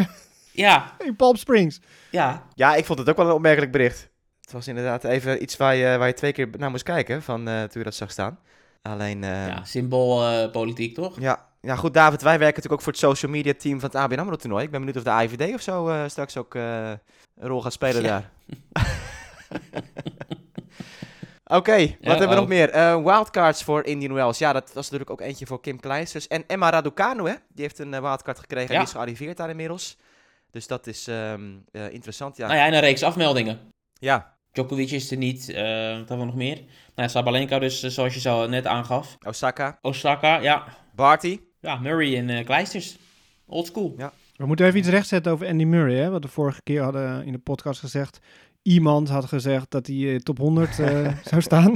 ja. 0.51 0.95
in 1.05 1.15
Palm 1.15 1.35
Springs. 1.35 1.79
Ja. 2.11 2.43
ja, 2.55 2.75
ik 2.75 2.85
vond 2.85 2.99
het 2.99 3.09
ook 3.09 3.17
wel 3.17 3.25
een 3.25 3.33
opmerkelijk 3.33 3.71
bericht. 3.71 4.09
Het 4.47 4.55
was 4.55 4.67
inderdaad 4.67 5.03
even 5.03 5.41
iets 5.41 5.57
waar 5.57 5.75
je, 5.75 5.97
waar 5.97 6.07
je 6.07 6.13
twee 6.13 6.31
keer 6.31 6.49
naar 6.57 6.69
moest 6.69 6.83
kijken 6.83 7.23
van, 7.23 7.49
uh, 7.49 7.59
toen 7.59 7.79
je 7.79 7.83
dat 7.83 7.95
zag 7.95 8.11
staan. 8.11 8.39
Alleen... 8.81 9.23
Uh, 9.23 9.47
ja, 9.47 9.63
symboolpolitiek 9.63 10.95
toch? 10.95 11.19
Ja, 11.19 11.45
ja, 11.61 11.75
goed, 11.75 11.93
David, 11.93 12.21
wij 12.21 12.39
werken 12.39 12.47
natuurlijk 12.47 12.73
ook 12.73 12.81
voor 12.81 12.91
het 12.91 13.01
social 13.01 13.31
media 13.31 13.53
team 13.57 13.79
van 13.79 13.89
het 13.89 13.97
ABN 13.97 14.19
AMRO 14.19 14.35
toernooi. 14.35 14.63
Ik 14.63 14.71
ben 14.71 14.79
benieuwd 14.79 15.05
of 15.05 15.13
de 15.13 15.23
IVD 15.23 15.53
of 15.53 15.61
zo 15.61 15.89
uh, 15.89 16.03
straks 16.07 16.37
ook 16.37 16.55
uh, 16.55 16.89
een 17.35 17.47
rol 17.47 17.61
gaat 17.61 17.73
spelen 17.73 18.01
ja. 18.01 18.07
daar. 18.07 18.31
Oké, 21.49 21.95
wat 22.01 22.17
hebben 22.17 22.29
we 22.29 22.35
nog 22.35 22.47
meer? 22.47 22.69
Eh, 22.69 23.03
wildcards 23.03 23.63
voor 23.63 23.83
Indian 23.83 24.13
Wells. 24.13 24.37
Ja, 24.37 24.53
dat 24.53 24.73
was 24.73 24.83
natuurlijk 24.83 25.09
ook 25.09 25.21
eentje 25.21 25.45
voor 25.45 25.61
Kim 25.61 25.79
Kleisters. 25.79 26.27
En 26.27 26.43
Emma 26.47 26.69
Raducanu, 26.69 27.27
hè? 27.27 27.35
Die 27.47 27.63
heeft 27.63 27.79
een 27.79 27.93
eh, 27.93 28.01
wildcard 28.01 28.39
gekregen 28.39 28.69
en 28.69 28.75
die 28.75 28.87
is 28.87 28.93
gearriveerd 28.93 29.37
daar 29.37 29.49
inmiddels. 29.49 29.97
Dus 30.51 30.67
dat 30.67 30.87
is 30.87 31.07
ehm, 31.07 31.41
eh, 31.71 31.91
interessant, 31.91 32.37
ja. 32.37 32.47
Nou 32.47 32.59
ja, 32.59 32.65
en 32.65 32.73
een 32.73 32.79
reeks 32.79 33.03
afmeldingen. 33.03 33.59
Ja, 33.93 34.36
Djokovic 34.57 34.91
is 34.91 35.11
er 35.11 35.17
niet. 35.17 35.49
eh 35.49 35.63
wat 35.89 36.09
hebben 36.09 36.19
we 36.19 36.25
nog 36.25 36.35
meer? 36.35 36.55
Nou 36.55 36.67
ja, 36.95 37.07
Sabalenka 37.07 37.59
dus, 37.59 37.83
eh, 37.83 37.89
zoals 37.89 38.13
je 38.13 38.19
zo 38.19 38.47
net 38.47 38.65
aangaf. 38.65 39.17
Osaka, 39.27 39.77
Osaka, 39.81 40.39
ja. 40.39 40.63
Barty. 40.95 41.39
Ja, 41.61 41.75
Murray 41.75 42.17
en 42.17 42.29
eh, 42.29 42.45
Kleisters. 42.45 42.97
Old 43.45 43.65
school. 43.65 43.93
Ja. 43.97 44.13
We 44.35 44.45
moeten 44.45 44.65
even 44.65 44.79
iets 44.79 44.87
rechtzetten 44.87 45.31
over 45.31 45.47
Andy 45.47 45.63
Murray. 45.63 45.95
Hè? 45.95 46.09
Wat 46.09 46.23
we 46.23 46.29
vorige 46.29 46.61
keer 46.63 46.81
hadden 46.81 47.25
in 47.25 47.31
de 47.31 47.37
podcast 47.37 47.79
gezegd. 47.79 48.19
Iemand 48.61 49.09
had 49.09 49.25
gezegd 49.25 49.71
dat 49.71 49.87
hij 49.87 50.13
eh, 50.13 50.19
top 50.19 50.37
100 50.37 50.79
eh, 50.79 51.13
zou 51.31 51.41
staan. 51.41 51.73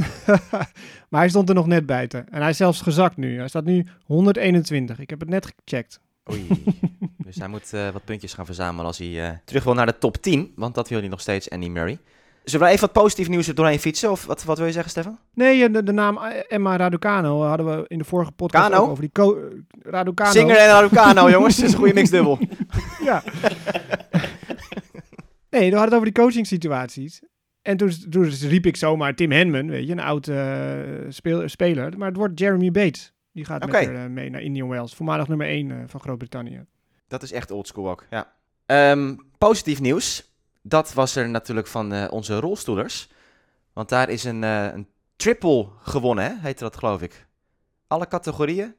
maar 1.10 1.20
hij 1.20 1.30
stond 1.30 1.50
er 1.50 1.56
nog 1.56 1.68
net 1.68 1.86
buiten. 1.86 2.30
En 2.30 2.42
hij 2.42 2.50
is 2.50 2.58
zelfs 2.58 2.82
gezakt 2.82 3.18
nu. 3.18 3.38
Hij 3.38 3.48
staat 3.48 3.66
nu 3.66 3.88
121. 4.06 5.00
Ik 5.00 5.10
heb 5.10 5.20
het 5.20 5.30
net 5.30 5.54
gecheckt. 5.64 6.00
Oei. 6.32 6.48
dus 7.26 7.36
hij 7.36 7.48
moet 7.48 7.70
wat 7.70 8.06
puntjes 8.06 8.34
gaan 8.34 8.46
verzamelen 8.46 8.86
als 8.86 8.98
hij 8.98 9.30
eh, 9.30 9.38
terug 9.46 9.64
wil 9.64 9.74
naar 9.74 9.86
de 9.86 9.98
top 9.98 10.18
10. 10.18 10.52
Want 10.56 10.76
dat 10.76 10.90
wil 10.90 11.00
hij 11.00 11.08
nog 11.08 11.22
steeds, 11.22 11.50
Andy 11.50 11.68
Murray. 11.68 11.98
Zullen 12.44 12.68
we 12.68 12.74
even 12.74 12.86
wat 12.94 13.02
positief 13.04 13.30
nieuws 13.30 13.48
er 13.48 13.56
doorheen 13.56 13.80
fietsen? 13.80 14.12
Of 14.12 14.26
wat, 14.26 14.44
wat 14.44 14.58
wil 14.58 14.66
je 14.68 14.72
zeggen, 14.72 14.92
Stefan? 14.92 15.20
Nee, 15.34 15.64
eh, 15.64 15.74
de, 15.74 15.84
de 15.84 15.92
naam 15.92 16.18
Emma 16.48 16.76
Raducanu 16.76 17.28
hadden 17.28 17.66
we 17.66 17.86
in 17.88 17.98
de 17.98 18.04
vorige 18.04 18.32
podcast 18.32 18.70
Kano? 18.70 18.84
ook 18.84 18.90
over 18.90 19.02
die 19.04 19.12
co- 19.12 19.36
eh, 19.38 19.48
Raducanu. 19.82 20.32
Singer 20.32 20.58
en 20.58 20.68
Raducanu, 20.68 21.30
jongens. 21.32 21.56
Dat 21.56 21.66
is 21.66 21.72
een 21.72 21.78
goede 21.78 21.94
mixdubbel. 21.94 22.40
Ja. 23.04 23.24
nee, 25.50 25.70
we 25.70 25.76
hadden 25.78 25.82
het 25.84 25.94
over 25.94 26.06
die 26.06 26.14
coaching 26.24 26.48
situaties. 26.48 27.22
En 27.62 27.78
toen, 27.78 27.92
toen 28.10 28.24
riep 28.30 28.66
ik 28.66 28.76
zomaar 28.76 29.16
Tim 29.16 29.32
Henman, 29.32 29.70
weet 29.70 29.86
je, 29.88 29.92
een 29.92 30.00
oud 30.00 30.28
eh, 30.28 30.80
speel- 31.10 31.50
speler. 31.50 31.98
Maar 31.98 32.08
het 32.08 32.18
wordt 32.18 32.40
Jeremy 32.40 32.72
Bates. 32.72 33.14
Die 33.32 33.46
gaat 33.46 33.64
Oké. 33.64 33.86
met 33.86 33.96
haar, 33.96 34.12
mee 34.12 34.30
naar 34.30 34.42
Indian 34.42 34.68
Wells. 34.70 34.96
Voormalig 34.96 35.28
nummer 35.28 35.48
1 35.48 35.84
van 35.90 36.00
Groot-Brittannië. 36.00 36.66
Dat 37.08 37.24
is 37.24 37.32
echt 37.32 37.52
oldschool 37.52 37.90
ook, 37.90 38.06
ja. 38.10 38.34
Ehm, 38.66 39.16
positief 39.38 39.80
nieuws. 39.82 40.31
Dat 40.62 40.94
was 40.94 41.16
er 41.16 41.30
natuurlijk 41.30 41.68
van 41.68 41.94
eh, 41.94 42.12
onze 42.12 42.40
rolstoelers. 42.40 43.10
Want 43.74 43.90
daar 43.90 44.10
is 44.10 44.24
een, 44.24 44.44
eh, 44.44 44.66
een 44.66 44.88
triple 45.16 45.68
gewonnen, 45.82 46.24
hè? 46.26 46.32
heette 46.40 46.64
dat 46.64 46.78
geloof 46.78 47.02
ik. 47.02 47.28
Alle 47.88 48.08
categorieën. 48.08 48.76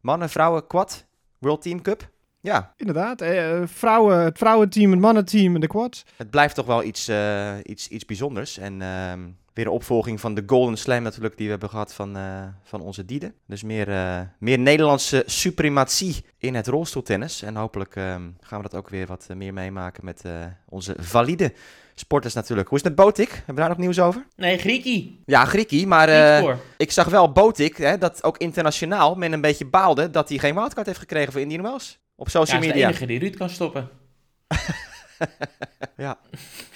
Mannen, 0.00 0.30
vrouwen, 0.30 0.66
quad. 0.66 1.06
World 1.38 1.62
Team 1.62 1.82
Cup. 1.82 2.12
Ja, 2.40 2.74
Inderdaad, 2.76 3.20
eh, 3.20 3.62
vrouwen, 3.64 4.18
het 4.18 4.38
vrouwenteam, 4.38 4.90
het 4.90 5.00
mannenteam 5.00 5.54
en 5.54 5.60
de 5.60 5.66
quads. 5.66 6.04
het 6.16 6.30
blijft 6.30 6.54
toch 6.54 6.66
wel 6.66 6.82
iets, 6.82 7.08
eh, 7.08 7.54
iets, 7.62 7.88
iets 7.88 8.04
bijzonders. 8.04 8.58
En 8.58 8.82
ehm, 8.82 9.20
weer 9.54 9.66
een 9.66 9.72
opvolging 9.72 10.20
van 10.20 10.34
de 10.34 10.42
Golden 10.46 10.76
Slam 10.76 11.02
natuurlijk 11.02 11.36
die 11.36 11.44
we 11.44 11.50
hebben 11.50 11.70
gehad 11.70 11.94
van, 11.94 12.16
eh, 12.16 12.42
van 12.62 12.80
onze 12.80 13.04
Diede. 13.04 13.32
Dus 13.46 13.62
meer, 13.62 13.88
eh, 13.88 14.20
meer 14.38 14.58
Nederlandse 14.58 15.22
suprematie 15.26 16.24
in 16.38 16.54
het 16.54 16.66
rolstoeltennis. 16.66 17.42
En 17.42 17.56
hopelijk 17.56 17.96
ehm, 17.96 18.22
gaan 18.40 18.62
we 18.62 18.68
dat 18.68 18.74
ook 18.74 18.88
weer 18.88 19.06
wat 19.06 19.26
eh, 19.28 19.36
meer 19.36 19.52
meemaken 19.52 20.04
met 20.04 20.22
onze 20.68 20.94
valide 20.98 21.52
sporters 21.94 22.34
natuurlijk. 22.34 22.68
Hoe 22.68 22.78
is 22.78 22.84
het 22.84 22.96
met 22.96 23.06
Botik? 23.06 23.30
Hebben 23.30 23.54
we 23.54 23.60
daar 23.60 23.68
nog 23.68 23.78
nieuws 23.78 24.00
over? 24.00 24.26
Nee, 24.36 24.58
Griekie. 24.58 25.20
Ja, 25.24 25.44
Griekie, 25.44 25.86
maar 25.86 26.08
ik 26.76 26.90
zag 26.92 27.08
wel 27.08 27.32
Botik, 27.32 27.76
hè, 27.76 27.98
dat 27.98 28.24
ook 28.24 28.38
internationaal 28.38 29.14
men 29.14 29.32
een 29.32 29.40
beetje 29.40 29.66
baalde 29.66 30.10
dat 30.10 30.28
hij 30.28 30.38
geen 30.38 30.54
wildcard 30.54 30.86
heeft 30.86 30.98
gekregen 30.98 31.32
voor 31.32 31.40
Indian 31.40 31.62
Wells. 31.62 31.98
Op 32.16 32.26
Ja, 32.26 32.30
social 32.32 32.58
is 32.60 32.66
de 32.66 32.72
media. 32.72 32.88
enige 32.88 33.06
die 33.06 33.18
Ruud 33.18 33.36
kan 33.36 33.48
stoppen. 33.50 33.88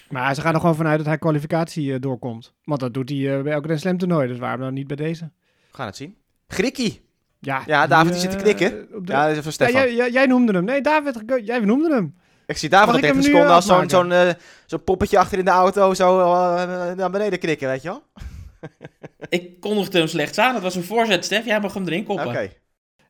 Maar 0.08 0.34
ze 0.34 0.40
gaan 0.40 0.54
er 0.54 0.60
gewoon 0.60 0.74
vanuit 0.76 0.98
dat 0.98 1.06
hij 1.06 1.18
kwalificatie 1.18 1.92
eh, 1.94 2.00
doorkomt. 2.00 2.54
Want 2.64 2.80
dat 2.80 2.94
doet 2.94 3.08
hij 3.08 3.36
eh, 3.36 3.42
bij 3.42 3.52
elk 3.52 3.64
Grand 3.64 3.80
Slam 3.80 3.98
toernooi. 3.98 4.28
Dus 4.28 4.38
waarom 4.38 4.60
dan 4.60 4.74
niet 4.74 4.86
bij 4.86 4.96
deze? 4.96 5.24
We 5.70 5.76
gaan 5.76 5.86
het 5.86 5.96
zien. 5.96 6.16
Griekie. 6.48 7.06
Ja, 7.40 7.62
Ja, 7.66 7.86
David, 7.86 8.12
die 8.12 8.20
zit 8.20 8.30
te 8.30 8.36
eh, 8.36 8.42
knikken. 8.42 8.70
de- 8.70 9.12
Ja, 9.12 9.26
dat 9.28 9.36
is 9.36 9.42
van 9.42 9.44
Ja, 9.44 9.50
Stefan. 9.50 9.72
jij, 9.80 9.94
jij, 9.94 10.10
jij 10.10 10.26
noemde 10.26 10.52
hem. 10.52 10.64
Nee, 10.64 10.80
David, 10.80 11.22
jij 11.44 11.58
noemde 11.58 11.94
hem. 11.94 12.14
Ik 12.46 12.56
zie 12.56 12.68
David 12.68 12.94
tegen 12.94 13.08
hem 13.08 13.16
een 13.16 13.22
seconde 13.22 13.46
als 13.48 13.66
zo'n 13.66 13.90
zo'n 13.90 14.12
eh, 14.12 14.28
zo'n 14.66 14.84
poppetje 14.84 15.18
achter 15.18 15.38
in 15.38 15.44
de 15.44 15.50
auto 15.50 15.94
zo 15.94 16.16
naar 16.94 17.10
beneden 17.10 17.38
knikken, 17.38 17.68
weet 17.68 17.82
je 17.82 17.88
wel? 17.88 18.02
Ik 19.28 19.60
kondigde 19.60 19.98
hem 19.98 20.06
slechts 20.06 20.38
aan. 20.38 20.52
Dat 20.52 20.62
was 20.62 20.74
een 20.74 20.84
voorzet, 20.84 21.24
Stef. 21.24 21.44
Jij 21.44 21.60
mag 21.60 21.74
hem 21.74 21.86
erin 21.86 22.00
Oké. 22.08 22.08
koppen. 22.22 22.32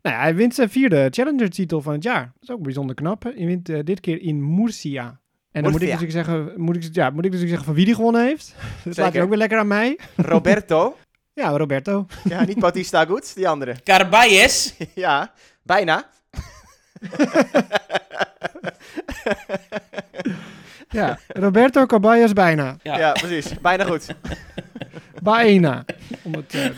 Nou 0.03 0.17
ja, 0.17 0.21
hij 0.23 0.35
wint 0.35 0.55
zijn 0.55 0.71
vierde 0.71 1.09
Challenger-titel 1.11 1.81
van 1.83 1.93
het 1.93 2.03
jaar. 2.03 2.23
Dat 2.35 2.43
is 2.43 2.51
ook 2.51 2.63
bijzonder 2.63 2.95
knap. 2.95 3.23
Hij 3.23 3.35
wint 3.47 3.67
dit 3.87 4.01
keer 4.01 4.21
in 4.21 4.55
Murcia. 4.55 5.21
En 5.59 5.65
dan 5.65 5.73
moet 5.73 5.83
ik, 5.83 5.89
natuurlijk 5.89 6.27
zeggen, 6.27 6.53
moet, 6.57 6.77
ik, 6.77 6.83
ja, 6.93 7.11
moet 7.11 7.25
ik 7.25 7.31
natuurlijk 7.31 7.49
zeggen 7.49 7.65
van 7.65 7.75
wie 7.75 7.85
die 7.85 7.95
gewonnen 7.95 8.25
heeft. 8.25 8.55
Dat 8.85 8.97
laat 8.97 9.13
hij 9.13 9.23
ook 9.23 9.29
weer 9.29 9.39
lekker 9.39 9.59
aan 9.59 9.67
mij. 9.67 9.99
Roberto. 10.17 10.97
Ja, 11.33 11.49
Roberto. 11.49 12.07
ja, 12.25 12.45
niet 12.45 12.59
Bautista 12.59 13.05
Goed, 13.05 13.35
die 13.35 13.49
andere. 13.49 13.77
Carbayes. 13.85 14.75
ja, 14.95 15.33
bijna. 15.63 16.07
Ja, 20.89 21.19
Roberto 21.29 21.87
Caballas 21.87 22.33
bijna. 22.33 22.77
Ja. 22.83 22.99
Ja, 22.99 23.13
precies. 23.13 23.59
Bijna 23.61 23.85
goed. 23.85 24.07
Bijna. 25.23 25.85
Om 26.23 26.35
het 26.35 26.55
eh, 26.55 26.69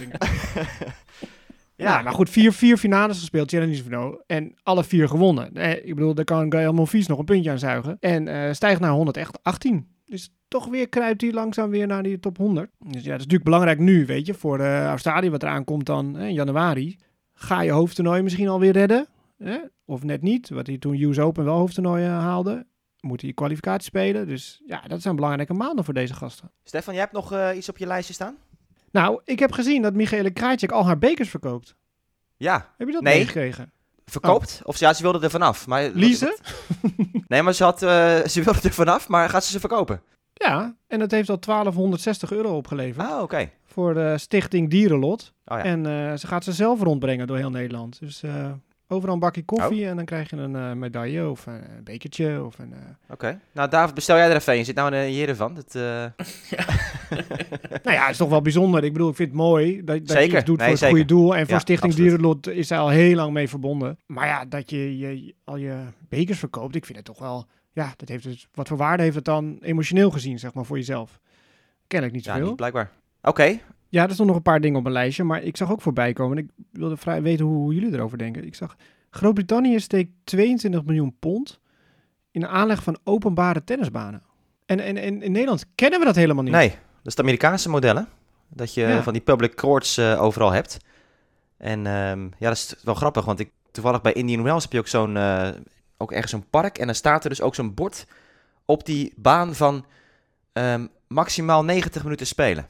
Ja, 1.81 2.03
maar 2.03 2.13
goed, 2.13 2.31
vier, 2.31 2.53
vier 2.53 2.77
finales 2.77 3.19
gespeeld, 3.19 3.51
Challenge 3.51 3.83
Vino. 3.83 4.21
En 4.27 4.55
alle 4.63 4.85
vier 4.85 5.09
gewonnen. 5.09 5.55
Eh, 5.55 5.87
ik 5.87 5.95
bedoel, 5.95 6.15
daar 6.15 6.25
kan 6.25 6.53
Gael 6.53 6.73
Monfils 6.73 7.07
nog 7.07 7.19
een 7.19 7.25
puntje 7.25 7.51
aan 7.51 7.59
zuigen. 7.59 7.97
En 8.01 8.29
eh, 8.29 8.53
stijgt 8.53 8.81
naar 8.81 8.91
118. 8.91 9.87
Dus 10.07 10.35
toch 10.49 10.67
weer 10.67 10.89
kruipt 10.89 11.21
hij 11.21 11.33
langzaam 11.33 11.71
weer 11.71 11.87
naar 11.87 12.03
die 12.03 12.21
top 12.21 12.37
100. 12.37 12.71
Dus 12.79 12.91
ja, 12.91 12.93
dat 12.93 13.05
is 13.05 13.09
natuurlijk 13.11 13.45
belangrijk 13.45 13.79
nu, 13.79 14.07
weet 14.07 14.27
je. 14.27 14.35
Voor 14.35 14.59
de 14.59 14.85
Australië 14.87 15.31
wat 15.31 15.43
eraan 15.43 15.65
komt 15.65 15.87
dan 15.87 16.15
hè, 16.15 16.27
in 16.27 16.35
januari. 16.35 16.99
Ga 17.35 17.61
je 17.61 17.71
hoofdtoernooi 17.71 18.23
misschien 18.23 18.49
alweer 18.49 18.73
redden? 18.73 19.07
Hè? 19.39 19.59
Of 19.85 20.03
net 20.03 20.23
niet, 20.23 20.49
wat 20.49 20.67
hij 20.67 20.79
toen 20.79 21.03
US 21.03 21.19
Open 21.19 21.45
wel 21.45 21.57
hoofdtoernooi 21.57 22.05
eh, 22.05 22.11
haalde. 22.11 22.67
Moet 23.01 23.23
hij 23.23 23.33
kwalificatie 23.33 23.85
spelen. 23.85 24.29
Dus 24.29 24.63
ja, 24.67 24.81
dat 24.87 25.03
zijn 25.03 25.17
belangrijke 25.17 25.55
maanden 25.55 25.85
voor 25.85 25.95
deze 25.95 26.15
gasten. 26.15 26.51
Stefan, 26.63 26.93
jij 26.95 27.03
hebt 27.03 27.15
nog 27.15 27.33
eh, 27.33 27.57
iets 27.57 27.69
op 27.69 27.79
je 27.79 27.87
lijstje 27.87 28.15
staan? 28.15 28.37
Nou, 28.91 29.21
ik 29.25 29.39
heb 29.39 29.53
gezien 29.53 29.83
dat 29.83 29.95
Michele 29.95 30.31
Krajcek 30.31 30.71
al 30.73 30.85
haar 30.87 30.99
bekers 30.99 31.29
verkoopt. 31.29 31.75
Ja, 32.37 32.69
Heb 32.79 32.87
je 32.87 32.93
dat 32.93 33.03
Nee. 33.03 33.17
meegekregen? 33.17 33.73
verkoopt. 34.05 34.61
Of 34.65 34.79
ja, 34.79 34.93
ze 34.93 35.03
wilde 35.03 35.21
er 35.21 35.31
vanaf. 35.31 35.67
Maar, 35.67 35.91
Lise? 35.95 36.39
Nee, 37.29 37.43
maar 37.43 37.53
ze, 37.55 37.65
had, 37.65 37.83
eh, 37.83 38.19
ze 38.27 38.43
wilde 38.43 38.61
er 38.63 38.73
vanaf, 38.73 39.09
maar 39.09 39.29
gaat 39.29 39.45
ze 39.45 39.51
ze 39.53 39.61
verkopen? 39.61 40.03
Ja, 40.35 40.75
en 40.87 40.99
dat 40.99 41.11
heeft 41.11 41.29
al 41.29 41.39
1260 41.39 42.33
euro 42.33 42.57
opgeleverd 42.57 43.07
Ah, 43.11 43.23
oké. 43.23 43.51
voor 43.67 43.95
de 43.95 44.19
stichting 44.19 44.71
Dierenlot. 44.71 45.33
Oh 45.45 45.59
ja. 45.59 45.65
En 45.65 45.87
eh, 45.87 46.17
ze 46.17 46.27
gaat 46.27 46.45
ze 46.45 46.53
zelf 46.53 46.81
rondbrengen 46.83 47.27
door 47.27 47.37
heel 47.37 47.51
Nederland. 47.51 47.99
Dus 48.01 48.23
eh, 48.23 48.51
overal 48.91 49.15
een 49.15 49.21
bakje 49.21 49.45
koffie 49.45 49.87
en 49.87 49.97
dan 49.97 50.05
krijg 50.05 50.31
je 50.31 50.37
een 50.37 50.57
eh, 50.57 50.73
medaille 50.73 51.29
of 51.29 51.47
een 51.47 51.63
bekertje. 51.85 52.45
Of 52.45 52.59
een, 52.59 52.73
eh, 52.73 52.79
Oké. 53.13 53.41
Nou, 53.53 53.69
David, 53.69 53.95
bestel 53.95 54.17
jij 54.17 54.31
er 54.31 54.37
even 54.37 54.53
een. 54.53 54.59
Je 54.59 54.65
zit 54.65 54.75
nou 54.75 54.95
in 54.95 55.09
hier 55.09 55.29
ervan. 55.29 55.55
Dat, 55.55 55.75
eh, 55.75 55.83
Nou 57.83 57.97
ja, 57.97 58.03
het 58.03 58.11
is 58.11 58.17
toch 58.17 58.29
wel 58.29 58.43
bijzonder. 58.43 58.85
Ik 58.85 58.93
bedoel, 58.93 59.09
ik 59.09 59.17
vind 59.17 59.29
het 59.29 59.39
mooi 59.39 59.85
dat, 59.85 60.07
dat 60.07 60.25
je 60.25 60.37
iets 60.37 60.45
doet 60.45 60.59
Nee, 60.59 60.69
voor 60.69 60.79
het 60.79 60.89
goede 60.89 61.05
doel. 61.05 61.37
En 61.37 61.45
voor 61.45 61.55
Ja, 61.55 61.61
Stichting 61.61 61.93
absoluut. 61.93 62.11
Dierenlot 62.11 62.49
is 62.49 62.67
zij 62.67 62.79
al 62.79 62.89
heel 62.89 63.15
lang 63.15 63.33
mee 63.33 63.49
verbonden. 63.49 63.99
Maar 64.07 64.27
ja, 64.27 64.45
dat 64.45 64.71
je, 64.71 64.99
je 64.99 65.35
al 65.45 65.57
je 65.57 65.77
bekers 66.09 66.39
verkoopt, 66.39 66.75
ik 66.75 66.85
vind 66.85 66.99
het 66.99 67.07
toch 67.07 67.19
wel... 67.19 67.47
Ja, 67.73 67.95
dat 67.97 68.09
heeft 68.09 68.25
dus, 68.25 68.49
wat 68.55 68.69
voor 68.69 68.77
waarde 68.77 69.03
heeft 69.03 69.15
het 69.15 69.25
dan 69.25 69.59
emotioneel 69.61 70.11
gezien, 70.11 70.39
zeg 70.39 70.55
maar, 70.55 70.65
voor 70.65 70.77
jezelf? 70.77 71.21
Kennelijk 71.87 72.17
niet 72.17 72.27
ja, 72.27 72.33
zoveel. 72.33 72.47
niet 72.47 72.57
blijkbaar. 72.57 72.91
Oké. 73.23 73.59
Ja, 73.91 74.03
er 74.03 74.13
stonden 74.13 74.27
nog 74.27 74.37
een 74.37 74.51
paar 74.53 74.61
dingen 74.61 74.77
op 74.77 74.83
mijn 74.83 74.95
lijstje, 74.95 75.25
maar 75.25 75.43
ik 75.43 75.57
zag 75.57 75.71
ook 75.71 75.81
voorbij 75.81 76.13
komen. 76.13 76.37
En 76.39 76.45
ik 76.45 76.51
wilde 76.73 76.97
vrij 76.97 77.23
weten 77.23 77.45
hoe, 77.45 77.75
jullie 77.75 77.93
erover 77.93 78.19
denken. 78.19 78.45
Ik 78.45 78.55
zag, 78.55 78.77
Groot-Brittannië 79.11 79.81
steekt 79.81 80.11
22 80.25 80.85
miljoen 80.85 81.17
pond 81.19 81.61
in 82.31 82.41
de 82.41 82.49
aanleg 82.49 82.83
van 82.83 82.99
openbare 83.05 83.65
tennisbanen. 83.65 84.23
En, 84.67 84.81
en, 84.81 84.97
en 84.97 85.23
in 85.23 85.33
Nederland 85.33 85.67
kennen 85.75 85.99
we 85.99 86.05
dat 86.05 86.15
helemaal 86.15 86.43
niet. 86.43 86.53
Nee, 86.53 86.69
dat 86.69 86.79
is 87.05 87.11
het 87.13 87.21
Amerikaanse 87.21 87.69
model, 87.69 87.97
hè? 87.97 88.03
Dat 88.49 88.75
je 88.75 88.81
Ja. 88.81 89.03
van 89.03 89.13
die 89.13 89.23
public 89.23 89.55
courts 89.55 89.97
eh, 89.97 90.23
overal 90.23 90.51
hebt. 90.53 90.79
En 91.57 91.87
ehm, 91.87 92.23
ja, 92.23 92.49
dat 92.49 92.53
is 92.57 92.75
wel 92.83 92.95
grappig, 92.95 93.25
want 93.25 93.41
ik, 93.41 93.51
toevallig 93.71 94.01
bij 94.01 94.13
Indian 94.13 94.43
Wells 94.43 94.63
heb 94.63 94.73
je 94.73 94.79
ook 94.79 94.87
zo'n, 94.89 95.17
eh, 95.17 95.49
ook 95.97 96.13
ergens 96.13 96.31
zo'n 96.31 96.49
park. 96.51 96.79
En 96.79 96.87
dan 96.87 96.95
staat 96.95 97.23
er 97.25 97.31
dus 97.31 97.43
ook 97.43 97.55
zo'n 97.55 97.75
bord 97.75 98.07
op 98.65 98.87
die 98.87 99.13
baan 99.17 99.55
van 99.55 99.85
ehm, 100.53 100.87
maximaal 101.09 101.65
90 101.65 102.03
minuten 102.03 102.27
spelen. 102.27 102.69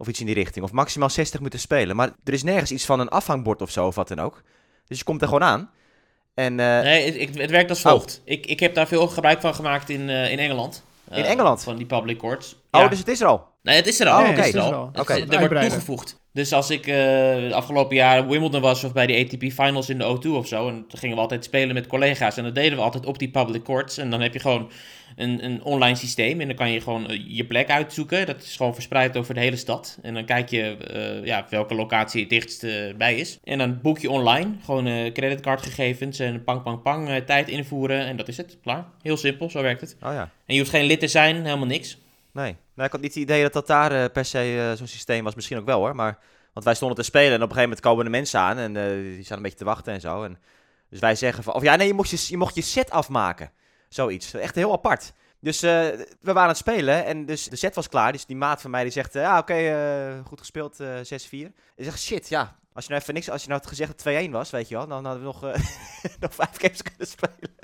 Of 0.00 0.08
iets 0.08 0.20
in 0.20 0.26
die 0.26 0.34
richting. 0.34 0.64
Of 0.64 0.72
maximaal 0.72 1.10
60 1.10 1.38
minuten 1.38 1.60
spelen. 1.60 1.96
Maar 1.96 2.10
er 2.24 2.32
is 2.32 2.42
nergens 2.42 2.70
iets 2.72 2.84
van 2.84 3.00
een 3.00 3.08
afhangbord 3.08 3.62
of 3.62 3.70
zo, 3.70 3.86
of 3.86 3.94
wat 3.94 4.08
dan 4.08 4.18
ook. 4.18 4.42
Dus 4.86 4.98
je 4.98 5.04
komt 5.04 5.20
er 5.22 5.26
gewoon 5.28 5.42
aan. 5.42 5.70
En 6.34 6.60
eh, 6.60 6.80
Nee, 6.80 7.04
het, 7.04 7.14
ik- 7.16 7.38
het 7.38 7.50
werkt 7.50 7.70
als 7.70 7.84
Oh. 7.84 7.90
volgt. 7.90 8.22
Ik, 8.24 8.46
ik 8.46 8.60
heb 8.60 8.74
daar 8.74 8.86
veel 8.88 9.06
gebruik 9.08 9.40
van 9.40 9.54
gemaakt 9.54 9.90
in, 9.90 10.08
eh, 10.10 10.30
in 10.32 10.38
Engeland. 10.38 10.84
In 11.10 11.22
Eh, 11.24 11.30
Engeland? 11.30 11.62
Van 11.62 11.76
die 11.76 11.86
public 11.86 12.18
courts. 12.18 12.56
oh, 12.70 12.80
Ja. 12.80 12.88
dus 12.88 12.98
het 12.98 13.08
is 13.08 13.20
er 13.20 13.26
al. 13.26 13.46
Nee, 13.62 13.76
het 13.76 13.86
is 13.86 14.00
er 14.00 14.08
al. 14.08 14.20
Oh, 14.20 14.28
het 14.28 14.30
oké. 14.38 14.40
is 14.40 14.46
Het 14.46 14.54
er 14.54 14.60
is 14.60 14.66
al. 14.66 14.72
er 14.72 14.78
al. 14.78 14.88
Het- 14.92 15.00
Oké. 15.00 15.12
Er 15.36 15.48
wordt 15.48 15.60
toegevoegd. 15.68 16.20
Dus 16.32 16.52
als 16.52 16.70
ik 16.70 16.86
eh 16.86 17.52
afgelopen 17.52 17.96
jaar 17.96 18.28
Wimbledon 18.28 18.60
was 18.60 18.84
of 18.84 18.92
bij 18.92 19.06
de 19.06 19.16
ATP 19.24 19.52
Finals 19.52 19.88
in 19.88 19.98
de 19.98 20.04
O2 20.04 20.28
of 20.30 20.46
zo, 20.46 20.68
en 20.68 20.84
dan 20.88 20.98
gingen 20.98 21.16
we 21.16 21.22
altijd 21.22 21.44
spelen 21.44 21.74
met 21.74 21.86
collega's 21.86 22.36
en 22.36 22.44
dat 22.44 22.54
deden 22.54 22.78
we 22.78 22.84
altijd 22.84 23.06
op 23.06 23.18
die 23.18 23.30
public 23.30 23.62
courts. 23.64 23.98
En 23.98 24.10
dan 24.10 24.20
heb 24.20 24.32
je 24.32 24.38
gewoon 24.38 24.70
een, 25.18 25.44
een 25.44 25.62
online 25.62 25.96
systeem 25.96 26.40
en 26.40 26.46
dan 26.46 26.56
kan 26.56 26.70
je 26.70 26.80
gewoon 26.80 27.08
eh, 27.08 27.24
je 27.26 27.44
plek 27.44 27.70
uitzoeken. 27.70 28.26
Dat 28.26 28.42
is 28.42 28.56
gewoon 28.56 28.74
verspreid 28.74 29.16
over 29.16 29.34
de 29.34 29.40
hele 29.40 29.56
stad. 29.56 29.98
En 30.02 30.14
dan 30.14 30.24
kijk 30.24 30.48
je 30.48 30.76
eh, 30.76 31.24
ja, 31.24 31.46
welke 31.50 31.74
locatie 31.74 32.20
het 32.20 32.30
dichtst 32.30 32.64
eh, 32.64 32.94
bij 32.96 33.16
is. 33.16 33.38
En 33.44 33.58
dan 33.58 33.80
boek 33.82 33.98
je 33.98 34.10
online 34.10 34.50
gewoon 34.64 35.12
creditcardgegevens 35.12 36.18
en 36.18 36.44
pang 36.44 36.62
pang 36.62 36.82
pang 36.82 37.22
tijd 37.26 37.48
invoeren 37.48 38.06
en 38.06 38.16
dat 38.16 38.28
is 38.28 38.36
het. 38.36 38.58
Klaar. 38.62 38.84
Heel 39.02 39.16
simpel, 39.16 39.50
zo 39.50 39.62
werkt 39.62 39.80
het. 39.80 39.96
Oh 40.02 40.12
ja. 40.12 40.30
En 40.46 40.54
je 40.54 40.58
hoeft 40.60 40.72
geen 40.72 40.84
lid 40.84 41.00
te 41.00 41.08
zijn, 41.08 41.44
helemaal 41.44 41.66
niks. 41.66 41.98
Nee. 42.32 42.56
Nou, 42.74 42.86
ik 42.86 42.92
had 42.92 43.00
niet 43.00 43.14
het 43.14 43.22
idee 43.22 43.42
dat 43.42 43.52
dat 43.52 43.66
daar 43.66 44.10
per 44.10 44.24
se 44.24 44.74
zo'n 44.76 44.86
systeem 44.86 45.24
was. 45.24 45.34
Misschien 45.34 45.58
ook 45.58 45.66
wel 45.66 45.78
hoor. 45.78 45.94
Maar, 45.94 46.18
want 46.52 46.64
wij 46.64 46.74
stonden 46.74 46.96
te 46.96 47.02
spelen 47.02 47.32
en 47.32 47.42
op 47.42 47.50
een 47.50 47.56
gegeven 47.56 47.68
moment 47.68 47.80
komen 47.80 48.04
de 48.04 48.10
mensen 48.10 48.40
aan. 48.40 48.58
En 48.58 48.72
die 49.02 49.24
staan 49.24 49.36
een 49.36 49.42
beetje 49.42 49.58
te 49.58 49.64
wachten 49.64 49.92
en 49.92 50.00
zo. 50.00 50.24
En, 50.24 50.38
dus 50.90 51.00
wij 51.00 51.14
zeggen 51.14 51.44
van... 51.44 51.54
Of 51.54 51.62
ja, 51.62 51.76
nee, 51.76 51.86
je 51.86 51.94
mocht 51.94 52.10
je, 52.10 52.26
je, 52.28 52.36
mocht 52.36 52.54
je 52.54 52.62
set 52.62 52.90
afmaken. 52.90 53.50
Zoiets. 53.88 54.34
Echt 54.34 54.54
heel 54.54 54.72
apart. 54.72 55.12
Dus 55.40 55.62
eh, 55.62 55.70
we 55.70 56.06
waren 56.20 56.42
aan 56.42 56.48
het 56.48 56.56
spelen 56.56 57.04
en 57.04 57.26
dus 57.26 57.48
de 57.48 57.56
set 57.56 57.74
was 57.74 57.88
klaar. 57.88 58.12
Dus 58.12 58.26
die 58.26 58.36
maat 58.36 58.60
van 58.60 58.70
mij 58.70 58.82
die 58.82 58.92
zegt... 58.92 59.14
eh, 59.14 59.22
ja, 59.22 59.38
oké, 59.38 59.54
eh, 59.54 60.26
goed 60.26 60.38
gespeeld. 60.40 60.80
eh 60.80 60.96
6-4. 60.96 61.52
Ik 61.76 61.84
zeg, 61.84 61.98
shit, 61.98 62.28
ja. 62.28 62.56
Als 62.72 62.84
je 62.84 62.90
nou 62.90 63.02
even 63.02 63.14
niks... 63.14 63.30
Als 63.30 63.42
je 63.42 63.48
nou 63.48 63.60
had 63.60 63.68
gezegd 63.68 64.04
dat 64.04 64.14
het 64.14 64.28
2-1 64.28 64.30
was, 64.30 64.50
weet 64.50 64.68
je 64.68 64.74
wel. 64.76 64.86
Dan 64.86 65.04
hadden 65.04 65.22
we 65.22 65.26
nog, 65.26 65.40
nog 66.20 66.34
vijf 66.34 66.56
games 66.58 66.82
kunnen 66.82 67.06
spelen. 67.06 67.56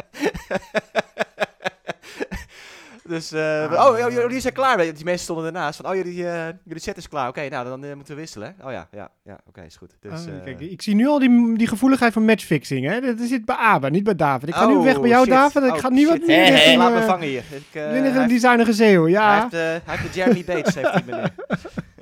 Dus, 3.09 3.33
eh, 3.33 3.73
Ah. 3.73 3.89
oh, 3.89 4.11
jullie 4.13 4.41
zijn 4.41 4.53
klaar. 4.53 4.77
Die 4.77 4.93
mensen 5.05 5.19
stonden 5.25 5.47
ernaast 5.47 5.77
van, 5.81 5.91
oh, 5.91 5.95
jullie, 5.97 6.29
eh, 6.29 6.47
jullie 6.65 6.83
set 6.83 6.97
is 6.97 7.09
klaar. 7.09 7.29
Oké, 7.29 7.49
nou, 7.49 7.65
dan 7.69 7.85
eh, 7.85 7.95
moeten 7.95 8.15
we 8.15 8.21
wisselen. 8.21 8.55
Oh 8.65 8.71
ja, 8.73 8.89
ja, 8.93 9.11
ja, 9.25 9.39
oké, 9.49 9.63
is 9.63 9.77
goed. 9.77 9.97
Dus, 10.01 10.13
Ah, 10.13 10.35
eh, 10.37 10.45
kijk, 10.45 10.61
ik 10.61 10.83
zie 10.83 10.95
nu 10.95 11.07
al 11.09 11.19
die, 11.19 11.57
die 11.59 11.67
gevoeligheid 11.67 12.13
van 12.13 12.25
matchfixing. 12.25 12.87
Hè? 12.87 13.01
Dat 13.01 13.29
zit 13.29 13.45
bij 13.45 13.57
Abe, 13.57 13.91
niet 13.91 14.05
bij 14.05 14.15
David. 14.15 14.49
Ik 14.49 14.55
ga 14.55 14.67
nu 14.67 14.75
oh, 14.75 14.83
weg 14.85 15.01
bij 15.01 15.09
jou, 15.09 15.25
shit. 15.25 15.33
David. 15.35 15.63
Ik 15.63 15.73
Oh, 15.73 15.79
ga 15.79 15.89
nu 15.89 16.07
wat 16.07 16.27
meer 16.27 16.77
Laat 16.77 16.93
me 16.93 16.99
eh, 17.01 17.07
vangen 17.07 17.27
hier. 17.29 17.45
Ik, 17.51 17.63
eh, 17.73 17.83
hij, 17.83 17.99
een 17.99 18.13
heeft, 18.13 18.29
designige 18.29 18.73
zeeuw. 18.73 19.03
hij, 19.03 19.13
Ja, 19.13 19.41
heeft, 19.41 19.53
eh, 19.55 19.61
hij 19.61 19.81
heeft 19.97 20.13
de 20.13 20.19
Jeremy 20.19 20.45
Bates, 20.55 20.75
heeft 20.75 20.93
die 20.95 21.03
meneer. 21.05 21.35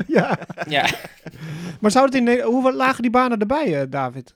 ja. 0.07 0.39
Ja. 0.69 0.87
Maar 1.81 1.91
zou 1.91 2.05
het 2.05 2.15
in 2.15 2.41
hoe 2.41 2.73
lagen 2.73 3.03
die 3.03 3.11
banen 3.11 3.39
erbij, 3.39 3.81
eh, 3.81 3.87
David? 3.89 4.35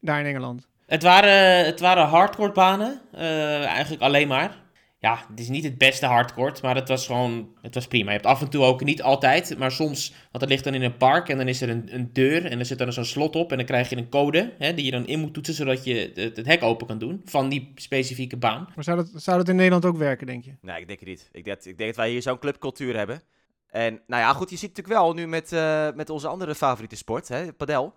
Daar 0.00 0.20
in 0.20 0.26
Engeland. 0.26 0.66
Het 0.86 1.02
waren, 1.02 1.64
het 1.64 1.80
waren 1.80 2.06
hardcore 2.06 2.52
banen. 2.52 3.00
eh, 3.12 3.64
eigenlijk 3.64 4.02
alleen 4.02 4.28
maar. 4.28 4.64
Ja, 4.98 5.24
het 5.28 5.40
is 5.40 5.48
niet 5.48 5.64
het 5.64 5.78
beste 5.78 6.06
hardcore, 6.06 6.54
maar 6.62 6.74
het 6.74 6.88
was 6.88 7.06
gewoon, 7.06 7.48
het 7.62 7.74
was 7.74 7.86
prima. 7.86 8.06
Je 8.06 8.16
hebt 8.16 8.26
af 8.26 8.40
en 8.40 8.48
toe 8.50 8.64
ook, 8.64 8.84
niet 8.84 9.02
altijd, 9.02 9.58
maar 9.58 9.72
soms, 9.72 10.10
want 10.10 10.40
het 10.40 10.48
ligt 10.48 10.64
dan 10.64 10.74
in 10.74 10.82
een 10.82 10.96
park 10.96 11.28
en 11.28 11.36
dan 11.36 11.48
is 11.48 11.60
er 11.60 11.68
een, 11.68 11.94
een 11.94 12.12
deur 12.12 12.44
en 12.44 12.58
er 12.58 12.64
zit 12.66 12.78
dan 12.78 12.92
zo'n 12.92 13.04
slot 13.04 13.36
op 13.36 13.50
en 13.50 13.56
dan 13.56 13.66
krijg 13.66 13.88
je 13.88 13.96
een 13.96 14.08
code 14.08 14.54
hè, 14.58 14.74
die 14.74 14.84
je 14.84 14.90
dan 14.90 15.06
in 15.06 15.20
moet 15.20 15.34
toetsen 15.34 15.54
zodat 15.54 15.84
je 15.84 16.12
het, 16.14 16.36
het 16.36 16.46
hek 16.46 16.62
open 16.62 16.86
kan 16.86 16.98
doen 16.98 17.22
van 17.24 17.48
die 17.48 17.72
specifieke 17.74 18.36
baan. 18.36 18.68
Maar 18.74 18.84
zou 18.84 18.96
dat, 18.96 19.10
zou 19.14 19.38
dat 19.38 19.48
in 19.48 19.56
Nederland 19.56 19.84
ook 19.84 19.96
werken, 19.96 20.26
denk 20.26 20.44
je? 20.44 20.54
Nee, 20.60 20.80
ik 20.80 20.86
denk 20.86 20.98
het 20.98 21.08
niet. 21.08 21.28
Ik 21.32 21.44
denk, 21.44 21.58
ik 21.58 21.78
denk 21.78 21.88
dat 21.88 21.96
wij 21.96 22.10
hier 22.10 22.22
zo'n 22.22 22.38
clubcultuur 22.38 22.96
hebben. 22.96 23.22
En 23.66 24.02
nou 24.06 24.22
ja, 24.22 24.32
goed, 24.32 24.50
je 24.50 24.56
ziet 24.56 24.68
natuurlijk 24.68 24.98
wel 24.98 25.12
nu 25.12 25.26
met, 25.26 25.52
eh, 25.52 25.88
met 25.94 26.10
onze 26.10 26.28
andere 26.28 26.54
favoriete 26.54 26.96
sport, 26.96 27.28
hè, 27.28 27.52
padel, 27.52 27.94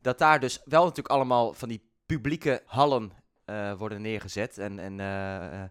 dat 0.00 0.18
daar 0.18 0.40
dus 0.40 0.60
wel 0.64 0.82
natuurlijk 0.82 1.14
allemaal 1.14 1.52
van 1.52 1.68
die 1.68 1.82
publieke 2.06 2.62
hallen 2.64 3.12
eh, 3.44 3.72
worden 3.72 4.02
neergezet. 4.02 4.58
En, 4.58 4.78
en 4.78 5.00
eh, 5.00 5.62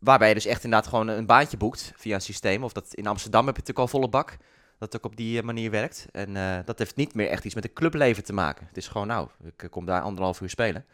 waarbij 0.00 0.28
je 0.28 0.34
dus 0.34 0.46
echt 0.46 0.64
inderdaad 0.64 0.88
gewoon 0.88 1.08
een 1.08 1.26
baantje 1.26 1.56
boekt 1.56 1.92
via 1.96 2.14
een 2.14 2.20
systeem. 2.20 2.64
Of 2.64 2.72
dat 2.72 2.94
in 2.94 3.06
Amsterdam 3.06 3.46
heb 3.46 3.54
je 3.54 3.60
natuurlijk 3.60 3.92
al 3.92 3.98
volle 3.98 4.10
bak. 4.10 4.36
Dat 4.78 4.92
het 4.92 4.96
ook 4.96 5.10
op 5.10 5.16
die 5.16 5.38
eh, 5.38 5.44
manier 5.44 5.70
werkt. 5.70 6.06
En 6.12 6.36
eh, 6.36 6.58
dat 6.64 6.78
heeft 6.78 6.96
niet 6.96 7.14
meer 7.14 7.28
echt 7.28 7.44
iets 7.44 7.54
met 7.54 7.64
een 7.64 7.72
clubleven 7.72 8.24
te 8.24 8.32
maken. 8.32 8.66
Het 8.66 8.76
is 8.76 8.88
gewoon, 8.88 9.06
nou, 9.06 9.28
ik 9.44 9.62
eh, 9.62 9.70
kom 9.70 9.84
daar 9.84 10.02
anderhalf 10.02 10.40
uur 10.40 10.48
spelen. 10.50 10.84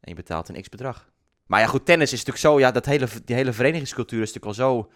En 0.00 0.10
je 0.10 0.14
betaalt 0.14 0.48
een 0.48 0.62
x-bedrag. 0.62 1.08
Maar 1.46 1.60
ja, 1.60 1.66
goed, 1.66 1.86
tennis 1.86 2.12
is 2.12 2.24
natuurlijk 2.24 2.44
zo, 2.46 2.58
ja, 2.58 2.70
dat 2.70 2.86
hele, 2.86 3.08
die 3.24 3.36
hele 3.36 3.52
verenigingscultuur 3.52 4.22
is 4.22 4.32
natuurlijk 4.32 4.58
al 4.58 4.66
zo 4.66 4.90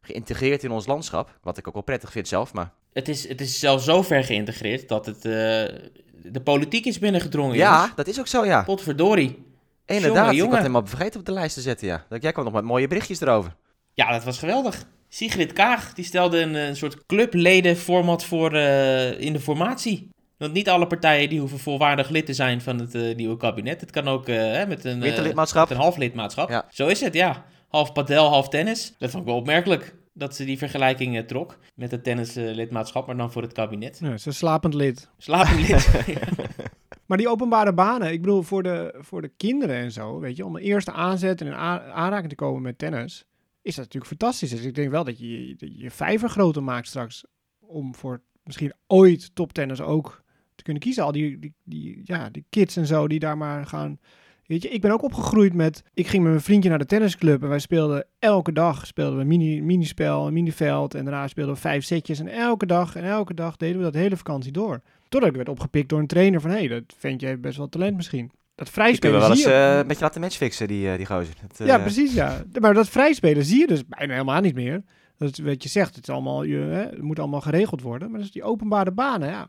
geïntegreerd 0.00 0.64
in 0.64 0.70
ons 0.70 0.86
landschap. 0.86 1.38
Wat 1.42 1.58
ik 1.58 1.68
ook 1.68 1.74
wel 1.74 1.82
prettig 1.82 2.12
vind 2.12 2.28
zelf, 2.28 2.52
maar... 2.52 2.72
Het 2.92 3.08
is, 3.08 3.28
het 3.28 3.40
is 3.40 3.58
zelfs 3.58 3.84
zo 3.84 4.02
ver 4.02 4.24
geïntegreerd 4.24 4.88
dat 4.88 5.06
het 5.06 5.22
de 5.22 6.40
politiek 6.44 6.84
is 6.84 6.98
binnengedrongen. 6.98 7.56
Ja, 7.56 7.74
jongens. 7.74 7.94
dat 7.94 8.06
is 8.06 8.18
ook 8.18 8.26
zo, 8.26 8.44
ja. 8.44 8.62
Potverdorie. 8.62 9.51
Inderdaad, 9.86 10.30
jongen, 10.30 10.44
ik 10.44 10.50
had 10.50 10.58
helemaal 10.58 10.86
vergeten 10.86 11.20
op 11.20 11.26
de 11.26 11.32
lijst 11.32 11.54
te 11.54 11.60
zetten, 11.60 11.86
ja. 11.86 12.04
Dat, 12.08 12.22
jij 12.22 12.32
kwam 12.32 12.44
nog 12.44 12.52
met 12.52 12.64
mooie 12.64 12.88
berichtjes 12.88 13.20
erover. 13.20 13.56
Ja, 13.94 14.12
dat 14.12 14.24
was 14.24 14.38
geweldig. 14.38 14.84
Sigrid 15.08 15.52
Kaag 15.52 15.94
die 15.94 16.04
stelde 16.04 16.40
een, 16.40 16.54
een 16.54 16.76
soort 16.76 17.06
clubledenformat 17.06 18.24
voor 18.24 18.54
eh, 18.54 19.20
in 19.20 19.32
de 19.32 19.40
formatie. 19.40 20.10
Want 20.38 20.52
niet 20.52 20.68
alle 20.68 20.86
partijen 20.86 21.28
die 21.28 21.40
hoeven 21.40 21.58
volwaardig 21.58 22.08
lid 22.08 22.26
te 22.26 22.34
zijn 22.34 22.60
van 22.60 22.78
het 22.78 22.94
eh, 22.94 23.16
nieuwe 23.16 23.36
kabinet. 23.36 23.80
Het 23.80 23.90
kan 23.90 24.08
ook 24.08 24.28
eh, 24.28 24.36
hè, 24.36 24.66
met 24.66 24.84
een, 24.84 25.02
eh, 25.02 25.34
met 25.34 25.70
een 25.70 25.76
half 25.76 25.96
lidmaatschap. 25.96 26.48
Ja. 26.48 26.66
Zo 26.70 26.86
is 26.86 27.00
het, 27.00 27.14
ja. 27.14 27.44
Half 27.68 27.92
padel, 27.92 28.28
half 28.28 28.48
tennis. 28.48 28.94
Dat 28.98 29.10
vond 29.10 29.22
ik 29.22 29.28
wel 29.28 29.38
opmerkelijk 29.38 29.94
dat 30.14 30.36
ze 30.36 30.44
die 30.44 30.58
vergelijking 30.58 31.16
eh, 31.16 31.24
trok 31.24 31.58
met 31.74 31.90
het 31.90 32.04
tennislidmaatschap, 32.04 33.06
maar 33.06 33.16
dan 33.16 33.32
voor 33.32 33.42
het 33.42 33.52
kabinet. 33.52 33.98
Ja, 34.02 34.16
ze 34.16 34.32
slapend 34.32 34.74
lid. 34.74 35.08
Slapend 35.18 35.68
lid. 35.68 35.90
Maar 37.06 37.18
die 37.18 37.28
openbare 37.28 37.72
banen, 37.72 38.12
ik 38.12 38.20
bedoel 38.20 38.42
voor 38.42 38.62
de, 38.62 38.94
voor 38.98 39.22
de 39.22 39.32
kinderen 39.36 39.76
en 39.76 39.92
zo, 39.92 40.18
weet 40.20 40.36
je, 40.36 40.44
om 40.44 40.56
een 40.56 40.62
eerste 40.62 40.92
aanzet 40.92 41.40
en 41.40 41.52
a- 41.52 41.90
aanraking 41.90 42.28
te 42.28 42.34
komen 42.34 42.62
met 42.62 42.78
tennis, 42.78 43.24
is 43.62 43.74
dat 43.74 43.84
natuurlijk 43.84 44.06
fantastisch. 44.06 44.50
Dus 44.50 44.64
ik 44.64 44.74
denk 44.74 44.90
wel 44.90 45.04
dat 45.04 45.18
je 45.18 45.56
je, 45.58 45.90
vijver 45.90 46.28
groter 46.28 46.62
maakt 46.62 46.86
straks, 46.86 47.24
om 47.60 47.94
voor 47.94 48.20
misschien 48.44 48.72
ooit 48.86 49.34
toptennis 49.34 49.80
ook 49.80 50.22
te 50.54 50.62
kunnen 50.62 50.82
kiezen. 50.82 51.04
Al 51.04 51.12
die, 51.12 51.54
die, 51.64 52.00
ja, 52.04 52.30
die 52.30 52.44
kids 52.50 52.76
en 52.76 52.86
zo 52.86 53.08
die 53.08 53.18
daar 53.18 53.36
maar 53.36 53.66
gaan. 53.66 53.98
Weet 54.46 54.62
je, 54.62 54.68
ik 54.68 54.80
ben 54.80 54.90
ook 54.90 55.02
opgegroeid 55.02 55.54
met. 55.54 55.82
Ik 55.94 56.06
ging 56.06 56.22
met 56.22 56.32
mijn 56.32 56.44
vriendje 56.44 56.68
naar 56.68 56.78
de 56.78 56.86
tennisclub 56.86 57.42
en 57.42 57.48
wij 57.48 57.58
speelden 57.58 58.06
elke 58.18 58.52
dag 58.52 58.86
speelden 58.86 59.18
we 59.18 59.24
mini, 59.24 59.62
minispel, 59.62 60.26
een 60.26 60.32
miniveld 60.32 60.94
en 60.94 61.04
daarna 61.04 61.28
speelden 61.28 61.54
we 61.54 61.60
vijf 61.60 61.84
setjes 61.84 62.18
en 62.18 62.28
elke 62.28 62.66
dag 62.66 62.96
en 62.96 63.04
elke 63.04 63.34
dag 63.34 63.56
deden 63.56 63.76
we 63.76 63.82
dat 63.82 63.94
hele 63.94 64.16
vakantie 64.16 64.52
door. 64.52 64.80
Totdat 65.12 65.30
ik 65.30 65.36
werd 65.36 65.48
opgepikt 65.48 65.88
door 65.88 65.98
een 65.98 66.06
trainer 66.06 66.40
van, 66.40 66.50
hé, 66.50 66.56
hey, 66.56 66.68
dat 66.68 66.82
vind 66.98 67.20
je 67.20 67.38
best 67.38 67.56
wel 67.56 67.68
talent 67.68 67.96
misschien. 67.96 68.30
Dat 68.54 68.70
vrijspelen 68.70 69.14
we 69.14 69.20
wel 69.20 69.30
eens 69.30 69.44
eh, 69.44 69.76
een 69.76 69.86
beetje 69.86 70.02
laten 70.02 70.20
matchfixen, 70.20 70.68
die, 70.68 70.90
eh, 70.90 70.96
die 70.96 71.06
gozer. 71.06 71.34
Dat, 71.48 71.60
eh, 71.60 71.66
ja, 71.66 71.78
precies, 71.78 72.14
ja. 72.14 72.42
Maar 72.60 72.74
dat 72.74 72.88
vrijspelen 72.88 73.44
zie 73.44 73.58
je 73.58 73.66
dus 73.66 73.86
bijna 73.86 74.12
helemaal 74.12 74.40
niet 74.40 74.54
meer. 74.54 74.82
Dat 75.16 75.38
is 75.38 75.38
wat 75.38 75.62
je 75.62 75.68
zegt, 75.68 75.94
het, 75.94 76.08
is 76.08 76.14
allemaal, 76.14 76.42
je, 76.42 76.56
hè, 76.56 76.84
het 76.84 77.02
moet 77.02 77.18
allemaal 77.18 77.40
geregeld 77.40 77.82
worden. 77.82 78.10
Maar 78.10 78.20
dus 78.20 78.30
die 78.30 78.44
openbare 78.44 78.90
banen, 78.90 79.28
ja. 79.28 79.48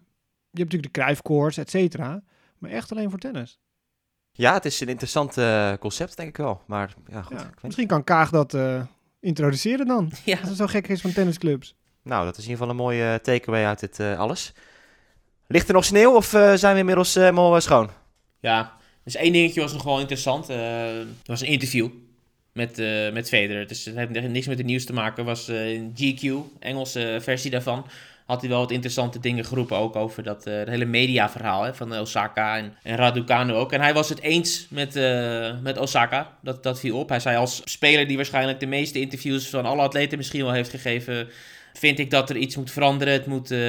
Je 0.49 0.59
hebt 0.59 0.71
natuurlijk 0.71 0.93
de 0.93 0.99
Cruijffkoers, 0.99 1.57
et 1.57 1.69
cetera. 1.69 2.23
Maar 2.57 2.71
echt 2.71 2.91
alleen 2.91 3.09
voor 3.09 3.19
tennis. 3.19 3.59
Ja, 4.31 4.53
het 4.53 4.65
is 4.65 4.79
een 4.79 4.87
interessant 4.87 5.37
eh, 5.37 5.73
concept, 5.79 6.17
denk 6.17 6.29
ik 6.29 6.37
wel. 6.37 6.61
Maar 6.67 6.93
ja, 7.07 7.21
goed. 7.21 7.39
Ja. 7.39 7.49
Misschien 7.61 7.87
kan 7.87 8.03
Kaag 8.03 8.29
dat 8.29 8.53
eh, 8.53 8.81
introduceren 9.19 9.85
dan. 9.85 10.11
ja. 10.25 10.39
Als 10.39 10.49
het 10.49 10.57
zo 10.57 10.67
gek 10.67 10.87
is 10.87 11.01
van 11.01 11.11
tennisclubs. 11.11 11.75
Nou, 12.01 12.25
dat 12.25 12.37
is 12.37 12.43
in 12.43 12.49
ieder 12.49 12.65
geval 12.65 12.69
een 12.69 12.83
mooie 12.83 13.21
takeaway 13.21 13.65
uit 13.65 13.79
dit 13.79 13.99
eh, 13.99 14.19
alles. 14.19 14.53
Ligt 15.47 15.67
er 15.67 15.73
nog 15.73 15.85
sneeuw 15.85 16.15
of 16.15 16.33
eh, 16.33 16.53
zijn 16.53 16.73
we 16.73 16.79
inmiddels 16.79 17.15
eh, 17.15 17.23
helemaal 17.23 17.55
eh, 17.55 17.61
schoon? 17.61 17.89
Ja, 18.39 18.73
dus 19.03 19.15
één 19.15 19.33
dingetje 19.33 19.61
was 19.61 19.73
nog 19.73 19.83
wel 19.83 19.99
interessant. 19.99 20.49
er 20.49 21.05
was 21.25 21.41
een 21.41 21.47
interview 21.47 21.89
met, 22.51 22.79
eh 22.79 23.11
met 23.11 23.27
Federer. 23.27 23.67
Dus 23.67 23.85
het 23.85 23.95
heeft 23.95 24.27
niks 24.29 24.47
met 24.47 24.57
het 24.57 24.67
nieuws 24.67 24.85
te 24.85 24.93
maken. 24.93 25.25
was 25.25 25.49
in 25.49 25.93
GQ, 25.95 26.31
Engelse 26.59 27.19
versie 27.21 27.51
daarvan. 27.51 27.85
Had 28.25 28.41
hij 28.41 28.49
wel 28.49 28.59
wat 28.59 28.71
interessante 28.71 29.19
dingen 29.19 29.45
geroepen. 29.45 29.77
Ook 29.77 29.95
over 29.95 30.23
dat 30.23 30.43
het 30.43 30.67
hele 30.67 30.85
mediaverhaal 30.85 31.73
van 31.73 31.97
Osaka 31.97 32.57
en, 32.57 32.75
en 32.83 32.95
Raducanu 32.95 33.53
ook. 33.53 33.71
En 33.71 33.81
hij 33.81 33.93
was 33.93 34.09
het 34.09 34.19
eens 34.19 34.67
met, 34.69 34.93
met 35.61 35.77
Osaka. 35.77 36.37
Dat, 36.41 36.63
dat 36.63 36.79
viel 36.79 36.97
op. 36.97 37.09
Hij 37.09 37.19
zei 37.19 37.37
als 37.37 37.61
speler 37.65 38.07
die 38.07 38.15
waarschijnlijk 38.15 38.59
de 38.59 38.65
meeste 38.65 38.99
interviews 38.99 39.49
van 39.49 39.65
alle 39.65 39.81
atleten 39.81 40.17
misschien 40.17 40.43
wel 40.43 40.53
heeft 40.53 40.69
gegeven 40.69 41.29
vind 41.73 41.99
ik 41.99 42.09
dat 42.11 42.29
er 42.29 42.35
iets 42.37 42.55
moet 42.55 42.71
veranderen. 42.71 43.13
Het 43.13 43.25
moet, 43.25 43.51
eh, 43.51 43.59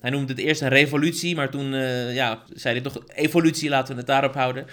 hij 0.00 0.10
noemde 0.10 0.32
het 0.32 0.38
eerst 0.42 0.60
een 0.62 0.68
revolutie, 0.68 1.34
maar 1.36 1.50
toen 1.50 1.74
eh, 1.74 2.14
ja, 2.14 2.42
zei 2.54 2.74
hij 2.74 2.82
toch 2.82 3.02
evolutie, 3.14 3.68
laten 3.68 3.92
we 3.94 3.98
het 3.98 4.06
daarop 4.08 4.34
houden. 4.34 4.66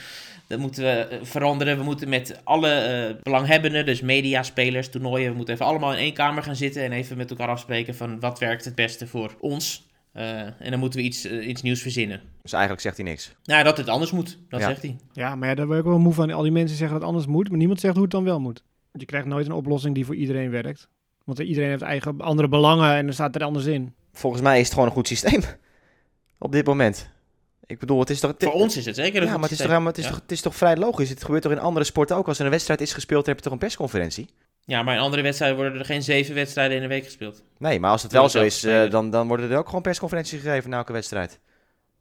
Dat 0.48 0.60
moeten 0.60 0.84
we 0.84 0.90
eh, 0.90 1.18
veranderen. 1.22 1.78
We 1.78 1.84
moeten 1.84 2.10
met 2.10 2.40
alle 2.44 2.70
eh, 2.70 3.16
belanghebbenden, 3.24 3.86
dus 3.86 4.02
media, 4.02 4.44
spelers, 4.44 4.90
toernooien, 4.90 5.30
we 5.32 5.36
moeten 5.38 5.54
even 5.54 5.66
allemaal 5.66 5.92
in 5.92 5.98
één 6.00 6.14
kamer 6.14 6.44
gaan 6.44 6.56
zitten 6.56 6.84
en 6.84 6.92
even 6.92 7.18
met 7.18 7.30
elkaar 7.30 7.48
afspreken 7.48 7.96
van 7.96 8.20
wat 8.20 8.40
werkt 8.40 8.66
het 8.66 8.76
beste 8.76 9.08
voor 9.08 9.36
ons. 9.40 9.88
Eh, 10.12 10.40
en 10.40 10.70
dan 10.70 10.80
moeten 10.80 11.00
we 11.00 11.06
iets, 11.06 11.26
iets 11.26 11.62
nieuws 11.62 11.82
verzinnen. 11.82 12.22
Dus 12.42 12.52
eigenlijk 12.52 12.82
zegt 12.84 12.98
hij 12.98 13.06
niks. 13.06 13.36
Nou, 13.44 13.64
dat 13.64 13.78
het 13.78 13.90
anders 13.90 14.12
moet, 14.12 14.38
dat 14.50 14.60
Ja. 14.60 14.68
zegt 14.68 14.82
hij. 14.82 14.96
Ja, 15.14 15.36
maar 15.36 15.50
ja, 15.50 15.56
daar 15.56 15.68
ben 15.68 15.78
ik 15.78 15.84
wel 15.84 16.00
moe 16.00 16.14
van. 16.14 16.32
Al 16.32 16.42
die 16.44 16.52
mensen 16.52 16.78
zeggen 16.78 17.00
dat 17.00 17.08
het 17.08 17.16
anders 17.16 17.32
moet, 17.32 17.50
maar 17.50 17.58
niemand 17.58 17.80
zegt 17.80 17.94
hoe 17.94 18.04
het 18.04 18.12
dan 18.12 18.24
wel 18.24 18.40
moet. 18.40 18.64
Want 18.92 19.00
je 19.02 19.06
krijgt 19.06 19.28
nooit 19.28 19.46
een 19.46 19.52
oplossing 19.52 19.96
die 19.96 20.06
voor 20.06 20.16
iedereen 20.16 20.50
werkt. 20.50 20.88
Want 21.26 21.40
iedereen 21.40 21.70
heeft 21.70 21.82
eigen 21.82 22.22
andere 22.22 22.48
belangen 22.48 22.96
en 22.96 23.08
er 23.08 23.14
staat 23.14 23.36
er 23.36 23.44
anders 23.44 23.66
in. 23.66 23.94
Volgens 24.14 24.42
mij 24.42 24.58
is 24.60 24.64
het 24.66 24.74
gewoon 24.74 24.88
een 24.88 24.94
goed 24.94 25.08
systeem. 25.08 25.42
Op 26.40 26.52
dit 26.52 26.66
moment. 26.66 27.10
Ik 27.66 27.80
bedoel, 27.80 28.00
het 28.00 28.10
is 28.10 28.20
toch... 28.20 28.34
Voor 28.38 28.52
ons 28.52 28.78
is 28.78 28.86
het 28.86 28.96
zeker 28.96 29.16
een 29.16 29.26
Ja, 29.26 29.32
goed 29.32 29.40
maar 29.40 29.50
het 29.50 29.60
is, 29.60 29.66
toch, 29.66 29.84
het, 29.86 29.98
is 29.98 30.04
Ja. 30.04 30.10
toch, 30.10 30.20
het 30.22 30.32
is 30.32 30.42
toch 30.42 30.56
vrij 30.56 30.78
logisch. 30.78 31.10
Het 31.10 31.24
gebeurt 31.24 31.42
toch 31.42 31.52
in 31.52 31.60
andere 31.60 31.86
sporten 31.86 32.16
ook. 32.16 32.28
Als 32.28 32.40
er 32.40 32.46
een 32.46 32.52
wedstrijd 32.52 32.82
is 32.82 32.94
gespeeld, 32.94 33.26
dan 33.26 33.34
heb 33.34 33.38
je 33.38 33.44
toch 33.44 33.54
een 33.54 33.66
persconferentie? 33.68 34.30
Ja, 34.66 34.84
maar 34.84 34.96
in 34.96 35.02
andere 35.02 35.22
wedstrijden 35.22 35.58
worden 35.58 35.80
er 35.80 35.86
geen 35.86 36.04
zeven 36.04 36.36
wedstrijden 36.36 36.78
in 36.78 36.84
een 36.84 36.90
week 36.90 37.04
gespeeld. 37.04 37.44
Nee, 37.58 37.80
maar 37.80 37.92
als 37.92 38.04
het 38.04 38.12
wel 38.12 38.30
zo 38.30 38.42
is 38.44 38.64
eh, 38.64 38.90
dan, 38.90 39.10
dan 39.10 39.28
worden 39.28 39.52
er 39.52 39.58
ook 39.58 39.66
gewoon 39.66 39.82
persconferenties 39.82 40.42
gegeven 40.42 40.70
na 40.70 40.78
elke 40.78 40.94
wedstrijd. 40.94 41.40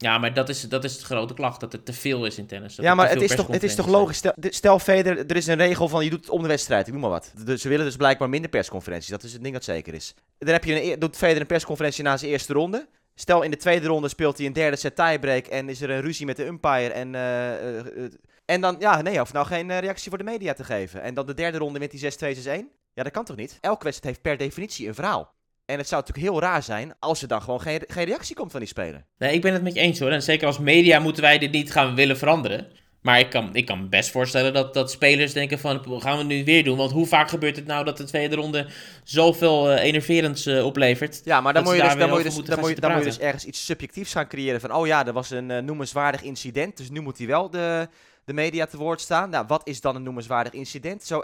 Ja, 0.04 0.18
maar 0.18 0.34
dat 0.34 0.48
is, 0.48 0.60
dat 0.60 0.84
is 0.84 0.98
de 0.98 1.04
grote 1.04 1.34
klacht, 1.34 1.60
dat 1.60 1.72
het 1.72 1.84
te 1.84 1.92
veel 1.92 2.26
is 2.26 2.38
in 2.38 2.46
tennis. 2.46 2.74
Dat 2.74 2.84
ja, 2.84 2.94
maar 2.94 3.08
het 3.08 3.22
is, 3.22 3.34
toch, 3.34 3.46
het 3.46 3.62
is 3.62 3.74
toch 3.74 3.86
logisch. 3.86 4.16
Stel, 4.16 4.32
stel 4.40 4.78
Federer, 4.78 5.26
er 5.26 5.36
is 5.36 5.46
een 5.46 5.56
regel 5.56 5.88
van 5.88 6.04
je 6.04 6.10
doet 6.10 6.20
het 6.20 6.30
om 6.30 6.42
de 6.42 6.48
wedstrijd, 6.48 6.86
ik 6.86 6.92
noem 6.92 7.02
maar 7.02 7.10
wat. 7.10 7.32
Dus 7.44 7.62
ze 7.62 7.68
willen 7.68 7.84
dus 7.84 7.96
blijkbaar 7.96 8.28
minder 8.28 8.50
persconferenties. 8.50 9.10
Dat 9.10 9.22
is 9.22 9.32
het 9.32 9.42
ding 9.42 9.54
dat 9.54 9.64
zeker 9.64 9.94
is. 9.94 10.14
Dan 10.38 10.52
heb 10.52 10.64
je 10.64 10.92
een, 10.92 10.98
doet 10.98 11.16
Federer 11.16 11.40
een 11.40 11.46
persconferentie 11.46 12.04
na 12.04 12.16
zijn 12.16 12.30
eerste 12.30 12.52
ronde. 12.52 12.88
Stel 13.14 13.42
in 13.42 13.50
de 13.50 13.56
tweede 13.56 13.86
ronde 13.86 14.08
speelt 14.08 14.38
hij 14.38 14.46
een 14.46 14.52
derde 14.52 14.76
set 14.76 14.96
tiebreak 14.96 15.46
en 15.46 15.68
is 15.68 15.80
er 15.80 15.90
een 15.90 16.00
ruzie 16.00 16.26
met 16.26 16.36
de 16.36 16.46
umpire. 16.46 16.92
En, 16.92 17.14
eh, 17.14 17.78
eh, 17.78 17.78
eh, 17.78 18.12
en 18.44 18.60
dan, 18.60 18.76
ja, 18.78 19.02
nee, 19.02 19.20
of 19.20 19.32
nou 19.32 19.46
geen 19.46 19.80
reactie 19.80 20.08
voor 20.08 20.18
de 20.18 20.24
media 20.24 20.52
te 20.52 20.64
geven. 20.64 21.02
En 21.02 21.14
dan 21.14 21.26
de 21.26 21.34
derde 21.34 21.58
ronde 21.58 21.78
wint 21.78 21.92
hij 21.92 22.00
6-2, 22.00 22.34
6-1. 22.34 22.70
Ja, 22.94 23.02
dat 23.02 23.12
kan 23.12 23.24
toch 23.24 23.36
niet? 23.36 23.58
Elke 23.60 23.84
wedstrijd 23.84 24.16
heeft 24.16 24.22
per 24.22 24.46
definitie 24.46 24.88
een 24.88 24.94
verhaal. 24.94 25.34
En 25.66 25.78
het 25.78 25.88
zou 25.88 26.00
natuurlijk 26.00 26.32
heel 26.32 26.40
raar 26.40 26.62
zijn 26.62 26.94
als 26.98 27.22
er 27.22 27.28
dan 27.28 27.42
gewoon 27.42 27.60
geen, 27.60 27.82
geen 27.86 28.04
reactie 28.04 28.36
komt 28.36 28.50
van 28.50 28.60
die 28.60 28.68
speler. 28.68 29.04
Nee, 29.18 29.34
ik 29.34 29.40
ben 29.40 29.52
het 29.52 29.62
met 29.62 29.74
je 29.74 29.80
eens 29.80 29.98
hoor. 29.98 30.10
En 30.10 30.22
zeker 30.22 30.46
als 30.46 30.58
media 30.58 30.98
moeten 30.98 31.22
wij 31.22 31.38
dit 31.38 31.52
niet 31.52 31.72
gaan 31.72 31.94
willen 31.94 32.18
veranderen. 32.18 32.66
Maar 33.04 33.18
ik 33.18 33.30
kan, 33.30 33.54
ik 33.54 33.66
kan 33.66 33.80
me 33.80 33.88
best 33.88 34.10
voorstellen 34.10 34.52
dat, 34.52 34.74
dat 34.74 34.90
spelers 34.90 35.32
denken 35.32 35.58
van, 35.58 36.00
gaan 36.00 36.12
we 36.12 36.18
het 36.18 36.26
nu 36.26 36.44
weer 36.44 36.64
doen? 36.64 36.76
Want 36.76 36.90
hoe 36.92 37.06
vaak 37.06 37.28
gebeurt 37.28 37.56
het 37.56 37.66
nou 37.66 37.84
dat 37.84 37.96
de 37.96 38.04
tweede 38.04 38.34
ronde 38.34 38.66
zoveel 39.02 39.70
eh 39.70 39.84
enerverends 39.84 40.46
eh, 40.46 40.64
oplevert? 40.64 41.20
Ja, 41.24 41.40
maar 41.40 41.52
dan 41.52 41.64
Dat 41.64 41.72
moet 41.72 41.82
je 41.82 41.88
dus, 41.88 41.98
dan 41.98 42.08
moet 42.08 42.18
je 42.18 42.24
dus, 42.24 42.34
dan 42.34 42.58
moet 42.58 42.68
je, 42.68 42.80
dan 42.80 42.90
moet 42.90 42.98
je 42.98 43.04
dus 43.04 43.12
zitten 43.14 43.26
ergens 43.26 43.44
iets 43.44 43.64
subjectiefs 43.64 44.12
gaan 44.12 44.28
creëren 44.28 44.60
van, 44.60 44.72
oh 44.72 44.86
ja, 44.86 45.06
er 45.06 45.12
was 45.12 45.30
een 45.30 45.50
eh, 45.50 45.62
noemenswaardig 45.62 46.22
incident, 46.22 46.76
dus 46.76 46.90
nu 46.90 47.00
moet 47.00 47.18
hij 47.18 47.26
wel 47.26 47.50
de, 47.50 47.88
de 48.24 48.32
media 48.32 48.66
te 48.66 48.76
woord 48.76 49.00
staan. 49.00 49.30
Nou, 49.30 49.44
wat 49.48 49.68
is 49.68 49.80
dan 49.80 49.96
een 49.96 50.02
noemenswaardig 50.02 50.52
incident? 50.52 51.04
Zo, 51.04 51.22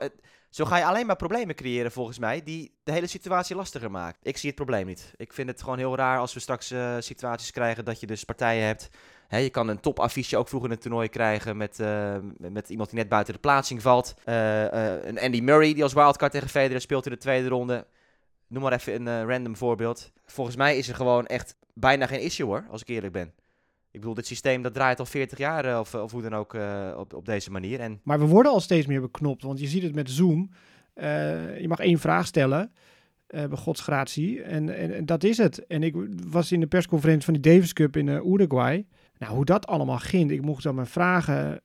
zo 0.51 0.65
ga 0.65 0.77
je 0.77 0.85
alleen 0.85 1.07
maar 1.07 1.17
problemen 1.17 1.55
creëren 1.55 1.93
volgens 1.93 2.19
mij, 2.19 2.43
die 2.43 2.75
de 2.83 2.93
hele 2.93 3.07
situatie 3.07 3.57
lastiger 3.57 3.91
maken. 3.91 4.21
Ik 4.23 4.37
zie 4.37 4.49
het 4.49 4.59
probleem 4.59 4.87
niet. 4.87 5.13
Ik 5.17 5.33
vind 5.33 5.49
het 5.49 5.63
gewoon 5.63 5.79
heel 5.79 5.97
raar 5.97 6.19
als 6.19 6.35
we 6.35 6.41
straks 6.41 6.71
eh, 6.71 6.97
situaties 6.99 7.51
krijgen 7.51 7.85
dat 7.85 8.01
je 8.01 8.07
dus 8.07 8.25
partijen 8.25 8.67
hebt. 8.67 8.89
Je 9.29 9.51
kan 9.51 9.69
een 9.69 9.81
topaffiche 9.81 10.37
ook 10.37 10.49
vroeg 10.49 10.65
in 10.65 10.71
het 10.71 10.81
toernooi 10.81 11.09
krijgen 11.09 11.57
met, 11.57 11.81
eh, 11.81 12.17
met 12.37 12.69
iemand 12.69 12.91
die 12.91 12.99
net 12.99 13.09
buiten 13.09 13.35
de 13.35 13.41
plaatsing 13.41 13.83
valt. 13.83 14.15
Eh, 14.25 14.63
een 15.03 15.21
Andy 15.21 15.41
Murray 15.41 15.75
die 15.75 15.83
als 15.83 15.93
wildcard 15.93 16.33
tegen 16.33 16.49
Federer 16.49 16.81
speelt 16.81 17.07
in 17.07 17.13
de 17.13 17.19
tweede 17.19 17.49
ronde. 17.49 17.87
Noem 18.47 18.63
maar 18.63 18.73
even 18.73 19.07
een 19.07 19.27
random 19.29 19.57
voorbeeld. 19.57 20.13
Volgens 20.27 20.57
mij 20.57 20.79
is 20.79 20.89
er 20.89 20.95
gewoon 20.95 21.27
echt 21.27 21.57
bijna 21.75 22.07
geen 22.07 22.21
issue 22.21 22.47
hoor, 22.47 22.67
als 22.71 22.81
ik 22.81 22.89
eerlijk 22.89 23.13
ben. 23.13 23.35
Ik 23.93 24.01
bedoel, 24.01 24.14
dit 24.14 24.26
systeem 24.26 24.62
dat 24.62 24.74
draait 24.74 24.99
al 24.99 25.07
40 25.07 25.38
jaar 25.38 25.64
eh, 25.64 25.78
of, 25.78 25.95
of 25.95 26.12
hoe 26.12 26.22
dan 26.22 26.34
ook 26.34 26.55
eh, 26.55 26.95
op, 26.97 27.14
op 27.14 27.26
deze 27.26 27.51
manier. 27.51 27.80
En 27.80 28.01
Maar 28.03 28.18
we 28.18 28.26
worden 28.26 28.53
al 28.53 28.61
steeds 28.61 28.86
meer 28.86 29.01
beknopt, 29.01 29.43
want 29.43 29.61
je 29.61 29.66
ziet 29.66 29.82
het 29.82 29.95
met 29.95 30.11
Zoom. 30.11 30.51
Eh, 30.95 31.61
je 31.61 31.68
mag 31.68 31.78
één 31.78 31.99
vraag 31.99 32.26
stellen, 32.26 32.72
eh 33.26 33.45
bij 33.47 33.59
godsgratie, 33.59 34.43
en, 34.43 34.76
en, 34.76 34.95
en 34.95 35.07
dat 35.07 35.24
is 35.24 35.38
het. 35.38 35.66
En 35.66 35.82
ik 35.82 35.97
was 36.30 36.53
in 36.53 36.61
de 36.61 36.66
persconferentie 36.66 37.24
van 37.24 37.34
die 37.34 37.53
Davis 37.53 37.72
Cup 37.72 37.97
in 37.97 38.09
Uruguay. 38.09 38.86
Nou, 39.18 39.34
hoe 39.34 39.45
dat 39.45 39.66
allemaal 39.66 39.99
ging. 39.99 40.30
Ik 40.30 40.43
mocht 40.43 40.62
dan 40.62 40.74
mijn 40.74 40.86
vragen 40.86 41.61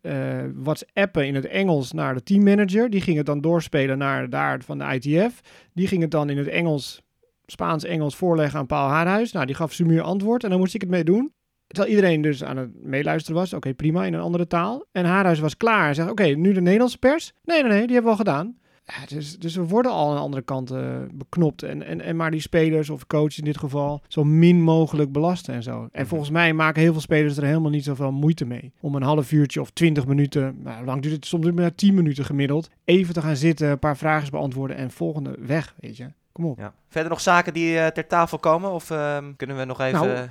whatsappen 0.64 1.28
in 1.28 1.36
het 1.36 1.46
Engels 1.46 1.92
naar 1.92 2.14
de 2.14 2.24
teammanager. 2.24 2.90
Die 2.90 3.02
ging 3.02 3.18
het 3.18 3.26
dan 3.26 3.42
doorspelen 3.42 3.98
naar 3.98 4.30
daar 4.30 4.62
van 4.64 4.78
de 4.78 5.00
ITF. 5.00 5.42
Die 5.74 5.88
ging 5.88 6.02
het 6.02 6.12
dan 6.12 6.30
in 6.30 6.38
het 6.38 6.48
Engels, 6.48 7.02
Spaans-Engels 7.46 8.16
voorleggen 8.16 8.60
aan 8.60 8.66
Paul 8.66 8.88
Haarhuis. 8.88 9.32
Nou, 9.32 9.46
die 9.46 9.56
gaf 9.56 9.74
Sumuur 9.74 10.02
antwoord 10.02 10.44
en 10.44 10.50
dan 10.50 10.60
moest 10.60 10.74
ik 10.74 10.82
het 10.82 10.90
mee 10.90 11.04
doen. 11.04 11.34
Terwijl 11.68 11.96
iedereen 11.96 12.22
dus 12.22 12.44
aan 12.44 12.58
het 12.58 12.84
meeluisteren 12.84 13.40
was. 13.40 13.54
Oké, 13.54 13.74
prima, 13.74 14.06
in 14.06 14.14
een 14.14 14.22
andere 14.22 14.48
taal. 14.48 14.86
En 14.92 15.06
Haarhuis 15.06 15.40
was 15.40 15.58
klaar. 15.58 15.84
Hij 15.84 15.94
zegt, 15.94 16.10
oké, 16.10 16.24
nu 16.24 16.54
de 16.54 16.62
Nederlandse 16.62 16.98
pers? 16.98 17.34
Nee, 17.44 17.62
nee, 17.62 17.72
nee, 17.72 17.86
die 17.86 17.94
hebben 17.94 18.04
we 18.04 18.18
al 18.18 18.26
gedaan. 18.26 18.56
Ja, 18.86 19.06
dus, 19.16 19.40
dus 19.40 19.56
we 19.56 19.68
worden 19.68 19.92
al 19.92 20.10
aan 20.10 20.16
de 20.16 20.22
andere 20.22 20.44
kant 20.44 20.72
eh, 20.72 20.96
beknopt. 21.14 21.64
En, 21.64 21.84
en, 21.84 22.02
en 22.02 22.16
maar 22.16 22.32
die 22.32 22.42
spelers 22.42 22.90
of 22.90 23.08
coaches 23.08 23.38
in 23.38 23.46
dit 23.46 23.58
geval 23.58 24.02
zo 24.08 24.24
min 24.24 24.62
mogelijk 24.62 25.12
belasten 25.12 25.54
en 25.54 25.64
zo. 25.64 25.88
En 25.92 26.08
volgens 26.08 26.30
mij 26.30 26.54
maken 26.54 26.82
heel 26.82 26.92
veel 26.92 27.02
spelers 27.02 27.38
er 27.38 27.44
helemaal 27.44 27.72
niet 27.72 27.84
zoveel 27.84 28.12
moeite 28.12 28.46
mee. 28.46 28.74
Om 28.80 28.96
een 28.96 29.04
half 29.04 29.32
uurtje 29.32 29.62
of 29.62 29.70
twintig 29.70 30.08
minuten, 30.08 30.60
nou, 30.64 30.86
lang 30.86 31.02
duurt 31.02 31.16
het? 31.16 31.26
Soms 31.26 31.52
maar 31.52 31.76
tien 31.76 31.94
minuten 31.94 32.26
gemiddeld. 32.26 32.70
Even 32.84 33.14
te 33.14 33.22
gaan 33.22 33.36
zitten, 33.36 33.70
een 33.70 33.80
paar 33.80 33.98
vragen 33.98 34.32
beantwoorden 34.32 34.78
en 34.78 34.92
volgende 34.92 35.36
weg, 35.40 35.76
weet 35.80 35.98
je. 35.98 36.08
Kom 36.32 36.46
op. 36.46 36.60
ja. 36.60 36.74
verder 36.90 37.10
nog 37.10 37.22
zaken 37.22 37.54
die 37.54 37.80
eh, 37.80 37.88
ter 37.88 38.08
tafel 38.08 38.40
komen? 38.40 38.72
Of 38.72 38.92
ehm, 38.92 39.34
kunnen 39.38 39.58
we 39.58 39.66
nog 39.66 39.82
even... 39.82 40.08
Nou, 40.08 40.28